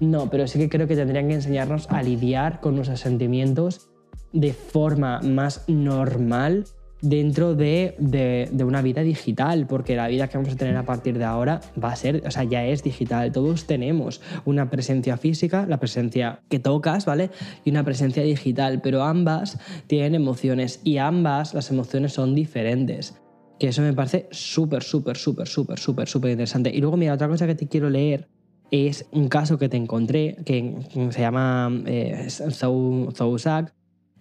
No, 0.00 0.28
pero 0.30 0.46
sí 0.46 0.58
que 0.58 0.68
creo 0.68 0.88
que 0.88 0.96
tendrían 0.96 1.28
que 1.28 1.34
enseñarnos 1.34 1.88
a 1.90 2.02
lidiar 2.02 2.60
con 2.60 2.74
nuestros 2.74 3.00
sentimientos 3.00 3.90
de 4.32 4.52
forma 4.52 5.20
más 5.20 5.64
normal 5.68 6.64
dentro 7.08 7.54
de, 7.54 7.94
de- 7.98 8.64
una 8.64 8.80
vida 8.82 9.02
digital, 9.02 9.66
porque 9.66 9.94
la 9.94 10.08
vida 10.08 10.28
que 10.28 10.38
vamos 10.38 10.54
a 10.54 10.56
tener 10.56 10.76
a 10.76 10.84
partir 10.84 11.18
de 11.18 11.24
ahora 11.24 11.60
va 11.82 11.92
a 11.92 11.96
ser, 11.96 12.22
o 12.26 12.30
sea, 12.30 12.44
ya 12.44 12.64
es 12.64 12.82
digital. 12.82 13.30
Todos 13.30 13.66
tenemos 13.66 14.20
una 14.44 14.70
presencia 14.70 15.16
física, 15.16 15.66
la 15.68 15.78
presencia 15.78 16.40
que 16.48 16.58
tocas, 16.58 17.04
¿vale? 17.04 17.30
Y 17.64 17.70
una 17.70 17.84
presencia 17.84 18.22
digital, 18.22 18.80
pero 18.82 19.02
ambas 19.02 19.58
tienen 19.86 20.14
emociones 20.14 20.80
y 20.82 20.96
ambas 20.98 21.52
las 21.54 21.70
emociones 21.70 22.12
son 22.14 22.34
diferentes. 22.34 23.20
Que 23.58 23.68
eso 23.68 23.82
me 23.82 23.92
parece 23.92 24.26
súper, 24.30 24.82
súper, 24.82 25.16
súper, 25.16 25.46
súper, 25.46 25.78
súper, 25.78 26.08
súper 26.08 26.30
interesante. 26.32 26.70
Y 26.74 26.80
luego, 26.80 26.96
mira, 26.96 27.12
otra 27.14 27.28
cosa 27.28 27.46
que 27.46 27.54
te 27.54 27.68
quiero 27.68 27.90
leer 27.90 28.28
es 28.70 29.06
un 29.12 29.28
caso 29.28 29.58
que 29.58 29.68
te 29.68 29.76
encontré 29.76 30.36
que 30.46 30.74
se 31.10 31.20
llama 31.20 31.70
eh, 31.86 32.24
Zou- 32.28 33.12
Zousak, 33.14 33.72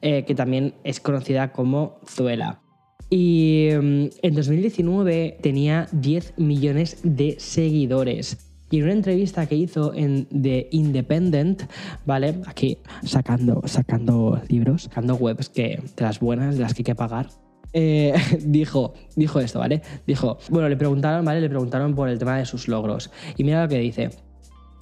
eh, 0.02 0.26
que 0.26 0.36
también 0.36 0.74
es 0.84 1.00
conocida 1.00 1.54
como 1.54 2.00
Zuela. 2.06 2.60
Y 3.16 3.70
mm, 3.72 4.06
en 4.24 4.34
2019 4.34 5.38
tenía 5.40 5.88
10 5.92 6.34
millones 6.38 6.98
de 7.04 7.36
seguidores. 7.38 8.40
Y 8.72 8.78
en 8.78 8.86
una 8.86 8.94
entrevista 8.94 9.46
que 9.46 9.56
hizo 9.56 9.94
en 9.94 10.26
The 10.30 10.70
Independent, 10.72 11.62
¿vale? 12.08 12.42
Aquí 12.48 12.80
sacando, 13.04 13.62
sacando 13.66 14.42
libros, 14.50 14.84
sacando 14.86 15.14
webs 15.14 15.50
que, 15.50 15.80
de 15.96 16.04
las 16.04 16.20
buenas, 16.20 16.56
de 16.56 16.62
las 16.62 16.74
que 16.74 16.80
hay 16.80 16.86
que 16.86 16.96
pagar. 16.96 17.30
eh, 17.74 18.16
dijo, 18.44 18.96
dijo 19.16 19.40
esto, 19.40 19.60
¿vale? 19.60 19.84
Dijo, 20.08 20.40
bueno, 20.50 20.68
le 20.68 20.76
preguntaron, 20.76 21.24
¿vale? 21.24 21.40
Le 21.40 21.50
preguntaron 21.50 21.94
por 21.94 22.10
el 22.10 22.18
tema 22.18 22.40
de 22.40 22.48
sus 22.48 22.68
logros. 22.68 23.12
Y 23.38 23.44
mira 23.44 23.62
lo 23.62 23.70
que 23.70 23.78
dice. 23.78 24.10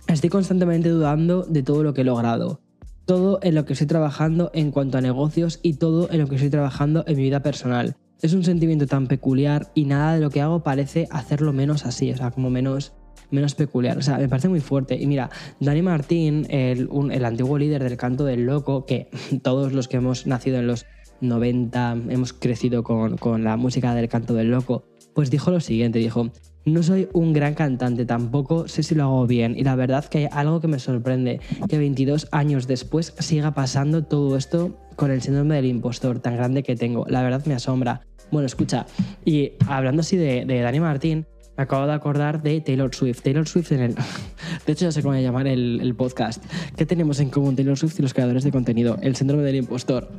Estoy 0.07 0.29
constantemente 0.29 0.87
dudando 0.87 1.43
de 1.43 1.63
todo 1.63 1.83
lo 1.83 1.93
que 1.93 1.99
he 1.99 2.05
logrado. 2.05 2.61
Todo 3.03 3.39
en 3.43 3.55
lo 3.55 3.65
que 3.65 3.73
estoy 3.73 3.87
trabajando 3.87 4.51
en 4.53 4.71
cuanto 4.71 4.97
a 4.97 5.01
negocios 5.01 5.59
y 5.61 5.73
todo 5.73 6.09
en 6.09 6.19
lo 6.19 6.27
que 6.27 6.35
estoy 6.35 6.49
trabajando 6.49 7.03
en 7.07 7.17
mi 7.17 7.23
vida 7.23 7.41
personal. 7.41 7.97
Es 8.21 8.33
un 8.33 8.43
sentimiento 8.43 8.85
tan 8.85 9.07
peculiar 9.07 9.71
y 9.73 9.85
nada 9.85 10.13
de 10.13 10.21
lo 10.21 10.29
que 10.29 10.41
hago 10.41 10.61
parece 10.63 11.07
hacerlo 11.09 11.53
menos 11.53 11.85
así, 11.85 12.11
o 12.11 12.17
sea, 12.17 12.29
como 12.29 12.51
menos, 12.51 12.93
menos 13.31 13.55
peculiar. 13.55 13.97
O 13.97 14.01
sea, 14.01 14.17
me 14.17 14.29
parece 14.29 14.47
muy 14.47 14.59
fuerte. 14.59 14.95
Y 14.95 15.07
mira, 15.07 15.31
Dani 15.59 15.81
Martín, 15.81 16.45
el, 16.49 16.87
el 17.11 17.25
antiguo 17.25 17.57
líder 17.57 17.83
del 17.83 17.97
canto 17.97 18.23
del 18.23 18.45
loco, 18.45 18.85
que 18.85 19.09
todos 19.41 19.73
los 19.73 19.87
que 19.87 19.97
hemos 19.97 20.27
nacido 20.27 20.59
en 20.59 20.67
los 20.67 20.85
90 21.21 21.97
hemos 22.09 22.33
crecido 22.33 22.83
con, 22.83 23.17
con 23.17 23.43
la 23.43 23.57
música 23.57 23.95
del 23.95 24.07
canto 24.07 24.33
del 24.33 24.51
loco, 24.51 24.83
pues 25.13 25.29
dijo 25.29 25.51
lo 25.51 25.59
siguiente, 25.59 25.99
dijo, 25.99 26.31
no 26.65 26.83
soy 26.83 27.09
un 27.13 27.33
gran 27.33 27.55
cantante, 27.55 28.05
tampoco 28.05 28.67
sé 28.67 28.83
si 28.83 28.95
lo 28.95 29.03
hago 29.03 29.27
bien 29.27 29.55
y 29.57 29.63
la 29.63 29.75
verdad 29.75 30.05
que 30.05 30.19
hay 30.19 30.27
algo 30.31 30.61
que 30.61 30.67
me 30.67 30.79
sorprende, 30.79 31.39
que 31.67 31.77
22 31.77 32.27
años 32.31 32.67
después 32.67 33.13
siga 33.19 33.53
pasando 33.53 34.03
todo 34.03 34.37
esto 34.37 34.77
con 34.95 35.11
el 35.11 35.21
síndrome 35.21 35.55
del 35.55 35.65
impostor 35.65 36.19
tan 36.19 36.35
grande 36.35 36.63
que 36.63 36.75
tengo. 36.75 37.05
La 37.07 37.23
verdad 37.23 37.43
me 37.45 37.55
asombra. 37.55 38.01
Bueno, 38.31 38.45
escucha, 38.45 38.85
y 39.25 39.53
hablando 39.67 40.01
así 40.01 40.17
de, 40.17 40.45
Dani 40.45 40.79
Martín, 40.79 41.27
me 41.57 41.63
acabo 41.63 41.85
de 41.85 41.93
acordar 41.93 42.41
de 42.41 42.61
Taylor 42.61 42.93
Swift. 42.95 43.21
Taylor 43.21 43.47
Swift 43.47 43.71
en 43.73 43.81
el... 43.81 43.95
De 44.65 44.73
hecho, 44.73 44.85
ya 44.85 44.91
sé 44.91 45.01
cómo 45.01 45.15
llamar 45.15 45.47
el 45.47 45.93
podcast. 45.97 46.43
¿Qué 46.75 46.85
tenemos 46.85 47.19
en 47.19 47.29
común 47.29 47.55
Taylor 47.55 47.77
Swift 47.77 47.99
y 47.99 48.01
los 48.01 48.13
creadores 48.13 48.43
de 48.43 48.51
contenido? 48.51 48.97
El 49.01 49.15
síndrome 49.15 49.43
del 49.43 49.55
impostor. 49.55 50.09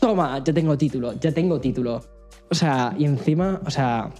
Toma, 0.00 0.42
ya 0.44 0.52
tengo 0.52 0.76
título, 0.76 1.14
ya 1.18 1.32
tengo 1.32 1.60
título. 1.60 2.02
O 2.50 2.54
sea, 2.54 2.94
y 2.98 3.04
encima, 3.04 3.60
o 3.64 3.70
sea, 3.70 4.10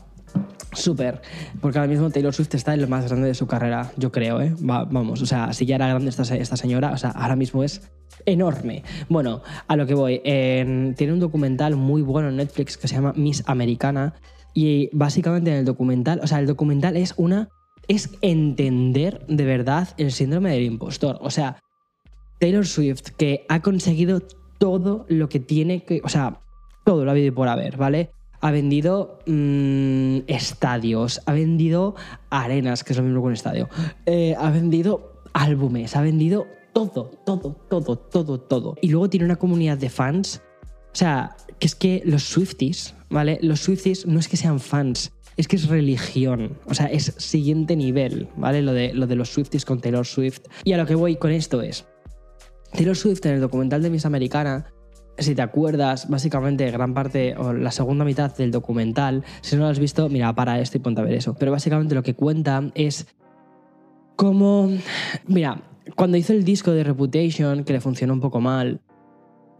súper. 0.77 1.21
Porque 1.61 1.79
ahora 1.79 1.91
mismo 1.91 2.11
Taylor 2.11 2.33
Swift 2.33 2.55
está 2.55 2.75
en 2.75 2.83
lo 2.83 2.89
más 2.89 3.07
grande 3.09 3.29
de 3.29 3.35
su 3.35 3.47
carrera, 3.47 3.93
yo 3.97 4.13
creo, 4.13 4.41
¿eh? 4.41 4.55
Va- 4.69 4.85
vamos, 4.85 5.23
o 5.23 5.27
sea, 5.27 5.53
si 5.53 5.67
ya 5.67 5.77
era 5.77 5.89
grande 5.89 6.11
esta, 6.11 6.23
esta 6.37 6.57
señora, 6.57 6.93
o 6.93 6.97
sea, 6.99 7.11
ahora 7.11 7.37
mismo 7.37 7.65
es 7.65 7.91
enorme. 8.25 8.83
Bueno, 9.09 9.43
a 9.69 9.77
lo 9.77 9.87
que 9.87 9.95
voy. 9.95 10.21
en- 10.25 10.95
tiene 10.97 11.13
un 11.13 11.21
documental 11.21 11.77
muy 11.77 12.03
bueno 12.03 12.29
en 12.29 12.37
Netflix 12.37 12.77
que 12.77 12.89
se 12.89 12.95
llama 12.95 13.13
Miss 13.17 13.43
Americana. 13.47 14.15
Y 14.55 14.89
básicamente 14.97 15.51
en 15.51 15.57
el 15.59 15.65
documental, 15.67 16.21
o 16.23 16.27
sea, 16.27 16.39
el 16.39 16.47
documental 16.47 16.97
es 16.97 17.15
una. 17.17 17.49
es 17.89 18.11
entender 18.21 19.25
de 19.29 19.45
verdad 19.45 19.89
el 19.97 20.11
síndrome 20.11 20.51
del 20.51 20.65
impostor. 20.65 21.19
O 21.21 21.31
sea, 21.31 21.63
Taylor 22.41 22.67
Swift, 22.67 23.11
que 23.17 23.45
ha 23.49 23.61
conseguido 23.63 24.23
todo 24.59 25.07
lo 25.09 25.29
que 25.29 25.39
tiene 25.41 25.85
que. 25.85 26.01
O 26.03 26.09
sea, 26.09 26.41
todo 26.85 27.05
lo 27.05 27.11
ha 27.11 27.13
habido 27.13 27.33
por 27.35 27.49
haber, 27.49 27.77
¿vale? 27.77 28.11
Ha 28.41 28.51
vendido 28.51 29.19
mm, 29.27 30.19
estadios, 30.27 31.21
ha 31.27 31.33
vendido 31.33 31.95
arenas, 32.31 32.85
que 32.85 32.93
es 32.93 32.99
lo 32.99 33.05
mismo 33.05 33.21
que 33.23 33.27
un 33.27 33.33
estadio. 33.33 33.69
eh, 34.07 34.35
ha 34.39 34.51
vendido 34.51 35.23
álbumes, 35.33 35.97
ha 35.97 36.03
vendido 36.03 36.47
todo, 36.73 37.11
todo, 37.25 37.57
todo, 37.69 37.97
todo, 37.97 38.41
todo. 38.41 38.75
Y 38.81 38.89
luego 38.89 39.09
tiene 39.09 39.25
una 39.25 39.37
comunidad 39.37 39.79
de 39.79 39.89
fans. 39.91 40.43
O 40.93 40.99
sea, 40.99 41.37
que 41.59 41.67
es 41.67 41.75
que 41.75 42.03
los 42.05 42.25
Swifties, 42.25 42.95
¿vale? 43.11 43.39
Los 43.43 43.61
Swifties 43.61 44.07
no 44.07 44.19
es 44.19 44.29
que 44.29 44.37
sean 44.37 44.61
fans, 44.61 45.13
es 45.37 45.49
que 45.49 45.57
es 45.57 45.69
religión. 45.69 46.59
O 46.67 46.75
sea, 46.75 46.87
es 46.87 47.15
siguiente 47.19 47.77
nivel, 47.77 48.29
¿vale? 48.37 48.63
Lo 48.63 48.73
de, 48.73 48.93
lo 48.95 49.07
de 49.07 49.17
los 49.17 49.31
Swifties 49.31 49.65
con 49.65 49.81
Taylor 49.81 50.07
Swift. 50.07 50.41
Y 50.65 50.73
a 50.73 50.77
lo 50.77 50.87
que 50.87 50.95
voy 50.95 51.17
con 51.17 51.31
esto 51.31 51.63
es. 51.63 51.87
Taylor 52.73 52.97
Swift 52.97 53.25
en 53.27 53.35
el 53.35 53.41
documental 53.41 53.83
de 53.83 53.91
Miss 53.91 54.07
Americana, 54.07 54.67
si 55.19 55.35
te 55.35 55.43
acuerdas, 55.43 56.09
básicamente 56.09 56.71
gran 56.71 56.95
parte 56.95 57.35
o 57.37 57.53
la 57.53 57.71
segunda 57.71 58.05
mitad 58.05 58.35
del 58.37 58.51
documental, 58.51 59.25
si 59.41 59.57
no 59.57 59.63
lo 59.63 59.69
has 59.69 59.79
visto, 59.79 60.09
mira, 60.09 60.35
para 60.35 60.61
esto 60.61 60.77
y 60.77 60.81
ponte 60.81 61.01
a 61.01 61.05
ver 61.05 61.15
eso. 61.15 61.35
Pero 61.35 61.53
básicamente 61.53 61.95
lo 61.95 62.03
que 62.03 62.15
cuenta 62.15 62.71
es 62.75 63.07
cómo, 64.17 64.71
mira, 65.27 65.63
cuando 65.95 66.17
hizo 66.17 66.33
el 66.33 66.45
disco 66.45 66.73
de 66.73 66.85
Reputation, 66.85 67.65
que 67.65 67.73
le 67.73 67.81
funcionó 67.81 68.13
un 68.13 68.21
poco 68.21 68.41
mal, 68.41 68.81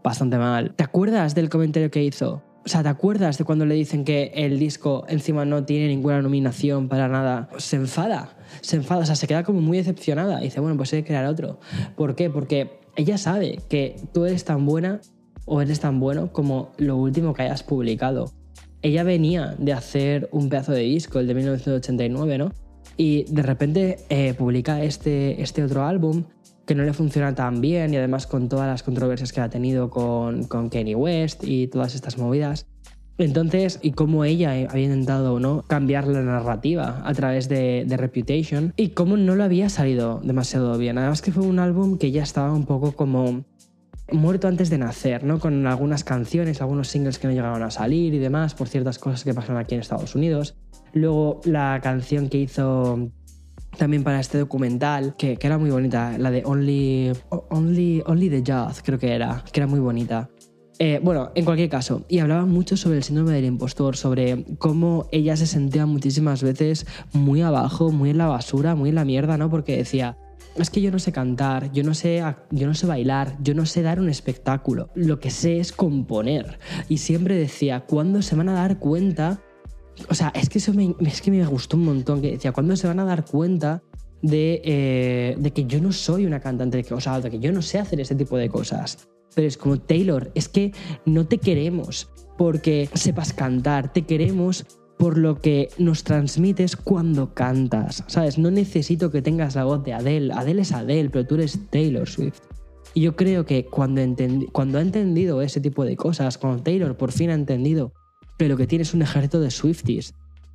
bastante 0.03 0.37
mal, 0.37 0.73
¿te 0.75 0.83
acuerdas 0.83 1.35
del 1.35 1.49
comentario 1.49 1.89
que 1.91 2.03
hizo? 2.03 2.43
O 2.65 2.69
sea, 2.69 2.83
¿te 2.83 2.89
acuerdas 2.89 3.37
de 3.37 3.45
cuando 3.45 3.65
le 3.65 3.75
dicen 3.75 4.03
que 4.03 4.31
el 4.35 4.59
disco 4.59 5.05
encima 5.07 5.45
no 5.45 5.63
tiene 5.63 5.87
ninguna 5.87 6.21
nominación 6.21 6.89
para 6.89 7.07
nada? 7.07 7.47
Se 7.57 7.77
enfada, 7.77 8.35
se 8.59 8.75
enfada, 8.75 9.03
o 9.03 9.05
sea, 9.05 9.15
se 9.15 9.25
queda 9.25 9.43
como 9.43 9.61
muy 9.61 9.77
decepcionada. 9.77 10.41
Dice, 10.41 10.59
bueno, 10.59 10.75
pues 10.75 10.91
hay 10.91 11.01
que 11.03 11.07
crear 11.07 11.25
otro. 11.27 11.61
¿Por 11.95 12.15
qué? 12.15 12.29
Porque 12.29 12.81
ella 12.97 13.17
sabe 13.17 13.61
que 13.69 13.95
tú 14.13 14.25
eres 14.25 14.43
tan 14.43 14.65
buena 14.65 14.99
o 15.47 15.61
eres 15.61 15.79
tan 15.79 15.99
bueno 15.99 16.31
como 16.31 16.71
lo 16.77 16.97
último 16.97 17.33
que 17.33 17.41
hayas 17.41 17.63
publicado. 17.63 18.31
Ella 18.83 19.03
venía 19.03 19.55
de 19.57 19.73
hacer 19.73 20.29
un 20.31 20.49
pedazo 20.49 20.73
de 20.73 20.81
disco, 20.81 21.19
el 21.19 21.25
de 21.25 21.33
1989, 21.33 22.37
¿no? 22.37 22.51
Y 22.97 23.23
de 23.23 23.41
repente 23.41 23.97
eh, 24.09 24.33
publica 24.35 24.83
este, 24.83 25.41
este 25.41 25.63
otro 25.63 25.83
álbum 25.85 26.25
que 26.65 26.75
no 26.75 26.83
le 26.83 26.93
funciona 26.93 27.33
tan 27.33 27.61
bien 27.61 27.93
y 27.93 27.97
además 27.97 28.27
con 28.27 28.49
todas 28.49 28.67
las 28.67 28.83
controversias 28.83 29.31
que 29.31 29.39
ha 29.39 29.49
tenido 29.49 29.89
con, 29.89 30.43
con 30.43 30.69
Kanye 30.69 30.95
West 30.95 31.43
y 31.43 31.67
todas 31.67 31.95
estas 31.95 32.17
movidas. 32.17 32.67
Entonces, 33.17 33.79
y 33.81 33.93
cómo 33.93 34.25
ella 34.25 34.51
había 34.69 34.83
intentado 34.83 35.39
¿no? 35.39 35.63
cambiar 35.65 36.07
la 36.07 36.21
narrativa 36.21 37.01
a 37.03 37.13
través 37.13 37.49
de, 37.49 37.85
de 37.87 37.97
Reputation 37.97 38.73
y 38.75 38.89
cómo 38.89 39.17
no 39.17 39.35
lo 39.35 39.43
había 39.43 39.69
salido 39.69 40.19
demasiado 40.23 40.77
bien. 40.77 40.97
Además 40.97 41.21
que 41.21 41.31
fue 41.31 41.43
un 41.43 41.57
álbum 41.57 41.97
que 41.97 42.11
ya 42.11 42.21
estaba 42.21 42.53
un 42.53 42.65
poco 42.65 42.91
como 42.91 43.43
muerto 44.11 44.47
antes 44.47 44.69
de 44.69 44.77
nacer, 44.77 45.23
¿no? 45.23 45.39
Con 45.39 45.67
algunas 45.67 46.03
canciones, 46.03 46.61
algunos 46.61 46.87
singles 46.87 47.19
que 47.19 47.27
no 47.27 47.33
llegaron 47.33 47.63
a 47.63 47.71
salir 47.71 48.13
y 48.13 48.19
demás 48.19 48.53
por 48.53 48.67
ciertas 48.67 48.99
cosas 48.99 49.23
que 49.23 49.33
pasaron 49.33 49.57
aquí 49.57 49.75
en 49.75 49.81
Estados 49.81 50.15
Unidos. 50.15 50.55
Luego 50.93 51.41
la 51.43 51.79
canción 51.81 52.29
que 52.29 52.37
hizo 52.37 53.09
también 53.77 54.03
para 54.03 54.19
este 54.19 54.37
documental, 54.37 55.15
que, 55.17 55.37
que 55.37 55.47
era 55.47 55.57
muy 55.57 55.69
bonita, 55.69 56.17
la 56.17 56.31
de 56.31 56.43
Only, 56.45 57.11
Only, 57.29 58.03
Only 58.05 58.29
the 58.29 58.43
Youth, 58.43 58.81
creo 58.83 58.97
que 58.97 59.13
era, 59.13 59.43
que 59.51 59.59
era 59.59 59.67
muy 59.67 59.79
bonita. 59.79 60.29
Eh, 60.79 60.99
bueno, 61.01 61.31
en 61.33 61.43
cualquier 61.43 61.69
caso, 61.69 62.05
y 62.07 62.19
hablaba 62.19 62.45
mucho 62.45 62.77
sobre 62.77 62.97
el 62.97 63.03
síndrome 63.03 63.33
del 63.33 63.45
impostor, 63.45 63.97
sobre 63.97 64.45
cómo 64.59 65.07
ella 65.11 65.35
se 65.35 65.47
sentía 65.47 65.87
muchísimas 65.87 66.43
veces 66.43 66.85
muy 67.13 67.41
abajo, 67.41 67.91
muy 67.91 68.11
en 68.11 68.19
la 68.19 68.27
basura, 68.27 68.75
muy 68.75 68.89
en 68.89 68.95
la 68.95 69.05
mierda, 69.05 69.37
¿no? 69.37 69.49
Porque 69.49 69.77
decía, 69.77 70.17
es 70.61 70.69
que 70.69 70.81
yo 70.81 70.91
no 70.91 70.99
sé 70.99 71.11
cantar, 71.11 71.71
yo 71.71 71.83
no 71.83 71.93
sé, 71.93 72.23
yo 72.51 72.67
no 72.67 72.73
sé 72.73 72.87
bailar, 72.87 73.37
yo 73.41 73.53
no 73.53 73.65
sé 73.65 73.81
dar 73.81 73.99
un 73.99 74.09
espectáculo. 74.09 74.89
Lo 74.95 75.19
que 75.19 75.29
sé 75.29 75.59
es 75.59 75.71
componer. 75.71 76.59
Y 76.89 76.97
siempre 76.97 77.35
decía, 77.35 77.81
¿cuándo 77.81 78.21
se 78.21 78.35
van 78.35 78.49
a 78.49 78.53
dar 78.53 78.79
cuenta? 78.79 79.41
O 80.09 80.13
sea, 80.13 80.31
es 80.35 80.49
que 80.49 80.59
eso 80.59 80.73
me, 80.73 80.95
es 81.01 81.21
que 81.21 81.31
me 81.31 81.45
gustó 81.45 81.77
un 81.77 81.85
montón. 81.85 82.21
Que 82.21 82.31
decía, 82.31 82.51
¿cuándo 82.51 82.75
se 82.75 82.87
van 82.87 82.99
a 82.99 83.05
dar 83.05 83.25
cuenta 83.25 83.81
de, 84.21 84.61
eh, 84.63 85.35
de 85.37 85.51
que 85.51 85.65
yo 85.65 85.81
no 85.81 85.91
soy 85.91 86.25
una 86.25 86.39
cantante, 86.39 86.85
o 86.91 86.99
sea, 86.99 87.19
de 87.19 87.29
que 87.29 87.39
yo 87.39 87.51
no 87.51 87.61
sé 87.61 87.79
hacer 87.79 87.99
ese 87.99 88.15
tipo 88.15 88.37
de 88.37 88.49
cosas. 88.49 89.07
Pero 89.35 89.47
es 89.47 89.57
como, 89.57 89.77
Taylor, 89.79 90.31
es 90.35 90.49
que 90.49 90.73
no 91.05 91.27
te 91.27 91.37
queremos 91.37 92.09
porque 92.37 92.89
sepas 92.93 93.33
cantar, 93.33 93.91
te 93.93 94.03
queremos 94.03 94.65
por 94.97 95.17
lo 95.17 95.39
que 95.39 95.69
nos 95.77 96.03
transmites 96.03 96.75
cuando 96.75 97.33
cantas, 97.33 98.03
¿sabes? 98.07 98.37
No 98.37 98.51
necesito 98.51 99.11
que 99.11 99.21
tengas 99.21 99.55
la 99.55 99.63
voz 99.63 99.83
de 99.83 99.93
Adele, 99.93 100.33
Adele 100.33 100.63
es 100.63 100.71
Adele, 100.71 101.09
pero 101.09 101.25
tú 101.25 101.35
eres 101.35 101.59
Taylor 101.69 102.07
Swift. 102.07 102.39
Y 102.93 103.01
yo 103.01 103.15
creo 103.15 103.45
que 103.45 103.65
cuando, 103.65 104.01
cuando 104.51 104.79
ha 104.79 104.81
entendido 104.81 105.41
ese 105.41 105.61
tipo 105.61 105.85
de 105.85 105.95
cosas, 105.95 106.37
cuando 106.37 106.63
Taylor 106.63 106.97
por 106.97 107.11
fin 107.11 107.29
ha 107.29 107.35
entendido 107.35 107.93
lo 108.45 108.57
que 108.57 108.67
tiene 108.67 108.83
es 108.83 108.93
un 108.93 109.01
ejército 109.01 109.39
de 109.39 109.49
Swifties, 109.49 110.13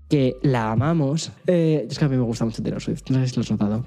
que 0.08 0.36
la 0.42 0.70
amamos, 0.70 1.32
eh, 1.46 1.86
es 1.90 1.98
que 1.98 2.04
a 2.04 2.08
mí 2.08 2.16
me 2.16 2.22
gusta 2.22 2.44
mucho 2.44 2.62
Taylor 2.62 2.80
Swift, 2.80 3.02
no 3.10 3.18
sé 3.18 3.28
si 3.28 3.36
lo 3.36 3.42
has 3.42 3.50
notado. 3.50 3.84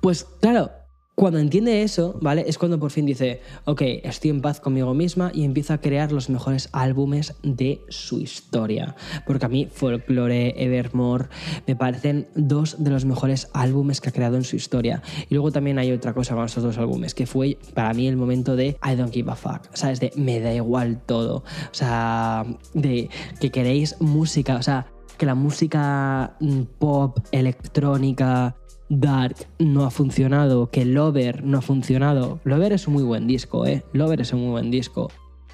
Pues 0.00 0.24
claro, 0.40 0.70
cuando 1.16 1.38
entiende 1.38 1.82
eso, 1.82 2.18
¿vale? 2.20 2.44
Es 2.46 2.58
cuando 2.58 2.78
por 2.78 2.90
fin 2.90 3.06
dice, 3.06 3.40
ok, 3.64 3.80
estoy 4.04 4.30
en 4.30 4.42
paz 4.42 4.60
conmigo 4.60 4.92
misma 4.92 5.30
y 5.32 5.44
empieza 5.44 5.74
a 5.74 5.80
crear 5.80 6.12
los 6.12 6.28
mejores 6.28 6.68
álbumes 6.72 7.34
de 7.42 7.80
su 7.88 8.20
historia. 8.20 8.94
Porque 9.26 9.46
a 9.46 9.48
mí 9.48 9.66
Folklore, 9.72 10.62
Evermore, 10.62 11.28
me 11.66 11.74
parecen 11.74 12.28
dos 12.34 12.76
de 12.84 12.90
los 12.90 13.06
mejores 13.06 13.48
álbumes 13.54 14.02
que 14.02 14.10
ha 14.10 14.12
creado 14.12 14.36
en 14.36 14.44
su 14.44 14.56
historia. 14.56 15.02
Y 15.30 15.34
luego 15.34 15.50
también 15.50 15.78
hay 15.78 15.90
otra 15.90 16.12
cosa 16.12 16.34
con 16.34 16.44
estos 16.44 16.62
dos 16.62 16.76
álbumes, 16.76 17.14
que 17.14 17.24
fue 17.24 17.56
para 17.72 17.94
mí 17.94 18.06
el 18.06 18.18
momento 18.18 18.54
de 18.54 18.76
I 18.84 18.94
don't 18.94 19.12
give 19.12 19.32
a 19.32 19.36
fuck, 19.36 19.70
¿sabes? 19.72 20.00
De 20.00 20.12
me 20.16 20.38
da 20.40 20.52
igual 20.52 21.00
todo. 21.06 21.36
O 21.36 21.74
sea, 21.74 22.44
de 22.74 23.08
que 23.40 23.50
queréis 23.50 23.98
música, 24.02 24.56
o 24.56 24.62
sea, 24.62 24.86
que 25.16 25.24
la 25.24 25.34
música 25.34 26.36
mm, 26.40 26.62
pop, 26.78 27.20
electrónica, 27.32 28.54
Dark 28.88 29.36
no 29.58 29.84
ha 29.84 29.90
funcionado, 29.90 30.70
que 30.70 30.84
Lover 30.84 31.44
no 31.44 31.58
ha 31.58 31.62
funcionado. 31.62 32.40
Lover 32.44 32.72
es 32.72 32.86
un 32.86 32.94
muy 32.94 33.02
buen 33.02 33.26
disco, 33.26 33.66
¿eh? 33.66 33.84
Lover 33.92 34.20
es 34.20 34.32
un 34.32 34.40
muy 34.40 34.50
buen 34.50 34.70
disco. 34.70 35.10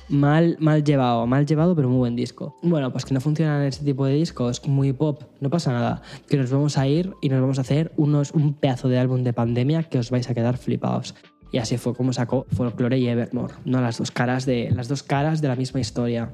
Mal, 0.09 0.57
mal 0.61 0.85
llevado, 0.85 1.27
mal 1.27 1.47
llevado, 1.47 1.75
pero 1.75 1.89
muy 1.89 1.99
buen 1.99 2.17
disco. 2.17 2.59
Bueno, 2.63 2.93
pues 2.93 3.05
que 3.05 3.15
no 3.15 3.21
funcionan 3.21 3.63
este 3.63 3.85
tipo 3.85 4.05
de 4.05 4.15
discos, 4.15 4.67
muy 4.67 4.93
pop, 4.93 5.23
no 5.41 5.49
pasa 5.49 5.73
nada. 5.73 6.03
Que 6.29 6.37
nos 6.37 6.51
vamos 6.51 6.77
a 6.77 6.87
ir 6.87 7.15
y 7.23 7.31
nos 7.31 7.41
vamos 7.41 7.59
a 7.59 7.63
hacer 7.63 7.93
unos, 7.97 8.33
un 8.33 8.53
pedazo 8.55 8.89
de 8.89 8.99
álbum 8.99 9.23
de 9.23 9.33
pandemia 9.33 9.85
que 9.85 9.99
os 9.99 10.11
vais 10.11 10.29
a 10.29 10.35
quedar 10.35 10.59
flipados. 10.59 11.15
Y 11.53 11.59
así 11.59 11.77
fue 11.77 11.95
como 11.95 12.13
sacó 12.13 12.47
Folklore 12.51 12.99
y 12.99 13.07
Evermore, 13.09 13.55
¿no? 13.67 13.81
Las 13.81 13.99
dos 13.99 14.11
caras 14.11 14.47
de, 14.47 14.71
las 14.75 14.89
dos 14.89 15.03
caras 15.03 15.43
de 15.43 15.49
la 15.49 15.57
misma 15.57 15.81
historia. 15.81 16.33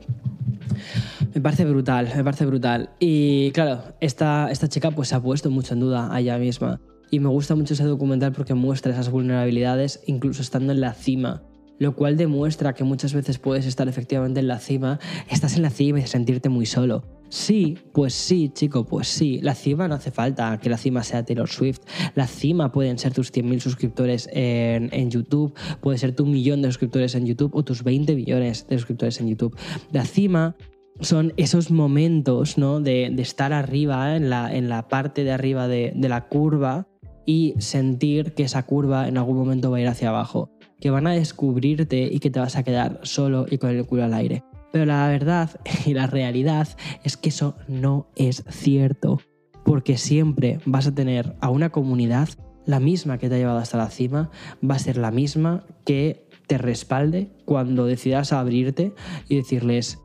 Me 1.35 1.41
parece 1.41 1.65
brutal, 1.65 2.09
me 2.17 2.23
parece 2.23 2.47
brutal. 2.47 2.91
Y 3.01 3.51
claro, 3.51 3.83
esta, 4.01 4.51
esta 4.51 4.69
chica 4.69 4.93
pues 4.93 5.09
se 5.09 5.17
ha 5.17 5.21
puesto 5.21 5.51
mucho 5.51 5.75
en 5.75 5.81
duda 5.81 6.11
ella 6.19 6.39
misma. 6.39 6.81
Y 7.11 7.19
me 7.19 7.29
gusta 7.29 7.57
mucho 7.57 7.75
ese 7.75 7.85
documental 7.85 8.33
porque 8.33 8.55
muestra 8.55 8.93
esas 8.93 9.11
vulnerabilidades 9.11 10.01
incluso 10.07 10.41
estando 10.41 10.73
en 10.73 10.81
la 10.81 10.95
cima. 10.95 11.43
Lo 11.79 11.95
cual 11.95 12.17
demuestra 12.17 12.75
que 12.75 12.85
muchas 12.85 13.15
veces 13.15 13.39
puedes 13.39 13.67
estar 13.67 13.89
efectivamente 13.89 14.41
en 14.41 14.49
la 14.49 14.59
cima, 14.59 14.99
estás 15.31 15.57
en 15.57 15.63
la 15.63 15.71
cima 15.71 16.01
y 16.01 16.07
sentirte 16.07 16.49
muy 16.49 16.67
solo. 16.67 17.05
Sí, 17.31 17.77
pues 17.93 18.15
sí, 18.15 18.51
chico, 18.55 18.85
pues 18.85 19.09
sí. 19.09 19.41
La 19.43 19.55
cima 19.55 19.87
no 19.87 19.95
hace 19.95 20.11
falta 20.11 20.59
que 20.61 20.71
la 20.71 20.79
cima 20.79 21.03
sea 21.03 21.25
Taylor 21.25 21.49
Swift. 21.49 21.81
La 22.15 22.27
cima 22.27 22.73
pueden 22.73 22.99
ser 22.99 23.13
tus 23.13 23.33
100.000 23.33 23.61
suscriptores 23.61 24.29
en, 24.33 24.89
en, 24.93 25.11
YouTube, 25.11 25.55
puede 25.81 25.99
ser 25.99 26.15
tu 26.15 26.25
millón 26.25 26.63
de 26.63 26.69
suscriptores 26.69 27.15
en 27.15 27.27
YouTube 27.27 27.55
o 27.55 27.63
tus 27.63 27.85
20 27.85 28.15
millones 28.15 28.67
de 28.67 28.79
suscriptores 28.79 29.21
en 29.21 29.29
YouTube. 29.29 29.57
La 29.93 30.05
cima 30.05 30.57
son 31.01 31.33
esos 31.37 31.71
momentos 31.71 32.59
¿no? 32.59 32.81
de, 32.81 33.07
estar 33.19 33.53
arriba, 33.53 34.17
en 34.17 34.31
la, 34.31 34.55
en 34.55 34.69
la 34.69 34.89
parte 34.89 35.25
de 35.25 35.33
arriba 35.33 35.69
de, 35.69 35.93
de 35.95 36.09
la 36.09 36.29
curva 36.29 36.89
y 37.27 37.55
sentir 37.59 38.33
que 38.33 38.45
esa 38.45 38.65
curva 38.65 39.07
en 39.07 39.19
algún 39.19 39.37
momento 39.37 39.71
va 39.71 39.77
a 39.77 39.81
ir 39.81 39.89
hacia 39.89 40.09
abajo, 40.09 40.51
que 40.81 40.91
van 40.91 41.07
a 41.07 41.13
descubrirte 41.13 42.09
y 42.11 42.19
que 42.21 42.31
te 42.31 42.41
vas 42.41 42.57
a 42.57 42.63
quedar 42.63 43.01
solo 43.03 43.47
y 43.51 43.59
con 43.59 43.71
el 43.71 43.87
culo 43.87 44.05
al 44.05 44.15
aire. 44.15 44.45
Pero 44.73 44.87
la 44.87 45.09
verdad 45.09 45.61
y 45.87 45.95
la 45.95 46.07
realidad 46.07 46.69
es 47.05 47.17
que 47.17 47.31
eso 47.31 47.57
no 47.69 48.09
es 48.17 48.45
cierto, 48.51 49.21
porque 49.65 49.99
siempre 49.99 50.61
vas 50.65 50.87
a 50.87 50.95
tener 50.95 51.37
a 51.41 51.51
una 51.51 51.71
comunidad 51.71 52.29
la 52.67 52.81
misma 52.81 53.17
que 53.17 53.29
te 53.29 53.37
ha 53.37 53.39
llevado 53.39 53.59
hasta 53.59 53.79
la 53.79 53.89
cima, 53.89 54.31
va 54.63 54.75
a 54.75 54.79
ser 54.79 54.99
la 54.99 55.11
misma 55.11 55.65
que 55.87 56.29
te 56.47 56.59
respalde 56.59 57.31
cuando 57.47 57.87
decidas 57.87 58.33
abrirte 58.33 58.93
y 59.27 59.37
decirles, 59.37 59.99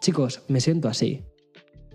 chicos, 0.00 0.42
me 0.48 0.60
siento 0.60 0.88
así. 0.88 1.22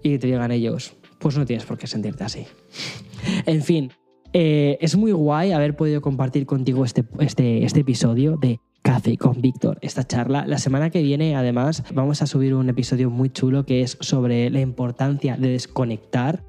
Y 0.01 0.17
te 0.17 0.27
digan 0.27 0.51
ellos, 0.51 0.95
pues 1.19 1.37
no 1.37 1.45
tienes 1.45 1.65
por 1.65 1.77
qué 1.77 1.85
sentirte 1.85 2.23
así. 2.23 2.47
en 3.45 3.61
fin, 3.61 3.91
eh, 4.37 4.77
es 4.81 4.97
muy 4.97 5.13
guay 5.13 5.53
haber 5.53 5.77
podido 5.77 6.01
compartir 6.01 6.45
contigo 6.45 6.83
este, 6.83 7.05
este, 7.19 7.63
este 7.63 7.79
episodio 7.79 8.35
de 8.35 8.59
Café 8.81 9.17
con 9.17 9.39
Víctor, 9.39 9.79
esta 9.81 10.05
charla. 10.05 10.45
La 10.45 10.57
semana 10.57 10.89
que 10.89 11.01
viene, 11.01 11.37
además, 11.37 11.85
vamos 11.93 12.21
a 12.21 12.27
subir 12.27 12.53
un 12.53 12.67
episodio 12.67 13.09
muy 13.09 13.29
chulo 13.29 13.65
que 13.65 13.79
es 13.79 13.97
sobre 14.01 14.49
la 14.49 14.59
importancia 14.59 15.37
de 15.37 15.51
desconectar, 15.51 16.43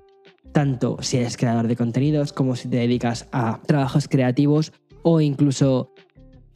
tanto 0.51 0.97
si 1.01 1.19
eres 1.19 1.37
creador 1.37 1.69
de 1.69 1.77
contenidos 1.77 2.33
como 2.33 2.57
si 2.57 2.67
te 2.67 2.79
dedicas 2.79 3.29
a 3.31 3.61
trabajos 3.69 4.09
creativos 4.09 4.73
o 5.03 5.21
incluso 5.21 5.93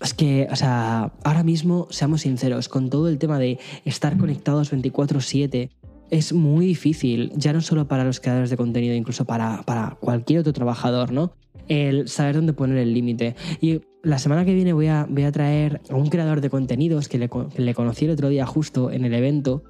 es 0.01 0.15
que, 0.15 0.49
o 0.51 0.57
sea, 0.57 1.13
ahora 1.23 1.45
mismo, 1.45 1.87
seamos 1.91 2.23
sinceros, 2.23 2.69
con 2.69 2.91
todo 2.91 3.09
el 3.09 3.19
tema 3.19 3.39
de 3.39 3.61
estar 3.85 4.17
conectados 4.17 4.73
24/7, 4.73 5.71
es 6.11 6.33
muy 6.33 6.67
difícil, 6.67 7.33
ya 7.37 7.53
no 7.53 7.61
solo 7.61 7.87
para 7.87 8.05
los 8.05 8.21
creadores 8.21 8.51
de 8.51 8.57
contenido, 8.57 8.95
incluso 8.95 9.25
para, 9.25 9.63
para 9.63 9.97
cualquier 10.01 10.41
otro 10.41 10.53
trabajador, 10.53 11.13
¿no? 11.13 11.33
El 11.69 12.09
saber 12.09 12.37
dónde 12.37 12.53
poner 12.53 12.79
el 12.79 12.93
límite. 12.93 13.37
Y 13.61 13.81
la 14.03 14.19
semana 14.19 14.45
que 14.45 14.55
viene 14.55 14.73
voy 14.73 14.89
a, 14.89 15.07
voy 15.09 15.23
a 15.23 15.33
traer 15.33 15.81
a 15.89 15.95
un 15.95 16.09
creador 16.09 16.41
de 16.41 16.51
contenidos 16.51 17.09
que 17.09 17.19
le, 17.19 17.29
que 17.29 17.63
le 17.63 17.75
conocí 17.75 18.07
el 18.07 18.13
otro 18.13 18.29
día 18.29 18.47
justo 18.47 18.91
en 18.91 19.05
el 19.05 19.15
evento 19.15 19.63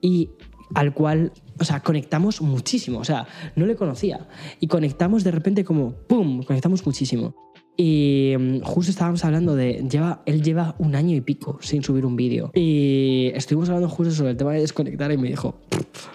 y 0.00 0.30
al 0.74 0.92
cual, 0.92 1.32
o 1.58 1.64
sea, 1.64 1.80
conectamos 1.80 2.42
muchísimo, 2.42 2.98
o 2.98 3.04
sea, 3.04 3.26
no 3.54 3.66
le 3.66 3.76
conocía 3.76 4.28
y 4.60 4.66
conectamos 4.66 5.24
de 5.24 5.30
repente 5.30 5.64
como, 5.64 5.92
¡pum!, 5.92 6.42
conectamos 6.42 6.84
muchísimo. 6.84 7.34
Y 7.76 8.34
mm, 8.38 8.60
justo 8.60 8.90
estábamos 8.90 9.24
hablando 9.24 9.54
de. 9.54 9.86
Lleva, 9.90 10.22
él 10.26 10.42
lleva 10.42 10.74
un 10.78 10.94
año 10.94 11.14
y 11.14 11.20
pico 11.20 11.58
sin 11.60 11.82
subir 11.82 12.06
un 12.06 12.16
vídeo. 12.16 12.50
Y 12.54 13.30
estuvimos 13.34 13.68
hablando 13.68 13.88
justo 13.88 14.14
sobre 14.14 14.30
el 14.30 14.36
tema 14.36 14.52
de 14.52 14.60
desconectar 14.60 15.12
y 15.12 15.18
me 15.18 15.28
dijo: 15.28 15.56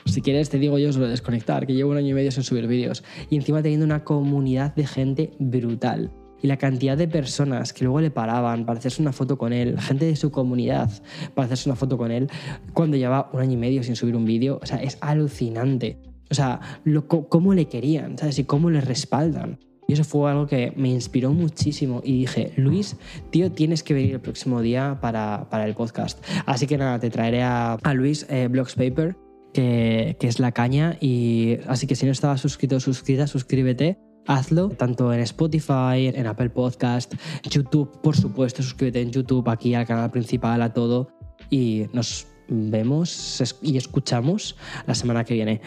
Si 0.06 0.22
quieres, 0.22 0.50
te 0.50 0.58
digo 0.58 0.78
yo 0.80 0.92
sobre 0.92 1.10
desconectar, 1.10 1.68
que 1.68 1.74
llevo 1.74 1.92
un 1.92 1.98
año 1.98 2.10
y 2.10 2.14
medio 2.14 2.32
sin 2.32 2.44
subir 2.44 2.68
vídeos. 2.68 3.04
Y 3.30 3.36
encima 3.36 3.62
teniendo 3.62 3.86
una 3.86 4.04
comunidad 4.04 4.74
de 4.76 4.88
gente 4.88 5.32
brutal. 5.40 6.12
Y 6.44 6.48
la 6.48 6.58
cantidad 6.58 6.98
de 6.98 7.08
personas 7.08 7.72
que 7.72 7.84
luego 7.84 8.02
le 8.02 8.10
paraban 8.10 8.66
para 8.66 8.80
hacerse 8.80 9.00
una 9.00 9.14
foto 9.14 9.38
con 9.38 9.54
él, 9.54 9.80
gente 9.80 10.06
de 10.06 10.16
su 10.16 10.32
comunidad 10.32 10.90
para 11.36 11.46
hacerse 11.46 11.70
una 11.70 11.76
foto 11.76 12.00
con 12.00 12.10
él, 12.10 12.30
cuando 12.74 12.98
lleva 12.98 13.30
un 13.32 13.42
año 13.42 13.54
y 13.54 13.58
medio 13.58 13.84
sin 13.84 13.96
subir 13.96 14.16
un 14.16 14.26
vídeo, 14.26 14.60
o 14.60 14.66
sea, 14.66 14.82
es 14.82 14.98
alucinante. 15.02 16.00
O 16.32 16.34
sea, 16.34 16.60
lo, 16.84 17.08
cómo 17.08 17.54
le 17.54 17.66
querían, 17.66 18.18
¿sabes? 18.18 18.40
Y 18.40 18.46
cómo 18.46 18.72
le 18.72 18.82
respaldan. 18.82 19.60
Y 19.92 19.94
eso 19.94 20.06
fue 20.06 20.32
algo 20.32 20.48
que 20.48 20.72
me 20.78 20.88
inspiró 20.88 21.34
muchísimo 21.34 22.00
y 22.02 22.20
dije, 22.20 22.54
Luis, 22.56 22.96
tío, 23.30 23.52
tienes 23.52 23.84
que 23.84 23.94
venir 23.94 24.14
el 24.14 24.22
próximo 24.22 24.62
día 24.62 25.00
para, 25.02 25.46
el 25.66 25.76
podcast. 25.76 26.26
Así 26.46 26.66
que 26.66 26.78
nada, 26.78 26.98
te 26.98 27.10
traeré 27.10 27.44
a, 27.44 27.78
Luis 27.94 28.26
eh, 28.30 28.48
Blogs 28.50 28.76
Paper, 28.76 29.18
que, 29.54 30.16
es 30.18 30.40
la 30.40 30.54
caña. 30.54 30.96
Y 31.02 31.58
así 31.68 31.88
que 31.88 31.96
si 31.96 32.06
no 32.06 32.14
estabas 32.14 32.40
suscrito 32.40 32.78
o 32.78 32.80
suscrita, 32.80 33.28
suscríbete. 33.28 33.98
Hazlo 34.28 34.70
tanto 34.70 35.12
en 35.12 35.20
Spotify, 35.20 36.08
en 36.08 36.26
Apple 36.26 36.52
Podcast, 36.52 37.14
YouTube, 37.44 38.00
por 38.02 38.16
supuesto, 38.16 38.64
suscríbete 38.64 39.02
en 39.02 39.12
YouTube, 39.12 39.50
aquí 39.50 39.74
al 39.76 39.86
canal 39.86 40.10
principal, 40.10 40.62
a 40.62 40.72
todo. 40.72 41.10
Y 41.50 41.88
nos 41.92 42.28
vemos 42.48 43.60
y 43.62 43.76
escuchamos 43.76 44.56
la 44.88 44.96
semana 44.96 45.26
que 45.26 45.34
viene. 45.34 45.60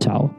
Chao. 0.00 0.34